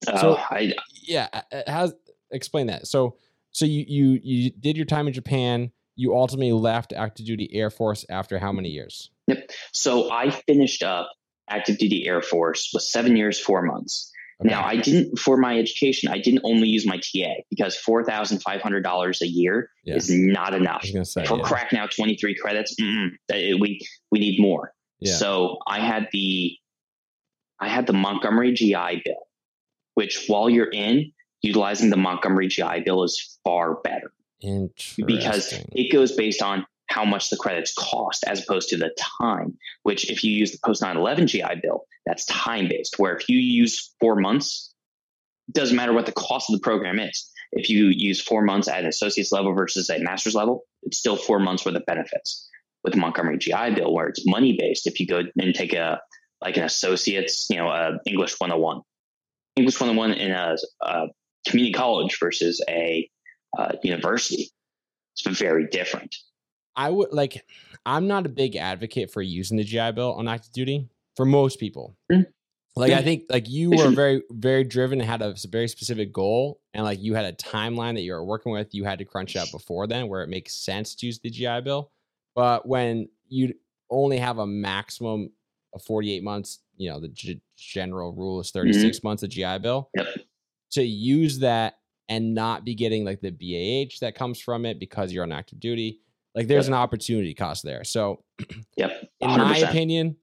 [0.06, 1.28] Uh, so I yeah,
[1.66, 1.94] has
[2.30, 2.86] explain that.
[2.86, 3.16] So
[3.50, 5.72] so you you you did your time in Japan.
[5.96, 9.10] You ultimately left active duty Air Force after how many years?
[9.26, 9.50] Yep.
[9.72, 11.10] So I finished up
[11.50, 14.12] active duty Air Force was seven years, four months.
[14.40, 14.50] Okay.
[14.50, 19.26] Now, I didn't, for my education, I didn't only use my TA because $4,500 a
[19.26, 19.96] year yeah.
[19.96, 20.84] is not enough.
[20.84, 21.42] Say, we're yeah.
[21.42, 23.80] cracking out 23 credits, uh, we,
[24.12, 24.72] we need more.
[25.00, 25.14] Yeah.
[25.14, 26.56] So I had the,
[27.58, 29.26] I had the Montgomery GI Bill,
[29.94, 34.12] which while you're in, utilizing the Montgomery GI Bill is far better.
[35.04, 39.56] Because it goes based on how much the credits cost as opposed to the time,
[39.82, 43.38] which if you use the post 9-11 GI Bill, that's time based, where if you
[43.38, 44.74] use four months,
[45.52, 47.30] doesn't matter what the cost of the program is.
[47.52, 51.16] If you use four months at an associate's level versus a master's level, it's still
[51.16, 52.48] four months worth of benefits.
[52.84, 56.00] With the Montgomery GI Bill, where it's money based, if you go and take a
[56.40, 58.82] like an associate's, you know, uh, English 101,
[59.56, 61.06] English 101 in a, a
[61.48, 63.10] community college versus a
[63.58, 64.50] uh, university,
[65.16, 66.14] it's very different.
[66.78, 67.44] I would like.
[67.84, 71.58] I'm not a big advocate for using the GI Bill on active duty for most
[71.58, 71.96] people.
[72.10, 72.30] Mm-hmm.
[72.76, 72.92] Like.
[72.92, 76.84] I think like you were very very driven and had a very specific goal and
[76.84, 79.50] like you had a timeline that you were working with you had to crunch out
[79.50, 81.90] before then where it makes sense to use the GI bill
[82.36, 83.52] but when you
[83.90, 85.32] only have a maximum
[85.74, 89.08] of 48 months you know the g- general rule is 36 mm-hmm.
[89.08, 90.06] months of GI bill yep.
[90.70, 95.12] to use that and not be getting like the BAH that comes from it because
[95.12, 96.00] you're on active duty
[96.34, 96.74] like there's yep.
[96.74, 98.22] an opportunity cost there so
[98.76, 98.90] yep
[99.22, 99.34] 100%.
[99.34, 100.16] in my opinion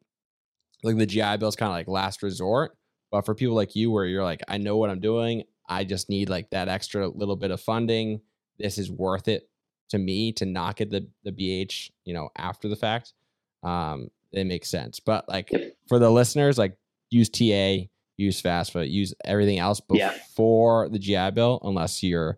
[0.85, 2.77] like the GI Bill is kind of like last resort.
[3.11, 6.09] But for people like you, where you're like, I know what I'm doing, I just
[6.09, 8.21] need like that extra little bit of funding.
[8.59, 9.49] This is worth it
[9.89, 13.13] to me to not get the the BH, you know, after the fact.
[13.63, 14.99] Um, it makes sense.
[14.99, 15.51] But like
[15.87, 16.77] for the listeners, like
[17.09, 17.87] use TA,
[18.17, 20.89] use FAFSA, use everything else before yeah.
[20.91, 22.37] the GI Bill, unless you're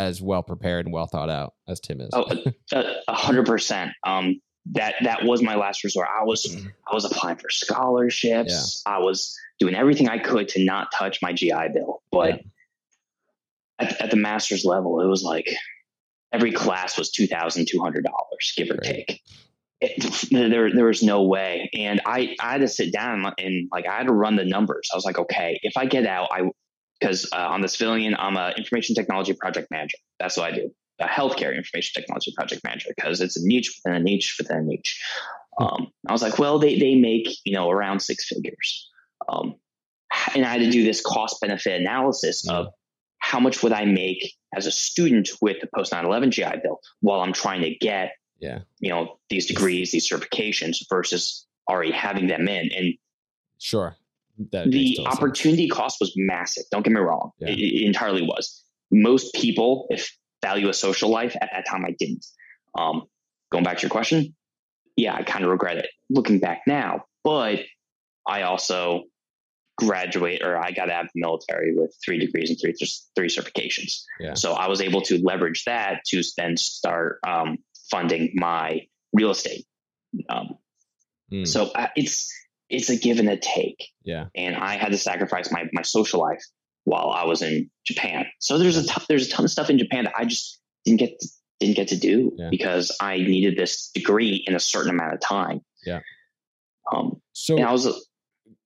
[0.00, 2.08] as well prepared and well thought out as Tim is.
[2.12, 2.26] Oh,
[2.72, 3.92] a hundred percent.
[4.04, 4.40] Um,
[4.72, 6.08] that that was my last resort.
[6.08, 6.68] I was mm-hmm.
[6.90, 8.82] I was applying for scholarships.
[8.86, 8.92] Yeah.
[8.94, 12.02] I was doing everything I could to not touch my GI Bill.
[12.10, 12.40] But
[13.78, 13.86] yeah.
[13.86, 15.48] at, at, the master's level, it was like
[16.32, 19.06] every class was two thousand two hundred dollars, give or right.
[19.06, 19.22] take.
[19.82, 23.86] It, there there was no way, and I I had to sit down and like
[23.86, 24.88] I had to run the numbers.
[24.92, 26.50] I was like, okay, if I get out, I
[27.00, 29.98] because uh, on the civilian, I'm an information technology project manager.
[30.18, 30.70] That's what I do
[31.00, 34.62] a healthcare information technology project manager because it's a niche within a niche within a
[34.62, 35.02] niche.
[35.58, 35.64] Hmm.
[35.64, 38.88] Um, I was like, well, they they make you know around six figures,
[39.28, 39.56] um,
[40.34, 42.68] and I had to do this cost benefit analysis of
[43.18, 47.20] how much would I make as a student with the post 9/11 GI Bill while
[47.20, 52.48] I'm trying to get yeah you know these degrees, these certifications versus already having them
[52.48, 52.94] in and
[53.58, 53.96] sure
[54.52, 55.78] that the opportunity sense.
[55.78, 56.64] cost was massive.
[56.70, 57.48] Don't get me wrong, yeah.
[57.48, 58.64] it, it entirely was.
[58.90, 60.10] Most people, if
[60.42, 61.36] value a social life.
[61.40, 62.24] At that time, I didn't.
[62.76, 63.04] Um,
[63.50, 64.34] going back to your question,
[64.96, 67.60] yeah, I kind of regret it looking back now, but
[68.26, 69.04] I also
[69.76, 72.74] graduate or I got out of the military with three degrees and three
[73.16, 74.02] three certifications.
[74.18, 74.34] Yeah.
[74.34, 77.58] So I was able to leverage that to then start um,
[77.90, 79.64] funding my real estate.
[80.28, 80.58] Um,
[81.32, 81.48] mm.
[81.48, 82.30] So uh, it's
[82.70, 83.88] it's a give and a take.
[84.04, 84.26] Yeah.
[84.34, 86.42] And I had to sacrifice my my social life
[86.84, 88.26] while I was in Japan.
[88.38, 91.00] So there's a ton, there's a ton of stuff in Japan that I just didn't
[91.00, 91.28] get to,
[91.60, 92.48] didn't get to do yeah.
[92.50, 95.60] because I needed this degree in a certain amount of time.
[95.84, 96.00] Yeah.
[96.92, 97.20] Um.
[97.32, 97.86] So I was.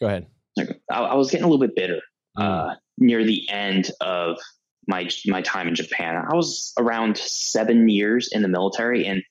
[0.01, 0.27] Go ahead.
[0.59, 2.01] I, I was getting a little bit bitter
[2.39, 2.43] mm.
[2.43, 4.39] uh, near the end of
[4.87, 6.17] my my time in Japan.
[6.17, 9.23] I was around seven years in the military, and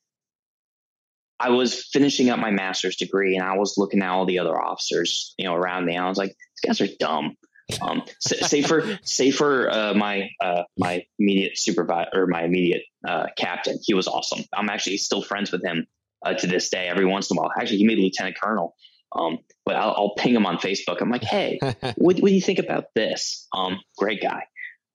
[1.43, 4.59] I was finishing up my master's degree, and I was looking at all the other
[4.59, 5.95] officers, you know, around me.
[5.95, 7.35] And I was like, these guys are dumb.
[7.81, 13.27] Um, say for say for uh, my uh, my immediate supervisor or my immediate uh,
[13.37, 14.45] captain, he was awesome.
[14.53, 15.85] I'm actually still friends with him
[16.25, 16.87] uh, to this day.
[16.87, 18.75] Every once in a while, actually, he made lieutenant colonel.
[19.13, 20.99] Um, but I'll, I'll, ping him on Facebook.
[20.99, 23.47] I'm like, hey, what, what, do you think about this?
[23.53, 24.45] Um, great guy.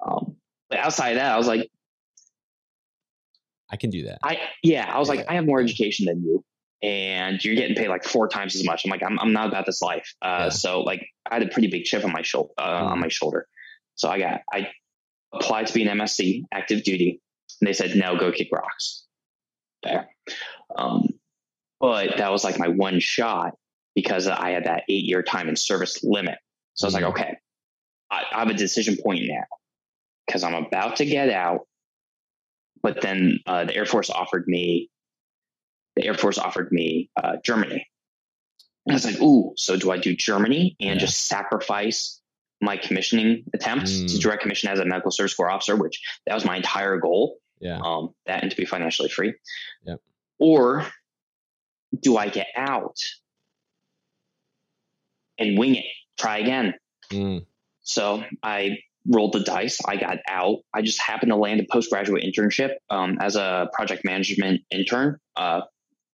[0.05, 0.35] Um,
[0.69, 1.71] but outside of that, I was like,
[3.71, 4.19] I can do that.
[4.23, 5.17] I yeah, I was yeah.
[5.17, 6.45] like, I have more education than you
[6.83, 8.85] and you're getting paid like four times as much.
[8.85, 10.15] I'm like, I'm, I'm not about this life.
[10.23, 10.49] Uh, yeah.
[10.51, 12.91] So like, I had a pretty big chip on my shoulder, uh, mm.
[12.91, 13.47] on my shoulder.
[13.97, 14.69] So I got, I
[15.35, 17.21] applied to be an MSC active duty
[17.61, 19.05] and they said, no, go kick rocks
[19.83, 20.09] there.
[20.77, 21.09] Um,
[21.81, 23.55] but that was like my one shot
[23.95, 26.39] because I had that eight year time in service limit.
[26.75, 27.11] So I was like, mm.
[27.11, 27.37] okay,
[28.11, 29.45] I, I have a decision point now
[30.27, 31.67] because I'm about to get out.
[32.83, 34.91] But then uh, the Air Force offered me
[35.99, 37.87] the Air Force offered me uh, Germany.
[38.87, 41.07] And I was like, ooh, so do I do Germany and yeah.
[41.07, 42.21] just sacrifice
[42.61, 44.11] my commissioning attempt mm.
[44.11, 47.39] to direct commission as a medical service corps officer, which that was my entire goal.
[47.61, 47.81] Yeah.
[47.85, 49.35] Um, that and to be financially free.
[49.85, 49.97] Yeah.
[50.39, 50.87] Or
[52.01, 52.97] do I get out
[55.37, 55.85] and wing it?
[56.17, 56.75] Try again.
[57.11, 57.45] Mm.
[57.83, 59.79] So I rolled the dice.
[59.87, 60.59] I got out.
[60.75, 65.63] I just happened to land a postgraduate internship um, as a project management intern uh,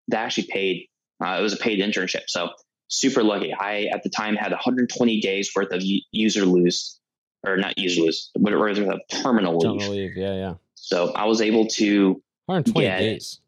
[0.08, 0.88] that actually paid.
[1.24, 2.50] Uh, it was a paid internship, so
[2.88, 3.52] super lucky.
[3.52, 6.98] I at the time had 120 days worth of user lose,
[7.46, 9.88] or not user lose, but it was a terminal leave.
[9.88, 10.16] leave.
[10.16, 10.54] Yeah, yeah.
[10.74, 13.40] So I was able to 120 get, days.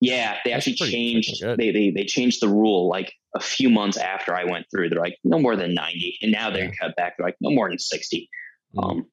[0.00, 1.42] Yeah, they That's actually changed.
[1.42, 4.90] They, they they changed the rule like a few months after I went through.
[4.90, 6.72] They're like no more than ninety, and now they're yeah.
[6.78, 7.16] cut back.
[7.16, 8.43] They're like no more than 60 mm-hmm.
[8.76, 9.06] Um,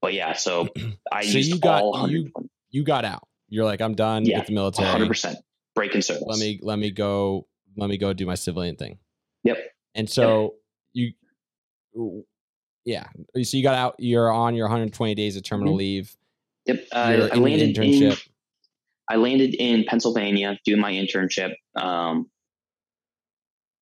[0.00, 0.68] but yeah, so
[1.12, 2.30] I so used you got you,
[2.70, 3.26] you got out.
[3.48, 4.88] You're like I'm done yeah, with the military.
[4.88, 5.38] Hundred percent
[5.74, 6.24] breaking service.
[6.26, 7.46] Let me let me go.
[7.76, 8.98] Let me go do my civilian thing.
[9.44, 9.58] Yep.
[9.94, 10.54] And so
[10.92, 11.14] yep.
[11.94, 12.24] you,
[12.84, 13.06] yeah.
[13.42, 13.94] So you got out.
[13.98, 15.78] You're on your 120 days of terminal mm-hmm.
[15.78, 16.16] leave.
[16.66, 16.86] Yep.
[16.92, 18.12] Uh, I landed internship.
[18.12, 18.16] In,
[19.08, 21.54] I landed in Pennsylvania doing my internship.
[21.76, 22.28] Um,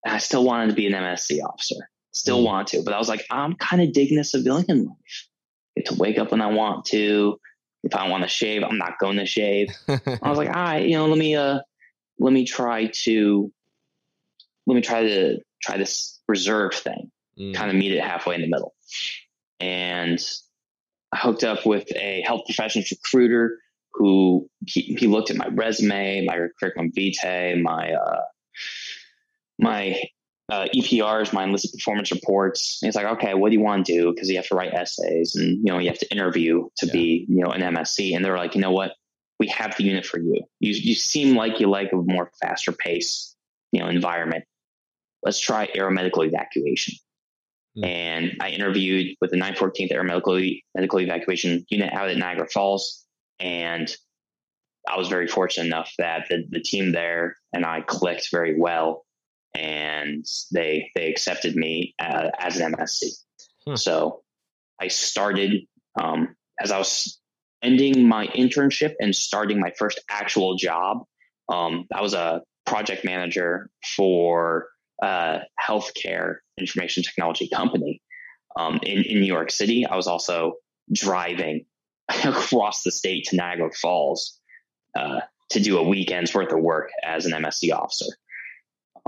[0.05, 1.89] I still wanted to be an MSC officer.
[2.17, 2.45] Still mm.
[2.45, 5.27] want to, but I was like, I'm kind of digging a civilian life.
[5.75, 7.39] Get to wake up when I want to.
[7.83, 9.69] If I want to shave, I'm not going to shave.
[9.87, 11.59] I was like, all right, you know, let me uh,
[12.17, 13.51] let me try to,
[14.65, 17.11] let me try to try this reserve thing.
[17.39, 17.53] Mm.
[17.53, 18.73] Kind of meet it halfway in the middle,
[19.59, 20.19] and
[21.13, 23.59] I hooked up with a health professions recruiter
[23.93, 28.21] who he, he looked at my resume, my curriculum vitae, my uh,
[29.59, 30.01] my
[30.49, 32.79] uh, EPRs, my enlisted performance reports.
[32.81, 34.13] And he's like, okay, what do you want to do?
[34.13, 36.93] Because you have to write essays and you know you have to interview to yeah.
[36.93, 38.15] be you know an MSC.
[38.15, 38.93] And they're like, you know what?
[39.39, 40.41] We have the unit for you.
[40.59, 43.35] You you seem like you like a more faster pace
[43.71, 44.45] you know environment.
[45.23, 46.95] Let's try aeromedical evacuation.
[47.77, 47.85] Mm.
[47.85, 53.05] And I interviewed with the 914th Aeromedical Medical Evacuation Unit out at Niagara Falls.
[53.39, 53.93] And
[54.87, 59.05] I was very fortunate enough that the, the team there and I clicked very well,
[59.53, 63.03] and they they accepted me uh, as an MSC.
[63.67, 63.75] Hmm.
[63.75, 64.23] So
[64.79, 65.63] I started
[65.99, 67.19] um, as I was
[67.61, 71.03] ending my internship and starting my first actual job.
[71.49, 74.67] Um, I was a project manager for
[75.01, 78.01] a healthcare information technology company
[78.57, 79.85] um, in, in New York City.
[79.85, 80.53] I was also
[80.93, 81.65] driving
[82.23, 84.39] across the state to Niagara Falls
[84.97, 85.21] uh,
[85.51, 88.05] to do a weekend's worth of work as an MSC officer.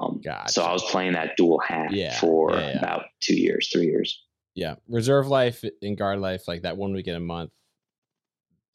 [0.01, 0.53] Um, gotcha.
[0.53, 2.77] So I was playing that dual hat yeah, for yeah, yeah.
[2.77, 4.23] about two years, three years.
[4.55, 7.51] Yeah, reserve life and guard life, like that one weekend a month.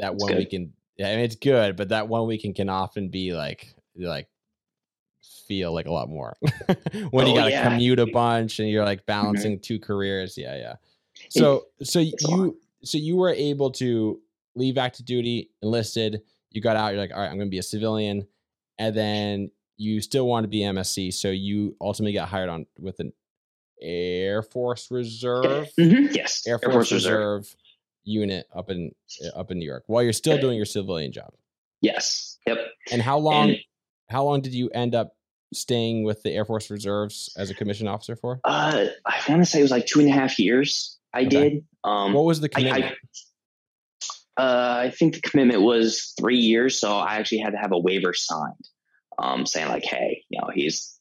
[0.00, 3.32] That one weekend, yeah, I mean it's good, but that one weekend can often be
[3.32, 4.28] like like
[5.46, 6.36] feel like a lot more
[7.10, 9.06] when oh, you got to commute a bunch and you're like mm-hmm.
[9.06, 9.62] balancing mm-hmm.
[9.62, 10.36] two careers.
[10.36, 10.74] Yeah, yeah.
[11.28, 14.20] So so you so you were able to
[14.54, 16.22] leave active duty, enlisted.
[16.50, 16.92] You got out.
[16.92, 18.26] You're like, all right, I'm going to be a civilian,
[18.78, 21.12] and then you still want to be MSC.
[21.12, 23.12] So you ultimately got hired on with an
[23.80, 25.68] Air Force Reserve.
[25.78, 26.14] Mm-hmm.
[26.14, 27.56] Yes, Air Force, Air Force Reserve, Reserve,
[28.04, 28.92] unit up in
[29.34, 31.32] up in New York while you're still doing your civilian job.
[31.80, 32.38] Yes.
[32.46, 32.58] Yep.
[32.92, 33.50] And how long?
[33.50, 33.58] And,
[34.10, 35.16] how long did you end up
[35.52, 38.40] staying with the Air Force Reserves as a commissioned officer for?
[38.44, 40.98] Uh, I want to say it was like two and a half years.
[41.12, 41.28] I okay.
[41.28, 41.64] did.
[41.84, 42.96] Um, what was the commitment?
[44.36, 47.58] I, I, uh, I, think the commitment was three years, so I actually had to
[47.58, 48.68] have a waiver signed,
[49.18, 50.98] um, saying like, "Hey, you know, he's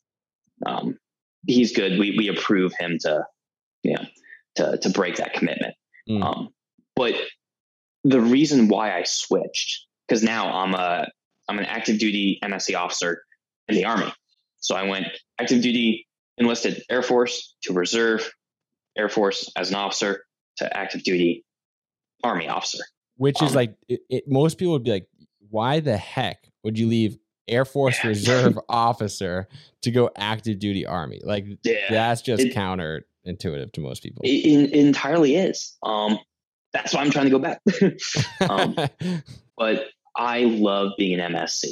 [0.66, 0.98] um,
[1.46, 2.00] he's good.
[2.00, 3.26] We we approve him to,
[3.84, 4.06] you know,
[4.56, 5.76] to to break that commitment."
[6.10, 6.24] Mm.
[6.24, 6.50] Um,
[6.96, 7.16] but
[8.04, 11.08] the reason why I switched because now I'm a
[11.48, 13.24] I'm an active duty MSC officer
[13.68, 14.12] in the Army.
[14.58, 15.08] So I went
[15.40, 16.08] active duty,
[16.38, 18.32] enlisted Air Force to reserve,
[18.98, 20.26] Air Force as an officer
[20.58, 21.46] to active duty
[22.24, 22.84] Army officer.
[23.18, 25.08] Which um, is like, it, it, most people would be like,
[25.50, 27.18] why the heck would you leave
[27.48, 28.10] Air Force yeah.
[28.10, 29.48] Reserve officer
[29.82, 31.22] to go active duty Army?
[31.24, 34.22] Like, yeah, that's just it, counterintuitive to most people.
[34.26, 35.78] It, entirely is.
[35.84, 36.20] Um,
[36.72, 37.62] that's why I'm trying to go back.
[38.50, 38.76] um,
[39.58, 39.86] but
[40.16, 41.66] I love being an MSC.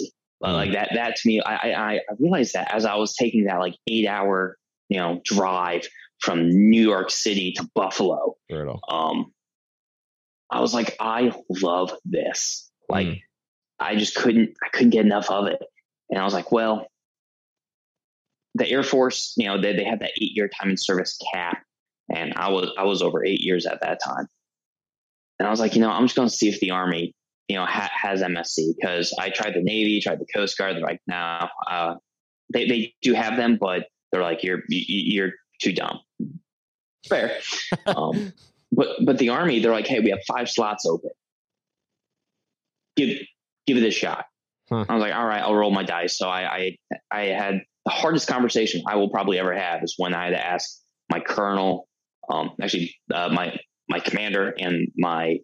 [0.44, 0.54] Mm.
[0.54, 3.60] Like that, that to me, I, I, I realized that as I was taking that
[3.60, 4.58] like eight hour,
[4.90, 5.88] you know, drive
[6.20, 8.36] from New York City to Buffalo.
[8.50, 8.80] Brutal.
[8.88, 9.34] Um,
[10.50, 12.70] I was like, I love this.
[12.90, 13.22] Like, mm.
[13.82, 15.62] I just couldn't, I couldn't get enough of it.
[16.10, 16.88] And I was like, well,
[18.56, 21.64] the Air Force, you know, they, they have that eight year time in service cap.
[22.14, 24.28] And I was, I was over eight years at that time.
[25.40, 27.16] And I was like, you know, I'm just going to see if the Army,
[27.48, 30.76] you know, ha- has MSC because I tried the Navy, tried the Coast Guard.
[30.76, 31.96] They're like, no, uh,
[32.54, 36.00] they, they do have them, but they're like, you're, you're too dumb.
[37.08, 37.40] Fair.
[37.88, 38.34] um,
[38.72, 41.12] but, but the Army, they're like, hey, we have five slots open.
[42.98, 43.18] Give,
[43.74, 44.26] give it a shot.
[44.70, 44.86] Huh.
[44.88, 46.18] I was like, all right, I'll roll my dice.
[46.18, 46.78] So I, I,
[47.12, 50.46] I had the hardest conversation I will probably ever have is when I had to
[50.46, 51.88] ask my colonel,
[52.30, 53.58] um, actually, uh, my
[53.90, 55.40] my commander and my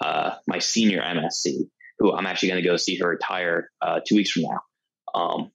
[0.00, 1.68] uh, my senior MSC,
[1.98, 4.60] who I'm actually going to go see her retire uh, two weeks from now.
[5.14, 5.50] Um,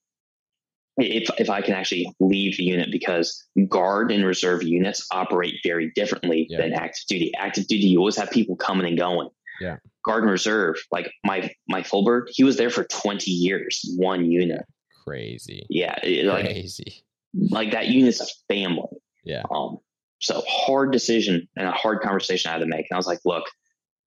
[0.98, 5.92] if if I can actually leave the unit because guard and reserve units operate very
[5.96, 6.58] differently yeah.
[6.62, 7.32] than active duty.
[7.38, 9.30] Active duty, you always have people coming and going.
[9.64, 9.78] Yeah.
[10.03, 14.66] Guard and Reserve, like my my Fulbert, he was there for 20 years, one unit.
[15.05, 15.66] Crazy.
[15.70, 17.03] Yeah, it, like Crazy.
[17.34, 18.97] like that unit's a family.
[19.24, 19.43] Yeah.
[19.49, 19.78] Um,
[20.20, 22.88] so hard decision and a hard conversation I had to make.
[22.89, 23.45] And I was like, look,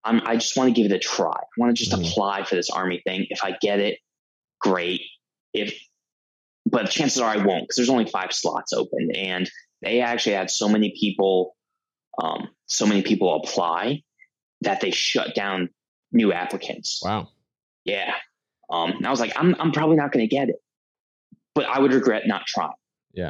[0.05, 1.31] I'm, I just want to give it a try.
[1.33, 2.09] I want to just Mhm.
[2.11, 3.27] apply for this army thing.
[3.31, 3.99] If I get it,
[4.61, 5.01] great.
[5.53, 5.79] If,
[6.67, 9.51] but chances are I won't because there's only five slots open, and
[9.83, 11.57] they actually had so many people,
[12.23, 14.03] um, so many people apply
[14.63, 15.69] that they shut down
[16.13, 17.01] new applicants.
[17.05, 17.29] Wow.
[17.85, 18.15] Yeah.
[18.71, 20.57] Um, and I was like, I'm, I'm probably not going to get it,
[21.55, 22.73] but I would regret not trying.
[23.13, 23.29] Yeah.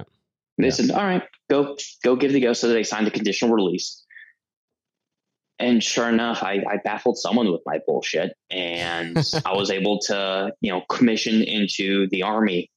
[0.58, 0.70] And they Yeah.
[0.74, 2.52] said, all right, go, go give it a go.
[2.52, 4.02] So they signed a conditional release.
[5.58, 10.52] And sure enough, I, I baffled someone with my bullshit and I was able to,
[10.60, 12.70] you know, commission into the army,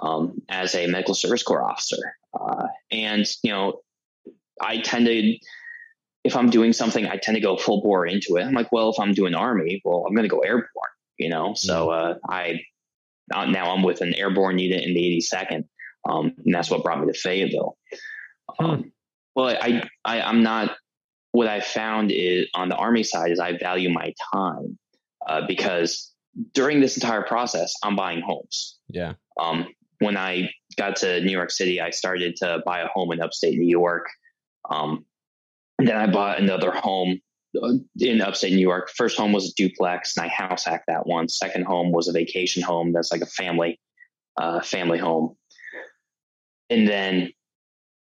[0.00, 2.14] um, as a medical service corps officer.
[2.38, 3.80] Uh, and, you know,
[4.60, 5.38] I tend to,
[6.28, 8.42] if I'm doing something, I tend to go full bore into it.
[8.42, 10.68] I'm like, well, if I'm doing army, well, I'm going to go airborne,
[11.18, 11.54] you know?
[11.54, 12.60] So, uh, I,
[13.30, 15.64] now now I'm with an airborne unit in the 82nd.
[16.08, 17.78] Um, and that's what brought me to Fayetteville.
[18.58, 18.92] Um,
[19.34, 20.76] well, I, I, I'm not,
[21.32, 24.78] what I found is on the army side is I value my time,
[25.26, 26.12] uh, because
[26.52, 28.78] during this entire process, I'm buying homes.
[28.88, 29.14] Yeah.
[29.40, 29.66] Um,
[30.00, 33.58] when I got to New York City, I started to buy a home in upstate
[33.58, 34.06] New York.
[34.70, 35.06] Um,
[35.78, 37.20] and then I bought another home
[37.60, 38.90] uh, in upstate New York.
[38.96, 41.28] First home was a duplex, and I house hacked that one.
[41.28, 42.92] Second home was a vacation home.
[42.92, 43.80] That's like a family,
[44.36, 45.36] uh, family home.
[46.70, 47.30] And then,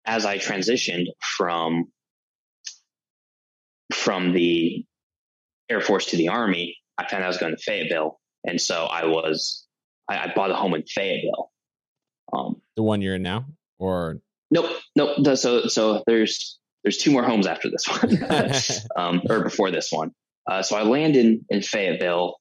[0.04, 1.86] as I transitioned from
[3.92, 4.84] from the
[5.68, 9.06] Air Force to the Army, I found I was going to Fayetteville, and so I
[9.06, 9.66] was
[10.08, 11.50] I, I bought a home in Fayetteville.
[12.32, 13.46] Um, The one you're in now,
[13.78, 15.16] or nope, nope.
[15.22, 18.18] the- So so there's there's two more homes after this one,
[18.96, 20.12] um, or before this one.
[20.46, 22.36] Uh, so I landed in, in Fayetteville,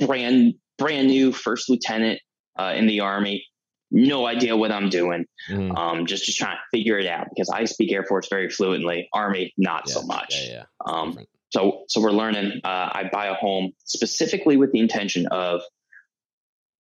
[0.00, 2.20] brand brand new first lieutenant
[2.58, 3.44] uh, in the Army.
[3.90, 5.24] No idea what I'm doing.
[5.48, 5.76] Mhm.
[5.78, 9.08] Um, just just trying to figure it out because I speak Air Force very fluently.
[9.12, 10.34] Army not so much.
[10.48, 10.64] Yeah, yeah.
[10.84, 11.18] Um,
[11.50, 12.60] so so we're learning.
[12.64, 15.62] Uh, I buy a home specifically with the intention of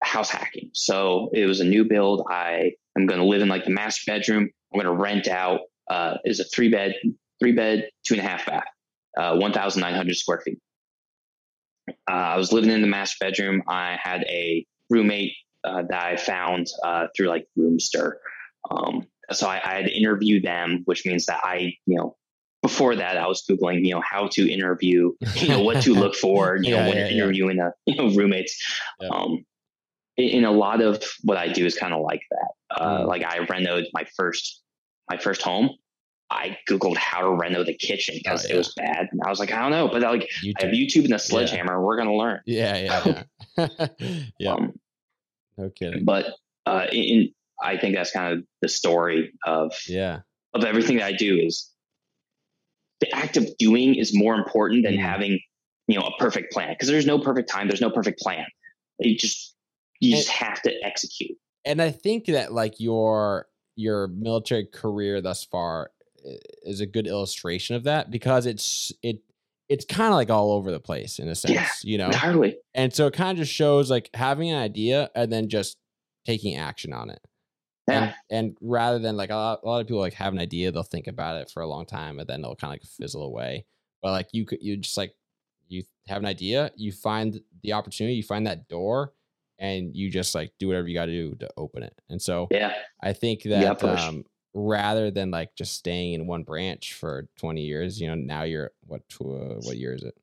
[0.01, 0.69] house hacking.
[0.73, 2.25] So it was a new build.
[2.29, 4.49] I am going to live in like the master bedroom.
[4.73, 5.61] I'm going to rent out.
[5.93, 6.91] Uh, is a three bed,
[7.39, 8.65] three bed, two and a half bath,
[9.17, 10.59] uh, 1,900 square feet.
[12.09, 13.61] Uh, I was living in the master bedroom.
[13.67, 15.33] I had a roommate
[15.63, 18.13] uh, that I found uh, through like Roomster.
[18.71, 22.15] Um, so I, I had to interview them, which means that I, you know,
[22.61, 26.15] before that I was googling, you know, how to interview, you know, what to look
[26.15, 27.23] for, you Yeah, know, when yeah, you're yeah.
[27.23, 28.53] interviewing a, you know, roommates.
[29.11, 29.45] Um,
[30.17, 32.49] in, a lot of what I do is kind of like that.
[32.81, 33.07] Uh, Mm.
[33.07, 34.61] Like I renoed my first,
[35.09, 35.69] my first home.
[36.33, 38.55] I googled how to reno the kitchen because Oh, yeah.
[38.55, 40.73] it was bad, and I was like, I don't know, but like You I have
[40.73, 41.81] YouTube and a sledgehammer.
[41.81, 42.41] We're gonna learn.
[42.45, 43.23] yeah, yeah,
[43.57, 43.87] yeah.
[44.39, 44.51] yeah.
[44.53, 44.73] Um,
[45.57, 46.03] no kidding.
[46.05, 46.25] but
[46.65, 47.29] uh, in,
[47.61, 50.21] I think that's kind of the story of Yeah.
[50.53, 51.69] of everything that I do is
[52.99, 55.01] the act of doing is more important than Mhm.
[55.01, 55.39] having
[55.87, 58.45] you know a perfect plan because there's no perfect time, there's no perfect plan.
[58.99, 59.55] You just
[59.99, 61.37] you just have to execute.
[61.65, 65.92] and I think that like your your military career thus far i-
[66.63, 69.19] is a good illustration of that because it's it
[69.69, 72.07] it's kind of like all over the place in a sense, Yeah, you know.
[72.07, 72.57] Entirely.
[72.75, 75.77] And so it kind of just shows like having an idea and then just
[76.25, 77.21] taking action on it.
[77.87, 78.03] Yeah.
[78.03, 80.71] And, and rather than like a lot, a lot of people like have an idea,
[80.71, 83.23] they'll think about it for a long time and then they'll kind of like fizzle
[83.23, 83.65] away.
[84.01, 85.13] But like you could, you just like,
[85.69, 89.13] you have an idea, you find the opportunity, you find that door
[89.59, 91.93] and you just like do whatever you got to do to open it.
[92.09, 92.73] And so Yeah.
[93.01, 97.99] I think that um, rather than like just staying in one branch for 20 years,
[97.99, 99.25] you know, now you're what, uh,
[99.63, 100.15] what year is it?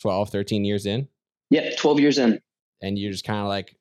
[0.00, 1.08] 12, 13 years in
[1.50, 1.70] Yeah.
[1.76, 2.40] Twelve years in.
[2.82, 3.76] and you're just kind of like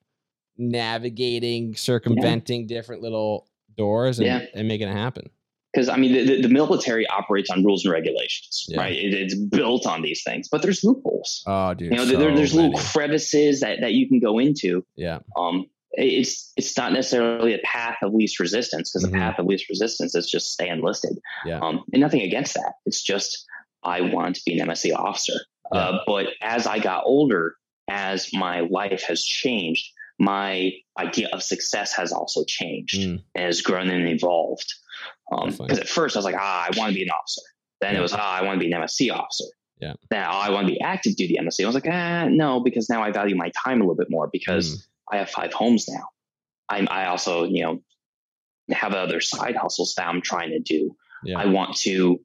[0.58, 3.48] navigating, circumventing different little
[3.78, 4.46] doors and, Yeah.
[4.54, 5.30] and making it happen.
[5.74, 8.80] because I mean the, the, military operates on rules and regulations, Yeah.
[8.80, 8.94] right?
[8.94, 11.44] It, it's built on these things, but there's loopholes.
[11.48, 11.92] Oh, dude.
[11.92, 14.86] you know, there, so there's little crevices that, that you can go into.
[14.96, 15.20] Yeah.
[15.36, 15.66] Um,
[15.96, 19.12] it's it's not necessarily a path of least resistance because Mhm.
[19.12, 21.18] the path of least resistance is just stay enlisted.
[21.46, 21.60] Yeah.
[21.60, 22.74] Um, and nothing against that.
[22.86, 23.46] It's just
[23.84, 25.34] I want to be an MSC officer.
[25.72, 27.56] Uh, but as I got older,
[27.88, 33.62] as my life has changed, my idea of success has also changed Mm, and has
[33.62, 34.72] grown and evolved.
[35.30, 35.82] Because Definitely.
[35.82, 37.42] at first I was like, ah, I want to be an officer.
[37.82, 38.00] Then Yeah.
[38.00, 39.46] it was, ah, I want to be an MSC officer.
[39.82, 39.94] Yeah.
[40.12, 41.64] Then oh, I want to be active duty MSC.
[41.64, 44.30] I was like, ah, no, because now I value my time a little bit more
[44.32, 44.86] because Mm.
[45.12, 46.10] I have five homes now.
[46.70, 47.82] I'm, I also, you know,
[48.72, 50.96] have other side hustles that I'm trying to do.
[51.24, 51.38] yeah.
[51.38, 52.20] I want to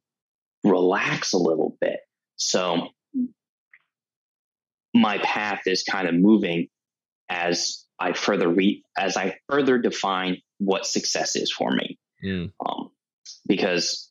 [0.63, 1.99] relax a little bit.
[2.37, 2.89] So
[4.93, 6.67] my path is kind of moving
[7.29, 11.99] as I further re as I further define what success is for me.
[12.23, 12.51] Mm.
[12.65, 12.91] Um,
[13.47, 14.09] because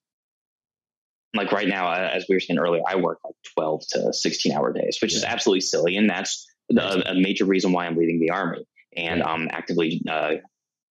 [1.34, 4.72] like right now, as we were saying earlier, I work like 12 to 16 hour
[4.72, 5.18] days, which yeah.
[5.18, 5.96] is absolutely silly.
[5.96, 8.66] And that's the, a major reason why I'm leaving the army.
[8.96, 10.36] And I'm actively uh,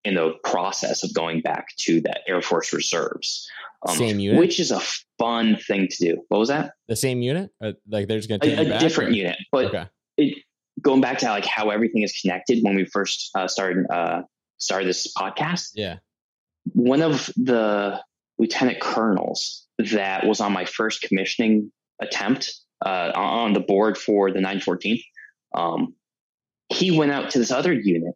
[0.03, 3.49] in the process of going back to the Air Force Reserves.
[3.87, 4.81] Um, same unit, which is a
[5.19, 6.23] fun thing to do.
[6.29, 6.71] What was that?
[6.87, 7.51] The same unit?
[7.61, 9.13] Uh, like they're going to a, a different or?
[9.13, 9.85] unit, but okay.
[10.17, 10.43] it,
[10.81, 14.23] going back to like how everything is connected when we first uh, started uh,
[14.57, 15.71] started this podcast.
[15.75, 15.97] Yeah,
[16.73, 18.01] one of the
[18.39, 21.71] lieutenant colonels that was on my first commissioning
[22.01, 22.53] attempt
[22.85, 25.03] uh, on the board for the 914th.
[25.53, 25.95] Um,
[26.69, 28.13] he went out to this other unit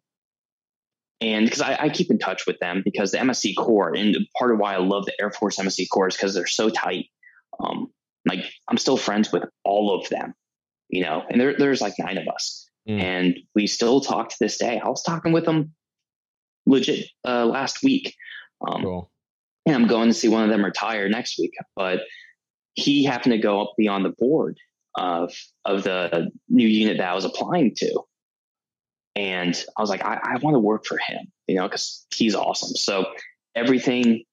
[1.22, 4.50] and because I, I, keep in touch with them because the MSC Corps and part
[4.50, 7.06] of why I love the Air Force MSC Corps is because they're so tight.
[7.60, 7.92] Um,
[8.26, 10.34] like I'm still friends with all of them,
[10.88, 13.00] you know, and there, there's like nine of us, mm.
[13.00, 14.80] and we still talk to this day.
[14.80, 15.74] I was talking with them
[16.66, 18.16] legit uh, last week,
[18.66, 19.10] um, cool.
[19.64, 21.52] and I'm going to see one of them retire next week.
[21.76, 22.00] But
[22.74, 24.58] he happened to go up beyond the board
[24.94, 25.34] of
[25.64, 28.02] of the new unit that I was applying to,
[29.16, 32.34] and I was like, I, I want to work for him, you know, because he's
[32.34, 32.74] awesome.
[32.76, 33.06] So
[33.54, 34.24] everything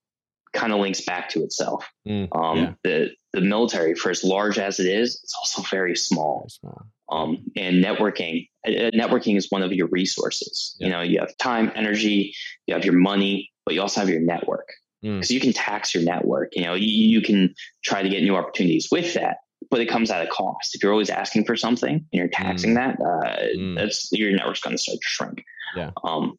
[0.54, 1.88] kind of links back to itself.
[2.08, 2.74] Mm, um, yeah.
[2.84, 6.40] The the military, for as large as it is, it's also very small.
[6.40, 6.86] Very small.
[7.12, 10.76] Um, and networking, uh, networking is one of your resources.
[10.80, 10.86] Yeah.
[10.86, 12.36] You know, you have time, energy,
[12.68, 14.68] you have your money, but you also have your network
[15.02, 15.32] because mm.
[15.32, 16.56] you can tax your network.
[16.56, 19.38] You know, you, you can try to get new opportunities with that
[19.70, 20.76] but it comes at a cost.
[20.76, 22.76] If you're always asking for something and you're taxing mm.
[22.76, 23.76] that, uh, mm.
[23.76, 25.44] that's your network's going to start to shrink.
[25.76, 25.92] Yeah.
[26.04, 26.38] Um,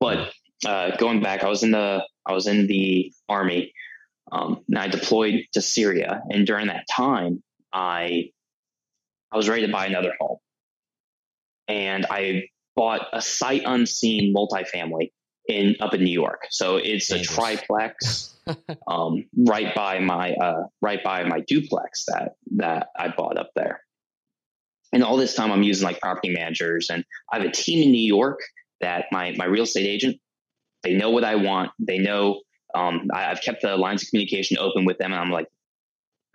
[0.00, 0.32] but
[0.66, 3.72] uh, going back, I was in the I was in the army.
[4.30, 7.42] Um, and I deployed to Syria, and during that time,
[7.72, 8.30] I
[9.32, 10.36] I was ready to buy another home,
[11.66, 15.12] and I bought a sight unseen multifamily
[15.48, 16.46] in up in New York.
[16.50, 18.34] So it's a triplex.
[18.88, 23.82] um, right by my uh, right by my duplex that that I bought up there.
[24.92, 27.92] And all this time, I'm using like property managers, and I have a team in
[27.92, 28.40] New York
[28.80, 30.18] that my my real estate agent.
[30.82, 31.72] They know what I want.
[31.78, 32.40] They know
[32.74, 35.48] um, I, have kept the lines of communication open with them, and I'm like,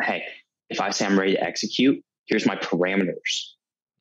[0.02, 0.24] hey,
[0.70, 3.54] if I say I'm ready to execute, here's my parameters.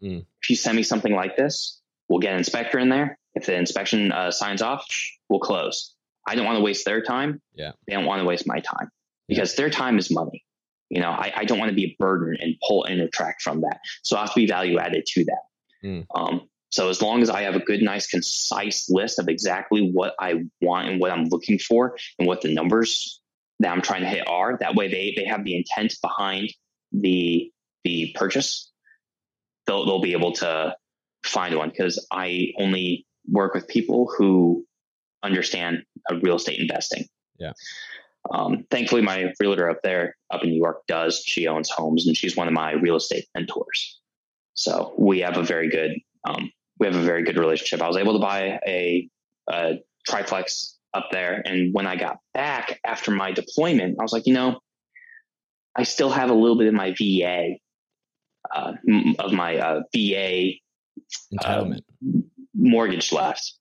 [0.02, 0.26] Mm.
[0.42, 3.18] If you send me something like this, we'll get an inspector in there.
[3.35, 4.87] If the inspection uh, signs off,
[5.28, 5.95] we'll close.
[6.26, 7.41] I don't want to waste their time.
[7.55, 7.72] Yeah.
[7.87, 8.91] They don't want to waste my time
[9.28, 10.45] because their time is money.
[10.91, 13.62] You know, I, I don't want to be a burden and pull and attract from
[13.62, 13.80] that.
[14.03, 15.43] So I have to be value added to that.
[15.85, 16.07] Mm.
[16.14, 20.14] Um, so as long as I have a good, nice, concise list of exactly what
[20.18, 23.20] I want and what I'm looking for and what the numbers
[23.61, 26.53] that I'm trying to hit are, that way they they have the intent behind
[26.93, 27.51] the
[27.85, 28.70] the purchase.
[29.66, 30.74] They'll they'll be able to
[31.24, 34.64] find one because I only work with people who
[35.23, 35.85] understand
[36.23, 37.07] real estate investing.
[37.39, 37.53] Yeah.
[38.31, 41.23] Um, thankfully, my realtor up there, up in New York, does.
[41.25, 44.01] She owns homes, and she's one of my real estate mentors.
[44.55, 47.83] So we have a very good, um, we have a very good relationship.
[47.83, 49.09] I was able to buy a,
[49.51, 54.27] a triplex up there, and when I got back after my deployment, I was like,
[54.27, 54.61] you know,
[55.75, 57.55] I still have a little bit of my VA,
[58.55, 58.75] uh,
[59.18, 60.53] of my uh, VA
[61.35, 62.20] entitlement uh,
[62.55, 63.55] mortgage left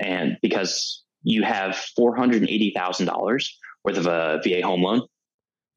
[0.00, 4.82] and because you have four hundred and eighty thousand dollars worth of a VA home
[4.82, 5.02] loan.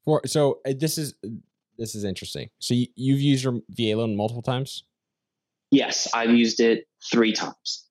[0.06, 1.14] For so uh, this is
[1.78, 2.50] this is interesting.
[2.60, 4.84] So you, you've used your VA loan multiple times.
[5.72, 7.86] Yes, I've used it three times.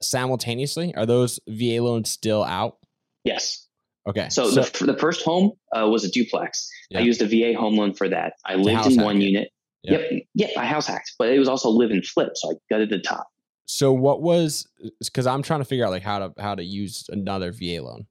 [0.00, 2.76] Simultaneously, are those VA loans still out?
[3.24, 3.66] Yes.
[4.06, 4.28] Okay.
[4.30, 6.70] So, so the, the first home uh, was a duplex.
[6.90, 7.00] Yeah.
[7.00, 8.34] I used a VA home loan for that.
[8.44, 9.50] I lived in one unit.
[9.82, 10.00] Yep.
[10.10, 10.22] yep.
[10.34, 10.50] Yep.
[10.56, 12.30] I house hacked, but it was also live and flip.
[12.34, 13.28] So I gutted the top.
[13.70, 14.66] So what was
[14.98, 18.06] because I'm trying to figure out like how to how to use another VA loan,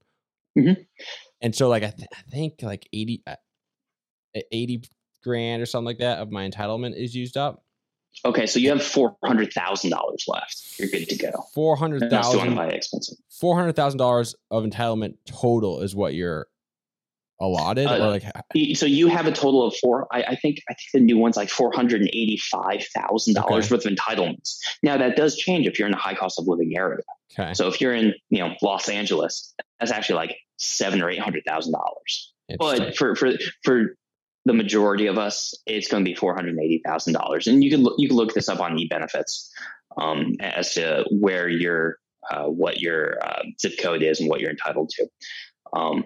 [0.55, 0.79] mm-hmm.
[1.41, 3.35] and so like I, th- I think like 80, uh,
[4.51, 4.83] 80
[5.23, 7.63] grand or something like that of my entitlement is used up.
[8.23, 10.61] Okay, so you have four hundred thousand dollars left.
[10.77, 11.31] You're good to go.
[11.55, 12.39] Four hundred thousand.
[13.31, 16.45] Four hundred thousand dollars of entitlement total is what you're
[17.39, 18.23] allotted uh, or like
[18.75, 21.37] so you have a total of four I, I, think i think the new one's
[21.37, 23.47] like four hundred and eighty five thousand okay.
[23.47, 24.57] dollars worth of entitlements.
[24.81, 27.03] Now that does change if you're in a high cost of living area.
[27.37, 27.53] Okay.
[27.53, 31.43] So if you're in you know los angeles that's actually like seven or eight hundred
[31.45, 32.33] thousand dollars.
[32.57, 33.33] But for for
[33.63, 33.95] for
[34.45, 37.47] the majority of us it's going to be four hundred and eighty thousand dollars.
[37.47, 39.49] And you can look you can look this up on eBenefits
[39.97, 41.97] um, as to where your
[42.29, 45.07] uh, what your uh, zip code is and what you're entitled to.
[45.73, 46.05] Um,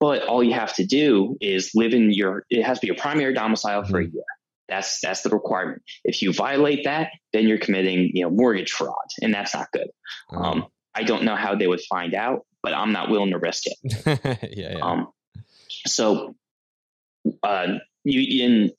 [0.00, 2.96] but all you have to do is live in your, it has to be your
[2.96, 4.16] primary domicile for a mm-hmm.
[4.16, 4.24] year.
[4.68, 5.82] That's that's the requirement.
[6.04, 9.88] If you violate that, then you're committing you know mortgage fraud, and that's not good.
[10.30, 10.44] Mm.
[10.44, 13.64] Um, I don't know how they would find out, but I'm not willing to risk
[13.66, 13.76] it.
[14.56, 14.80] yeah, yeah.
[14.80, 15.08] Um,
[15.88, 16.36] so,
[17.42, 17.66] uh,
[18.04, 18.70] you in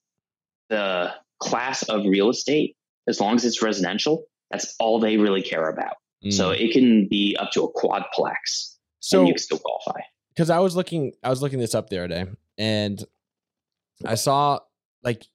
[0.70, 5.68] the class of real estate, as long as it's residential, that's all they really care
[5.68, 5.96] about.
[6.24, 6.32] Mm.
[6.32, 10.00] So it can be up to a quadplex, so and you can still qualify.
[10.34, 12.26] Because I was looking, I was looking this up the other day,
[12.58, 13.04] and
[14.06, 14.60] I saw
[15.04, 15.26] like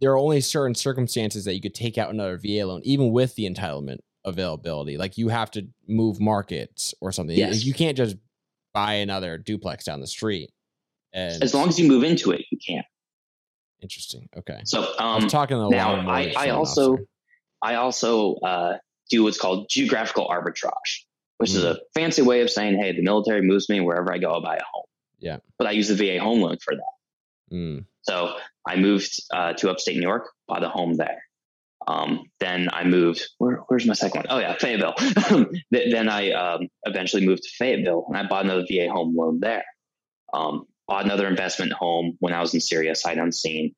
[0.00, 3.34] there are only certain circumstances that you could take out another VA loan, even with
[3.34, 4.96] the entitlement availability.
[4.96, 7.36] Like you have to move markets or something.
[7.36, 7.64] Yes.
[7.64, 8.16] You can't just
[8.72, 10.50] buy another duplex down the street.
[11.12, 12.86] And as long as you move into it, you can't.
[13.80, 14.28] Interesting.
[14.36, 14.60] Okay.
[14.64, 15.94] So um, I'm talking a now.
[16.08, 17.06] I, I also officer.
[17.62, 18.76] I also uh,
[19.10, 21.04] do what's called geographical arbitrage,
[21.38, 21.56] which mm.
[21.56, 21.78] is a mm.
[21.94, 24.64] fancy way of saying, hey, the military moves me wherever I go, I'll buy a
[24.72, 24.84] home.
[25.18, 25.38] Yeah.
[25.58, 27.54] But I use the VA home loan for that.
[27.54, 27.84] Mm.
[28.02, 28.34] So
[28.66, 31.22] I moved uh, to upstate New York, bought a home there.
[31.86, 33.26] Um, then I moved.
[33.38, 34.26] Where, where's my second one?
[34.28, 34.94] Oh yeah, Fayetteville.
[35.70, 39.64] then I um, eventually moved to Fayetteville, and I bought another VA home loan there.
[40.34, 43.74] Um, bought another investment home when I was in Syria, sight unseen,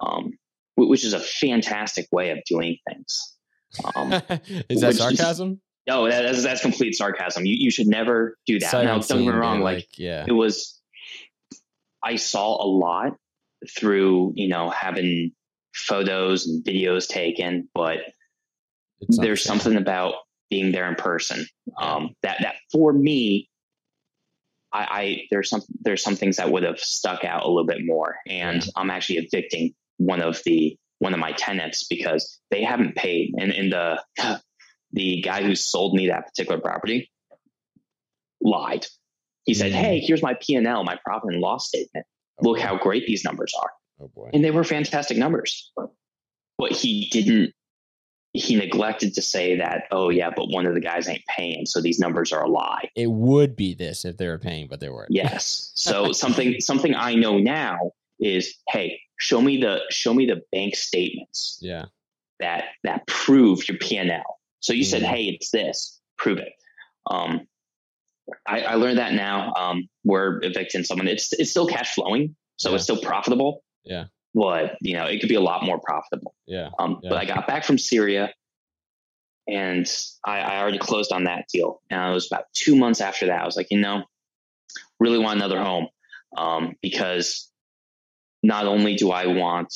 [0.00, 0.32] um,
[0.76, 3.36] which is a fantastic way of doing things.
[3.94, 4.12] Um,
[4.68, 5.60] is that sarcasm?
[5.86, 7.46] No, that, that's that's complete sarcasm.
[7.46, 8.72] You you should never do that.
[8.84, 9.60] Now, don't get me wrong.
[9.60, 10.80] Like, like yeah, it was.
[12.02, 13.16] I saw a lot
[13.76, 15.32] through you know having
[15.74, 17.98] photos and videos taken, but
[19.00, 20.14] it's there's something about
[20.50, 21.46] being there in person
[21.78, 23.48] um, that that for me
[24.72, 27.84] I, I, there's some there's some things that would have stuck out a little bit
[27.84, 28.70] more and yeah.
[28.76, 33.52] i'm actually evicting one of the one of my tenants because they haven't paid and,
[33.52, 34.02] in the
[34.92, 37.10] the guy who sold me that particular property
[38.40, 38.86] lied
[39.44, 39.80] he said mm-hmm.
[39.80, 42.06] hey here's my p&l my profit and loss statement
[42.40, 43.70] look how great these numbers are.
[44.00, 44.30] Oh boy.
[44.32, 45.72] And they were fantastic numbers.
[46.58, 47.52] But he didn't
[48.32, 51.80] he neglected to say that, oh yeah, but one of the guys ain't paying, so
[51.80, 52.90] these numbers are a lie.
[52.94, 55.10] It would be this if they were paying, but they weren't.
[55.10, 55.72] Yes.
[55.74, 60.76] So something something I know now is, hey, show me the show me the bank
[60.76, 61.58] statements.
[61.62, 61.86] Yeah.
[62.40, 64.35] That that prove your P and L.
[64.60, 64.86] So you mm.
[64.86, 66.52] said, hey, it's this, prove it.
[67.08, 67.46] Um,
[68.46, 69.52] I, I learned that now.
[69.54, 71.06] Um, we're evicting someone.
[71.06, 72.74] It's it's still cash flowing, so yeah.
[72.74, 73.62] it's still profitable.
[73.84, 74.04] Yeah.
[74.34, 76.34] But you know, it could be a lot more profitable.
[76.46, 76.70] Yeah.
[76.78, 77.10] Um, yeah.
[77.10, 78.32] but I got back from Syria,
[79.46, 79.86] and
[80.24, 81.80] I, I already closed on that deal.
[81.88, 83.40] And it was about two months after that.
[83.40, 84.04] I was like, you know,
[84.98, 85.86] really want another home,
[86.36, 87.50] um, because
[88.42, 89.72] not only do I want,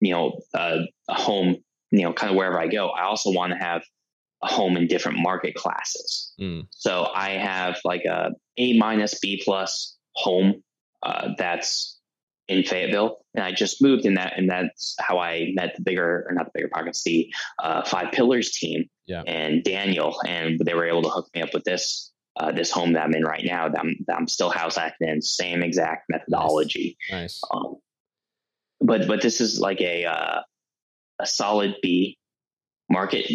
[0.00, 1.56] you know, a home,
[1.90, 3.82] you know, kind of wherever I go, I also want to have
[4.42, 6.32] a home in different market classes.
[6.40, 6.66] Mm.
[6.70, 10.62] So I have like a A minus B plus home
[11.02, 11.98] uh, that's
[12.48, 16.26] in Fayetteville, and I just moved in that, and that's how I met the bigger
[16.28, 17.32] or not the BiggerPockets, the
[17.62, 19.22] uh, Five Pillars team, yeah.
[19.24, 22.94] and Daniel, and they were able to hook me up with this uh, this home
[22.94, 23.68] that I'm in right now.
[23.68, 26.96] That I'm, that I'm still house hacking in, same exact methodology.
[27.10, 27.40] Nice.
[27.52, 27.76] Um,
[28.80, 30.40] but but this is like a uh,
[31.20, 32.18] a solid B
[32.88, 33.30] market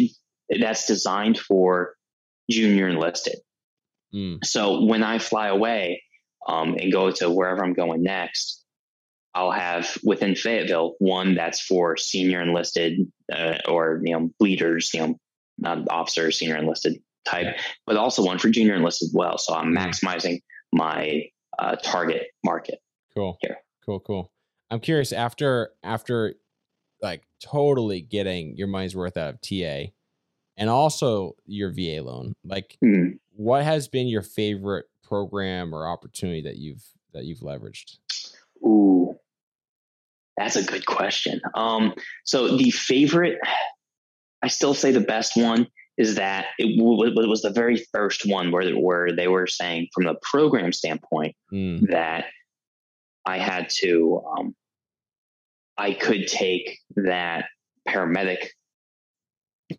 [0.48, 1.94] that's designed for
[2.50, 3.36] junior enlisted.
[4.14, 4.44] Mm.
[4.44, 6.02] So when I fly away
[6.46, 8.64] um, and go to wherever I'm going next,
[9.34, 15.00] I'll have within Fayetteville one that's for senior enlisted uh, or you know leaders, you
[15.00, 15.18] know,
[15.58, 19.36] not officers, senior enlisted type, but also one for junior enlisted as well.
[19.36, 19.78] So I'm mm.
[19.78, 20.40] maximizing
[20.72, 21.24] my
[21.58, 22.78] uh, target market.
[23.14, 23.36] Cool.
[23.42, 23.58] Here.
[23.84, 24.00] Cool.
[24.00, 24.32] Cool.
[24.70, 26.34] I'm curious after after
[27.02, 29.92] like totally getting your money's worth out of TA
[30.56, 32.34] and also your VA loan.
[32.44, 33.18] Like, mm.
[33.34, 37.98] what has been your favorite program or opportunity that you've that you've leveraged?
[38.64, 39.16] Ooh,
[40.36, 41.40] that's a good question.
[41.54, 43.38] Um, so the favorite,
[44.42, 48.26] I still say the best one is that it, w- it was the very first
[48.26, 51.88] one where where they were saying from the program standpoint mm.
[51.90, 52.26] that
[53.24, 54.54] I had to, um,
[55.78, 57.46] I could take that
[57.88, 58.48] paramedic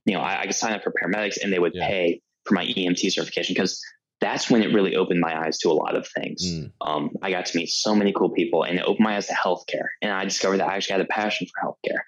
[0.06, 1.88] you know, I, I could sign up for paramedics and they would yeah.
[1.88, 3.82] pay for my EMT certification because
[4.20, 6.44] that's when it really opened my eyes to a lot of things.
[6.44, 6.72] Mm.
[6.82, 9.34] Um, I got to meet so many cool people and it opened my eyes to
[9.34, 9.88] healthcare.
[10.02, 12.00] And I discovered that I actually had a passion for healthcare.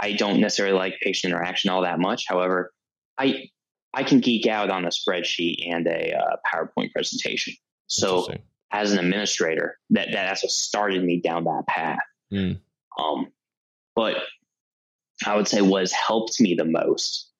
[0.00, 2.24] I don't necessarily like patient interaction all that much.
[2.28, 2.72] However,
[3.18, 3.48] I
[3.94, 7.54] I can geek out on a spreadsheet and a uh, PowerPoint presentation.
[7.86, 8.28] So
[8.70, 11.98] as an administrator, that, that's what started me down that path.
[12.30, 12.60] Mm.
[12.98, 13.28] Um,
[13.94, 14.18] but
[15.24, 17.30] I would say what has helped me the most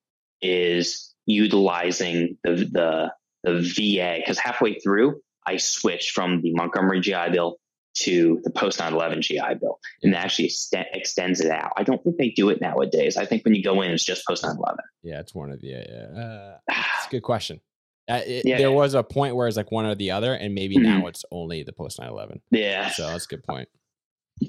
[0.40, 3.12] is utilizing the the,
[3.44, 7.58] the VA because halfway through I switched from the Montgomery GI Bill
[7.98, 11.72] to the post 9/11 GI Bill, and that actually ext- extends it out.
[11.76, 13.16] I don't think they do it nowadays.
[13.16, 14.76] I think when you go in, it's just post 9/11.
[15.02, 15.74] Yeah, it's one of the.
[15.74, 17.60] Uh, uh, it's a good question.
[18.08, 18.58] Uh, it, yeah.
[18.58, 21.00] There was a point where it's like one or the other, and maybe mm-hmm.
[21.00, 22.40] now it's only the post 9/11.
[22.50, 23.68] Yeah, so that's a good point.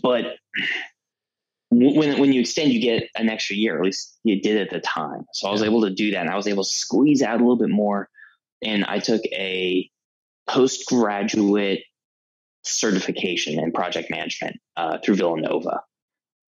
[0.03, 0.25] But
[1.69, 3.77] when when you extend, you get an extra year.
[3.77, 5.25] At least you did at the time.
[5.33, 7.43] So I was able to do that, and I was able to squeeze out a
[7.43, 8.09] little bit more.
[8.63, 9.89] And I took a
[10.47, 11.81] postgraduate
[12.63, 15.81] certification in project management uh, through Villanova,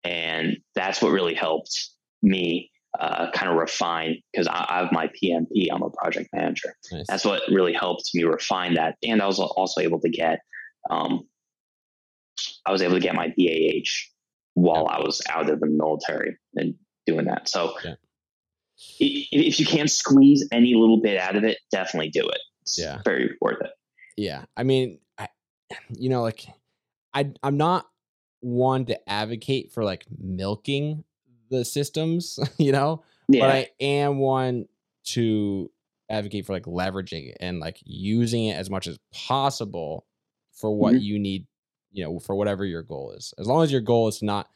[0.05, 1.89] and that's what really helped
[2.23, 5.69] me uh, kind of refine because I, I, have my PMP.
[5.71, 6.75] I'm a project manager.
[6.93, 7.07] Nice.
[7.09, 10.41] That's what really helped me refine that, and I was also able to get.
[10.91, 11.27] Um,
[12.67, 14.13] I was able to get my BAH
[14.57, 16.75] while I was out of the military and
[17.07, 17.47] doing that.
[17.47, 17.95] So yeah.
[18.99, 22.39] if you can squeeze any little bit out of it, definitely do it.
[22.63, 23.03] It's yeah.
[23.05, 23.71] very worth it.
[24.17, 24.47] Yeah.
[24.57, 25.29] I mean, I,
[25.91, 26.47] you know, like
[27.13, 27.87] I, I'm not
[28.41, 31.05] one to advocate for like milking
[31.51, 33.41] the systems, you know, yeah.
[33.43, 34.69] but I am one
[35.09, 35.71] to
[36.09, 40.07] advocate for like leveraging it and like using it as much as possible
[40.55, 41.03] for what mm-hmm.
[41.03, 41.47] you need
[41.97, 43.33] you know, for whatever your goal is.
[43.39, 44.49] As long as your goal is not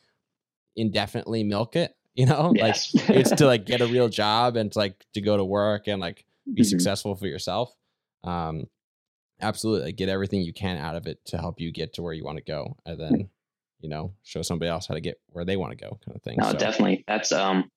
[0.76, 2.94] indefinitely milk it, you know, yes.
[2.94, 5.88] like it's to like get a real job and to like to go to work
[5.88, 6.68] and like be mm-hmm.
[6.68, 7.74] successful for yourself.
[8.24, 8.66] Um,
[9.40, 12.12] absolutely, like, get everything you can out of it to help you get to where
[12.12, 13.30] you want to go, and then
[13.80, 16.22] you know show somebody else how to get where they want to go, kind of
[16.22, 16.36] thing.
[16.38, 16.58] No, so.
[16.58, 17.04] definitely.
[17.08, 17.70] That's um,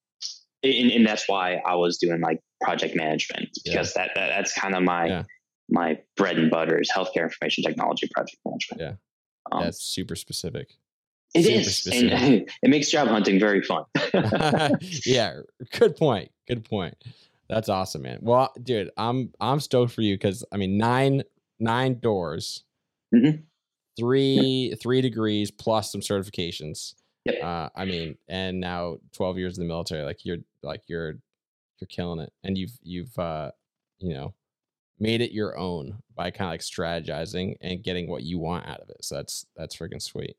[0.62, 4.04] and, and, that's why I was doing like project management because yeah.
[4.04, 5.22] that, that that's kind of my yeah.
[5.70, 8.80] my bread and butter is healthcare information technology project management.
[8.80, 8.92] Yeah.
[9.52, 10.76] Um, That's super specific.
[11.34, 12.12] It super is, specific.
[12.12, 13.84] and it makes job hunting very fun.
[15.04, 15.40] yeah,
[15.72, 16.30] good point.
[16.46, 16.94] Good point.
[17.48, 18.18] That's awesome, man.
[18.22, 21.22] Well, dude, I'm I'm stoked for you because I mean nine
[21.58, 22.64] nine doors,
[23.14, 23.42] mm-hmm.
[23.98, 24.80] three yep.
[24.80, 26.94] three degrees plus some certifications.
[27.24, 27.42] Yep.
[27.42, 30.04] Uh, I mean, and now twelve years in the military.
[30.04, 31.14] Like you're like you're
[31.80, 33.50] you're killing it, and you've you've uh,
[33.98, 34.34] you know
[34.98, 38.80] made it your own by kind of like strategizing and getting what you want out
[38.80, 39.04] of it.
[39.04, 40.36] So that's that's freaking sweet.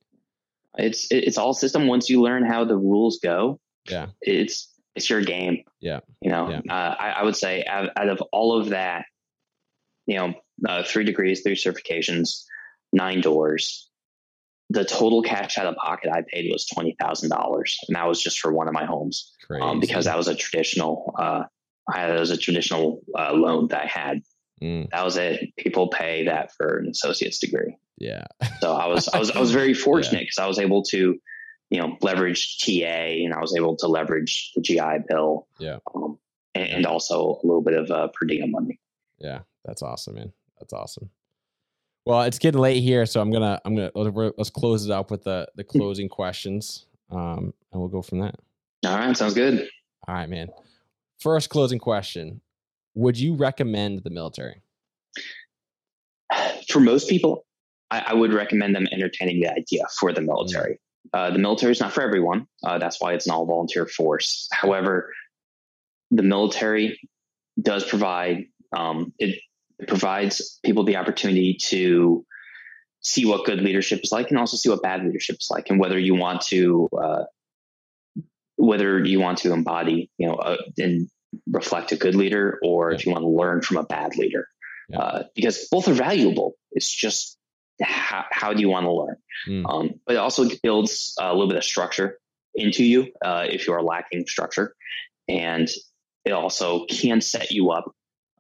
[0.78, 1.88] It's it's all system.
[1.88, 3.60] Once you learn how the rules go,
[3.90, 5.64] yeah, it's it's your game.
[5.80, 6.62] Yeah, you know, yeah.
[6.70, 9.06] Uh, I, I, would say out, out, of all of that,
[10.06, 10.34] you know,
[10.68, 12.44] uh, three degrees, three certifications,
[12.94, 13.90] nine doors.
[14.72, 18.22] The total cash out of pocket I paid was twenty thousand dollars, and that was
[18.22, 21.14] just for one of my homes, um, because that was a traditional.
[21.18, 21.44] Uh,
[21.88, 24.24] I had, was a traditional uh, loan that I had
[24.62, 24.90] Mm.
[24.92, 25.56] That was it.
[25.58, 27.78] People pay that for an associate's degree.
[27.98, 28.26] Yeah.
[28.60, 30.46] so I was I was I was very fortunate because yeah.
[30.46, 31.20] I was able to,
[31.70, 35.48] you know, leverage TA and I was able to leverage the GI Bill.
[35.60, 35.80] Yeah.
[35.94, 36.18] Um,
[36.54, 38.80] and, and, also a little bit of uh, per diem money.
[39.20, 40.32] Yeah, that's awesome, man.
[40.60, 41.10] That's awesome.
[42.06, 43.92] Well, it's getting late here, so I'm gonna I'm gonna
[44.38, 45.80] let's close it up with the the hmm.
[45.80, 48.36] closing questions, um, and we'll go from that.
[48.86, 49.68] All right, sounds good.
[50.08, 50.50] All right, man.
[51.20, 52.42] First closing question:
[52.96, 54.62] would you recommend the military?
[56.70, 57.46] For most people,
[57.92, 60.74] I, I would recommend them entertaining the idea for the military.
[60.74, 60.80] Mm-hmm.
[61.14, 62.48] Uh, the military is not for everyone.
[62.64, 64.50] Uh, that's why it's an all volunteer force.
[64.52, 65.14] However,
[66.10, 67.00] the military
[67.62, 68.46] does provide
[68.76, 69.40] um, it,
[69.80, 72.26] it provides people the opportunity to
[73.02, 75.80] see what good leadership is like and also see what bad leadership is like and
[75.80, 77.24] whether you want to uh,
[78.58, 81.08] whether you want to embody you know uh, and
[81.48, 82.96] reflect a good leader or yeah.
[82.96, 84.48] if you want to learn from a bad leader.
[84.90, 85.00] Yeah.
[85.00, 86.56] Uh, because both are valuable.
[86.72, 87.38] It's just
[87.82, 89.18] how, how do you want to learn?
[89.48, 89.70] Mm.
[89.70, 92.20] Um, but it also builds a little bit of structure
[92.54, 94.76] into you uh, if you are lacking structure.
[95.28, 95.68] And
[96.24, 97.92] it also can set you up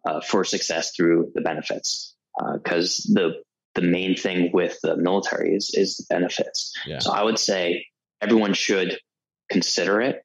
[0.05, 2.15] uh, for success through the benefits.
[2.53, 3.43] Because uh, the
[3.76, 6.73] the main thing with the military is is the benefits.
[6.85, 6.99] Yeah.
[6.99, 7.88] So I would say
[8.22, 8.99] everyone should
[9.49, 10.23] consider it,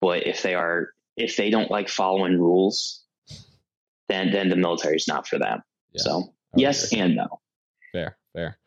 [0.00, 0.90] but if they are
[1.20, 3.02] if they don't like following rules,
[4.08, 5.62] then then the military is not for them.
[5.92, 6.02] Yeah.
[6.02, 6.32] So okay.
[6.56, 7.40] yes and no.
[7.92, 8.58] Fair, fair.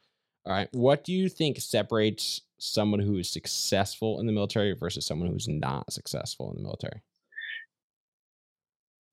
[0.45, 0.67] All right.
[0.71, 5.47] What do you think separates someone who is successful in the military versus someone who's
[5.47, 7.01] not successful in the military?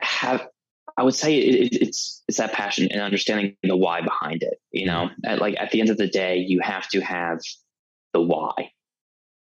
[0.00, 0.48] Have
[0.96, 4.60] I would say it, it's it's that passion and understanding the why behind it.
[4.72, 5.24] You know, mm-hmm.
[5.24, 7.40] at, like at the end of the day, you have to have
[8.12, 8.72] the why.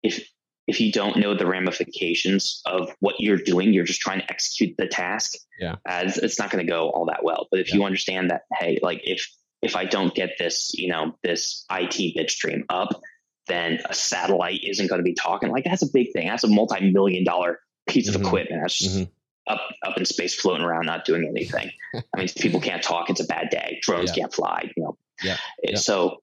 [0.03, 0.29] If
[0.67, 4.75] if you don't know the ramifications of what you're doing, you're just trying to execute
[4.77, 5.35] the task.
[5.59, 7.47] Yeah, as it's not going to go all that well.
[7.51, 7.77] But if yeah.
[7.77, 9.31] you understand that, hey, like if
[9.63, 13.01] if I don't get this, you know, this IT bit stream up,
[13.47, 15.51] then a satellite isn't going to be talking.
[15.51, 16.29] Like that's a big thing.
[16.29, 18.21] That's a multi-million dollar piece mm-hmm.
[18.21, 18.61] of equipment.
[18.63, 19.53] That's just mm-hmm.
[19.53, 21.71] up up in space, floating around, not doing anything.
[21.95, 23.09] I mean, people can't talk.
[23.09, 23.79] It's a bad day.
[23.83, 24.23] Drones yeah.
[24.23, 24.71] can't fly.
[24.77, 24.99] You know.
[25.23, 25.37] Yeah.
[25.77, 26.23] So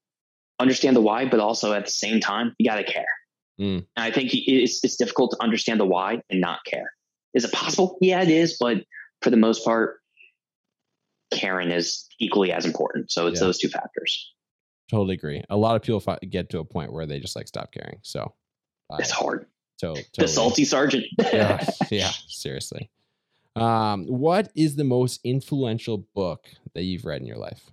[0.60, 3.06] understand the why, but also at the same time, you got to care.
[3.60, 3.86] Mm.
[3.96, 6.94] And I think it's, it's difficult to understand the why and not care.
[7.34, 7.98] Is it possible?
[8.02, 8.58] Yeah, it is.
[8.60, 8.84] But
[9.22, 10.00] for the most part,
[11.32, 13.12] caring is equally as important.
[13.12, 13.48] So it's yeah.
[13.48, 14.32] those two factors.
[14.90, 15.44] Totally agree.
[15.50, 18.00] A lot of people get to a point where they just like stop caring.
[18.02, 18.34] So
[19.00, 19.48] it's hard.
[19.78, 20.08] So totally.
[20.18, 21.06] the salty sergeant.
[21.34, 22.90] yeah, yeah, seriously.
[23.56, 27.72] Um, what is the most influential book that you've read in your life?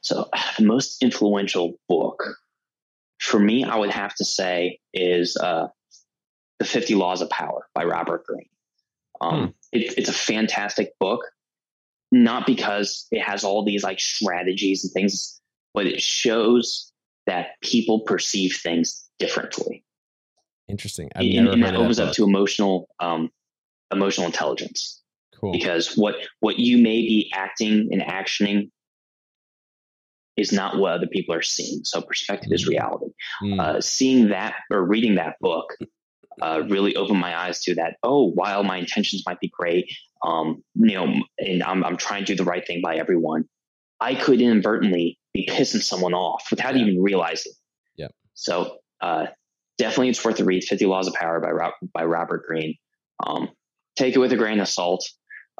[0.00, 0.28] So
[0.58, 2.22] the most influential book
[3.18, 5.68] for me, I would have to say is uh,
[6.58, 8.48] the Fifty Laws of Power by Robert Greene.
[9.20, 9.50] Um, hmm.
[9.72, 11.24] it, it's a fantastic book,
[12.12, 15.40] not because it has all these like strategies and things,
[15.74, 16.92] but it shows
[17.26, 19.84] that people perceive things differently.
[20.68, 21.10] Interesting.
[21.14, 23.30] I've and, and that opens up to emotional, um,
[23.92, 25.02] emotional intelligence.
[25.40, 25.52] Cool.
[25.52, 28.70] Because what what you may be acting and actioning
[30.36, 31.84] is not what other people are seeing.
[31.84, 32.54] So perspective mm.
[32.54, 33.12] is reality.
[33.42, 33.60] Mm.
[33.60, 35.74] Uh, seeing that or reading that book
[36.42, 37.96] uh, really opened my eyes to that.
[38.02, 39.90] Oh, while my intentions might be great,
[40.24, 43.44] um, you know, and I'm, I'm trying to do the right thing by everyone,
[44.00, 46.82] I could inadvertently be pissing someone off without yeah.
[46.82, 47.52] even realizing.
[47.96, 48.08] Yeah.
[48.34, 49.26] So uh,
[49.78, 50.64] definitely, it's worth a read.
[50.64, 52.74] Fifty Laws of Power by Rob, by Robert Greene.
[53.26, 53.48] Um,
[53.96, 55.08] take it with a grain of salt,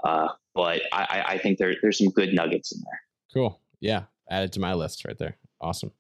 [0.04, 3.00] uh, but I, I think there, there's some good nuggets in there.
[3.32, 3.60] Cool.
[3.80, 5.36] Yeah, added to my list right there.
[5.60, 5.92] Awesome.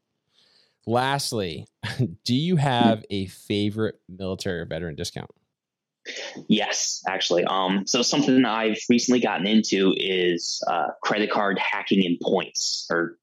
[0.86, 1.66] Lastly,
[2.24, 5.30] do you have a favorite military or veteran discount?
[6.48, 7.44] Yes, actually.
[7.44, 13.18] Um, so something I've recently gotten into is uh, credit card hacking in points or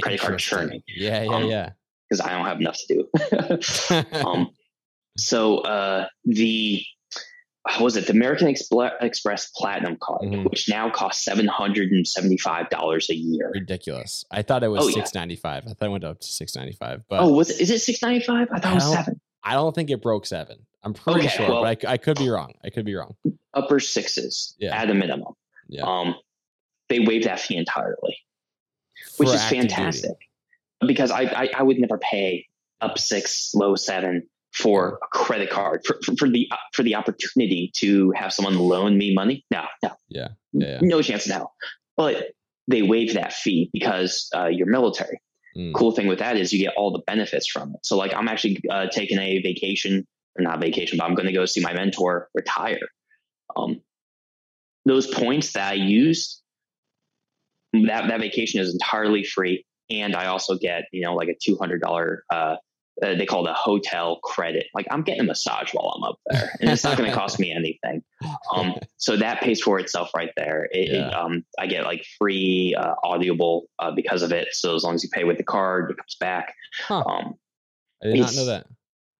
[0.00, 0.82] credit card churning.
[0.86, 1.70] Yeah, yeah, um, yeah.
[2.08, 4.14] Because I don't have enough to do.
[4.24, 4.50] um,
[5.18, 6.82] so uh, the
[7.80, 10.44] was it the American Express Platinum card, mm-hmm.
[10.44, 13.50] which now costs seven hundred and seventy five dollars a year.
[13.54, 14.24] Ridiculous!
[14.30, 15.64] I thought it was oh, six ninety five.
[15.66, 17.02] I thought it went up to six ninety five.
[17.08, 18.48] But oh, was it, is it six ninety five?
[18.52, 19.20] I thought I it was seven.
[19.42, 20.66] I don't think it broke seven.
[20.82, 22.54] I'm pretty okay, sure, well, but I, I, could be wrong.
[22.62, 23.16] I could be wrong.
[23.52, 24.76] Upper sixes yeah.
[24.76, 25.34] at a minimum.
[25.68, 25.82] Yeah.
[25.82, 26.14] Um,
[26.88, 28.18] they waived that fee entirely,
[29.16, 30.10] For which is fantastic.
[30.80, 30.92] Duty.
[30.92, 32.46] Because I, I I would never pay
[32.80, 37.70] up six, low seven for a credit card for, for, for, the for the opportunity
[37.76, 39.44] to have someone loan me money.
[39.50, 40.78] No, no, yeah, yeah, yeah.
[40.82, 41.52] no chance now.
[41.96, 42.32] But
[42.66, 45.20] they waive that fee because uh, you're military.
[45.56, 45.74] Mm.
[45.74, 47.80] Cool thing with that is you get all the benefits from it.
[47.84, 50.06] So like I'm actually uh, taking a vacation
[50.38, 52.88] or not vacation, but I'm going to go see my mentor retire.
[53.56, 53.80] Um,
[54.84, 56.42] those points that I used,
[57.72, 61.56] that that vacation is entirely free, and I also get you know like a two
[61.56, 62.56] hundred dollar uh,
[63.02, 64.66] uh, they call it a hotel credit.
[64.74, 67.38] Like I'm getting a massage while I'm up there, and it's not going to cost
[67.38, 68.02] me anything.
[68.52, 70.68] Um, so that pays for itself right there.
[70.72, 71.08] It, yeah.
[71.08, 74.48] it, um, I get like free uh, Audible uh, because of it.
[74.52, 76.54] So as long as you pay with the card, it comes back.
[76.80, 77.04] Huh.
[77.06, 77.34] Um,
[78.02, 78.66] I did not know that.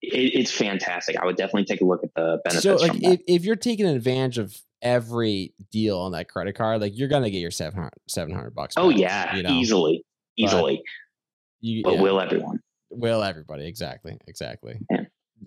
[0.02, 1.16] It, it's fantastic.
[1.16, 2.62] I would definitely take a look at the benefits.
[2.64, 6.96] So, like, if, if you're taking advantage of every deal on that credit card, like
[6.96, 8.74] you're gonna get your 700, 700 bucks.
[8.76, 9.50] Oh yeah, you know?
[9.50, 10.05] easily,
[10.36, 10.76] easily.
[10.76, 12.00] But, you, but yeah.
[12.00, 12.60] will everyone?
[12.90, 14.78] Will everybody exactly, exactly.
[14.90, 15.01] Yeah.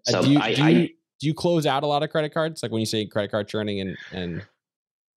[0.07, 0.89] Uh, so do you, I, do, you, I,
[1.19, 2.63] do you close out a lot of credit cards?
[2.63, 4.45] Like when you say credit card churning and and.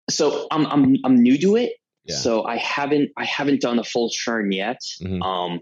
[0.09, 1.73] So I'm I'm I'm new to it.
[2.05, 2.15] Yeah.
[2.15, 4.81] So I haven't I haven't done a full churn yet.
[5.01, 5.21] Mm-hmm.
[5.21, 5.61] Um,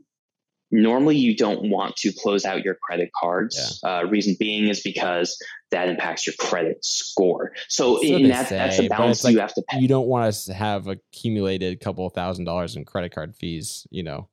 [0.72, 3.80] normally you don't want to close out your credit cards.
[3.84, 4.00] Yeah.
[4.00, 5.38] Uh, reason being is because
[5.70, 7.54] that impacts your credit score.
[7.68, 9.80] So, so in that, say, that's a balance like you have to pay.
[9.80, 13.86] You don't want to have accumulated a couple of thousand dollars in credit card fees,
[13.92, 14.28] you know.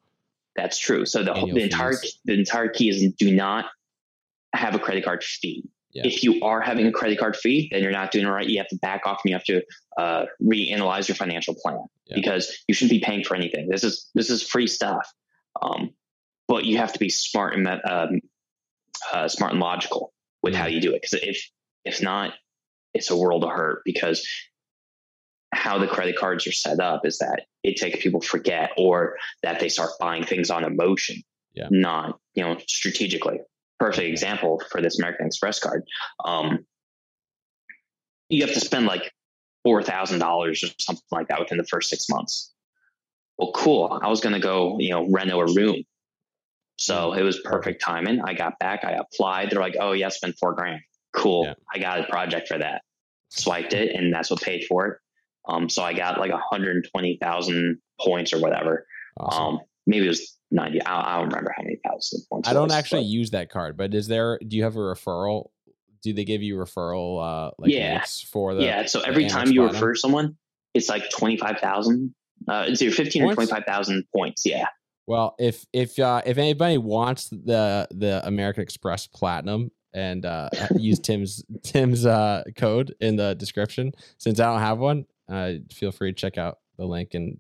[0.58, 1.06] That's true.
[1.06, 1.94] So the, the entire
[2.24, 3.66] the entire key is do not
[4.52, 5.62] have a credit card fee.
[5.92, 6.02] Yeah.
[6.04, 8.46] If you are having a credit card fee, then you're not doing it right.
[8.46, 9.62] You have to back off and you have to
[9.96, 12.16] uh, reanalyze your financial plan yeah.
[12.16, 13.68] because you shouldn't be paying for anything.
[13.68, 15.08] This is this is free stuff,
[15.62, 15.90] um,
[16.48, 18.20] but you have to be smart and um,
[19.12, 20.12] uh, smart and logical
[20.42, 21.02] with how you do it.
[21.02, 21.48] Because if
[21.84, 22.32] if not,
[22.94, 24.26] it's a world of hurt because
[25.52, 29.60] how the credit cards are set up is that it takes people forget or that
[29.60, 31.22] they start buying things on emotion,
[31.54, 31.68] yeah.
[31.70, 33.40] not you know strategically.
[33.78, 35.84] Perfect example for this American Express card.
[36.24, 36.66] Um,
[38.28, 39.12] you have to spend like
[39.64, 42.52] four thousand dollars or something like that within the first six months.
[43.38, 43.98] Well, cool.
[44.02, 45.84] I was going to go, you know, rent a room.
[46.76, 48.20] So it was perfect timing.
[48.20, 49.50] I got back, I applied.
[49.50, 50.80] They're like, oh, yeah, spend four grand.
[51.12, 51.44] Cool.
[51.44, 51.54] Yeah.
[51.72, 52.82] I got a project for that.
[53.30, 54.98] Swiped it, and that's what paid for it.
[55.48, 58.86] Um, so I got like 120,000 points or whatever.
[59.18, 59.42] Awesome.
[59.42, 60.82] Um, maybe it was 90.
[60.84, 62.48] I, I, don't remember how many thousand points.
[62.48, 63.08] I don't was, actually but.
[63.08, 65.50] use that card, but is there, do you have a referral?
[66.02, 68.04] Do they give you referral, uh, like yeah.
[68.30, 68.86] for the, yeah.
[68.86, 70.36] So every time you refer someone,
[70.74, 72.14] it's like 25,000.
[72.46, 73.32] Uh, it's either 15 points?
[73.32, 74.46] or 25,000 points.
[74.46, 74.66] Yeah.
[75.08, 81.00] Well, if if uh, if anybody wants the the American Express Platinum and uh, use
[81.00, 86.10] Tim's Tim's uh, code in the description, since I don't have one, uh, feel free
[86.10, 87.38] to check out the link and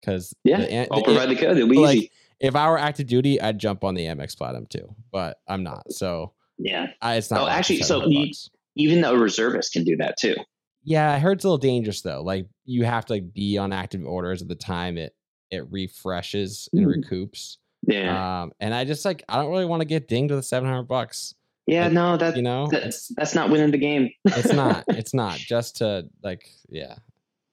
[0.00, 1.56] because yeah, the, I'll the, provide the code.
[1.56, 2.10] It'll be like, easy.
[2.40, 5.92] If I were active duty, I'd jump on the Amex Platinum too, but I'm not.
[5.92, 7.40] So yeah, I, it's not.
[7.40, 8.32] Oh, actually, so you,
[8.76, 10.36] even though reservists can do that too.
[10.84, 12.22] Yeah, I heard it's a little dangerous though.
[12.22, 15.14] Like you have to like be on active orders at the time it
[15.50, 17.04] it refreshes and mm.
[17.04, 17.56] recoups.
[17.86, 18.42] Yeah.
[18.42, 20.84] Um, and I just like I don't really want to get dinged with seven hundred
[20.84, 21.34] bucks.
[21.66, 24.10] Yeah, like, no, that you know that's that's not winning the game.
[24.24, 24.84] it's not.
[24.88, 25.36] It's not.
[25.36, 26.94] Just to like, yeah,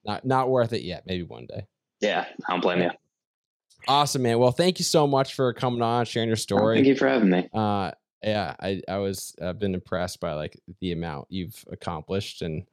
[0.06, 1.04] not not worth it yet.
[1.06, 1.66] Maybe one day.
[2.02, 2.92] Yeah, I don't blame you.
[3.88, 4.40] Awesome, man.
[4.40, 6.78] Well, thank you so much for coming on, sharing your story.
[6.78, 7.48] Thank you for having me.
[7.54, 7.92] Uh,
[8.24, 12.64] yeah, I I was I've been impressed by like the amount you've accomplished and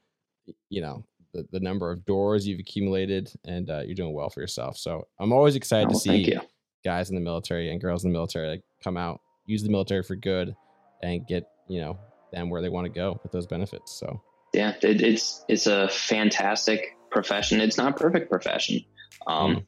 [0.71, 1.05] you know
[1.35, 4.77] the, the number of doors you've accumulated and uh, you're doing well for yourself.
[4.77, 6.37] So I'm always excited oh, to see
[6.85, 10.03] guys in the military and girls in the military like come out, use the military
[10.03, 10.57] for good,
[11.03, 11.99] and get you know
[12.33, 13.93] them where they want to go with those benefits.
[13.93, 14.23] So
[14.55, 17.61] yeah, it, it's it's a fantastic profession.
[17.61, 18.85] It's not a perfect profession,
[19.27, 19.65] um, mm.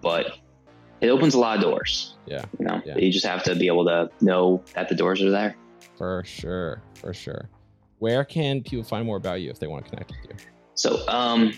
[0.00, 0.38] but
[1.00, 2.16] it opens a lot of doors.
[2.26, 2.96] Yeah, you know, yeah.
[2.98, 5.56] you just have to be able to know that the doors are there.
[5.96, 7.48] For sure, for sure.
[7.98, 10.46] Where can people find more about you if they want to connect with you?
[10.74, 11.54] So um,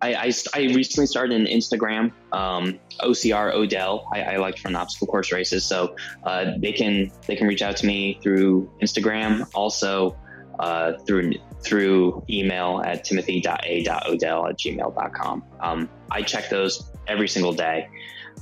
[0.00, 4.08] I, I, I, recently started an Instagram, um, OCR Odell.
[4.12, 7.62] I, I like to run obstacle course races, so uh, they can they can reach
[7.62, 10.16] out to me through Instagram, also
[10.58, 15.44] uh, through through email at timothy.a.odell at gmail.com.
[15.60, 17.88] Um, I check those every single day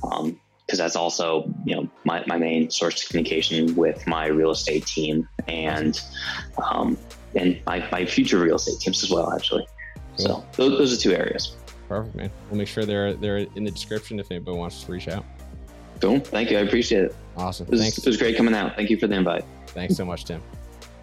[0.01, 0.37] because um,
[0.77, 5.27] that's also you know my, my main source of communication with my real estate team
[5.47, 6.01] and
[6.69, 6.97] um,
[7.35, 9.65] and my, my future real estate teams as well actually.
[10.17, 10.25] Cool.
[10.25, 11.55] So those, those are two areas.
[11.87, 12.31] Perfect, man.
[12.49, 15.25] We'll make sure they're they're in the description if anybody wants to reach out.
[16.01, 16.19] Cool.
[16.19, 16.57] Thank you.
[16.57, 17.15] I appreciate it.
[17.37, 17.67] Awesome.
[17.67, 17.97] It was, Thanks.
[17.97, 18.75] It was great coming out.
[18.75, 19.45] Thank you for the invite.
[19.67, 20.41] Thanks so much, Tim.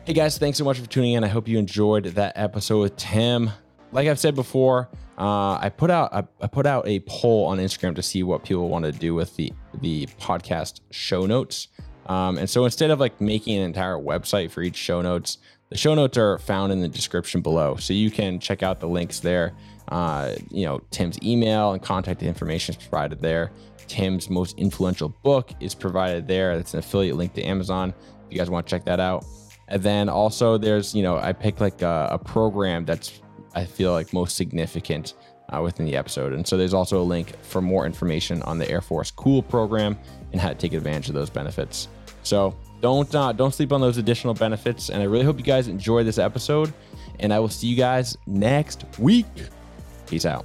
[0.05, 1.23] Hey guys, thanks so much for tuning in.
[1.23, 3.53] I hope you enjoyed that episode with Tim.
[3.93, 7.59] Like I've said before, uh, I put out I, I, put out a poll on
[7.59, 11.69] Instagram to see what people want to do with the the podcast show notes.
[12.07, 15.39] Um, and so instead of like making an entire website for each show notes,
[15.69, 18.89] the show notes are found in the description below, so you can check out the
[18.89, 19.55] links there.
[19.87, 23.53] Uh, you know, Tim's email and contact information is provided there.
[23.87, 26.57] Tim's most influential book is provided there.
[26.57, 27.95] That's an affiliate link to Amazon.
[28.27, 29.25] If you guys want to check that out.
[29.73, 33.21] And then also there's, you know, I picked like a, a program that's
[33.55, 35.15] I feel like most significant
[35.49, 36.35] uh, within the episode.
[36.35, 39.99] And so there's also a link for more information on the Air Force Cool program
[40.33, 41.89] and how to take advantage of those benefits.
[42.23, 44.91] So don't uh, don't sleep on those additional benefits.
[44.91, 46.73] And I really hope you guys enjoy this episode.
[47.21, 49.27] And I will see you guys next week.
[50.07, 50.45] Peace out.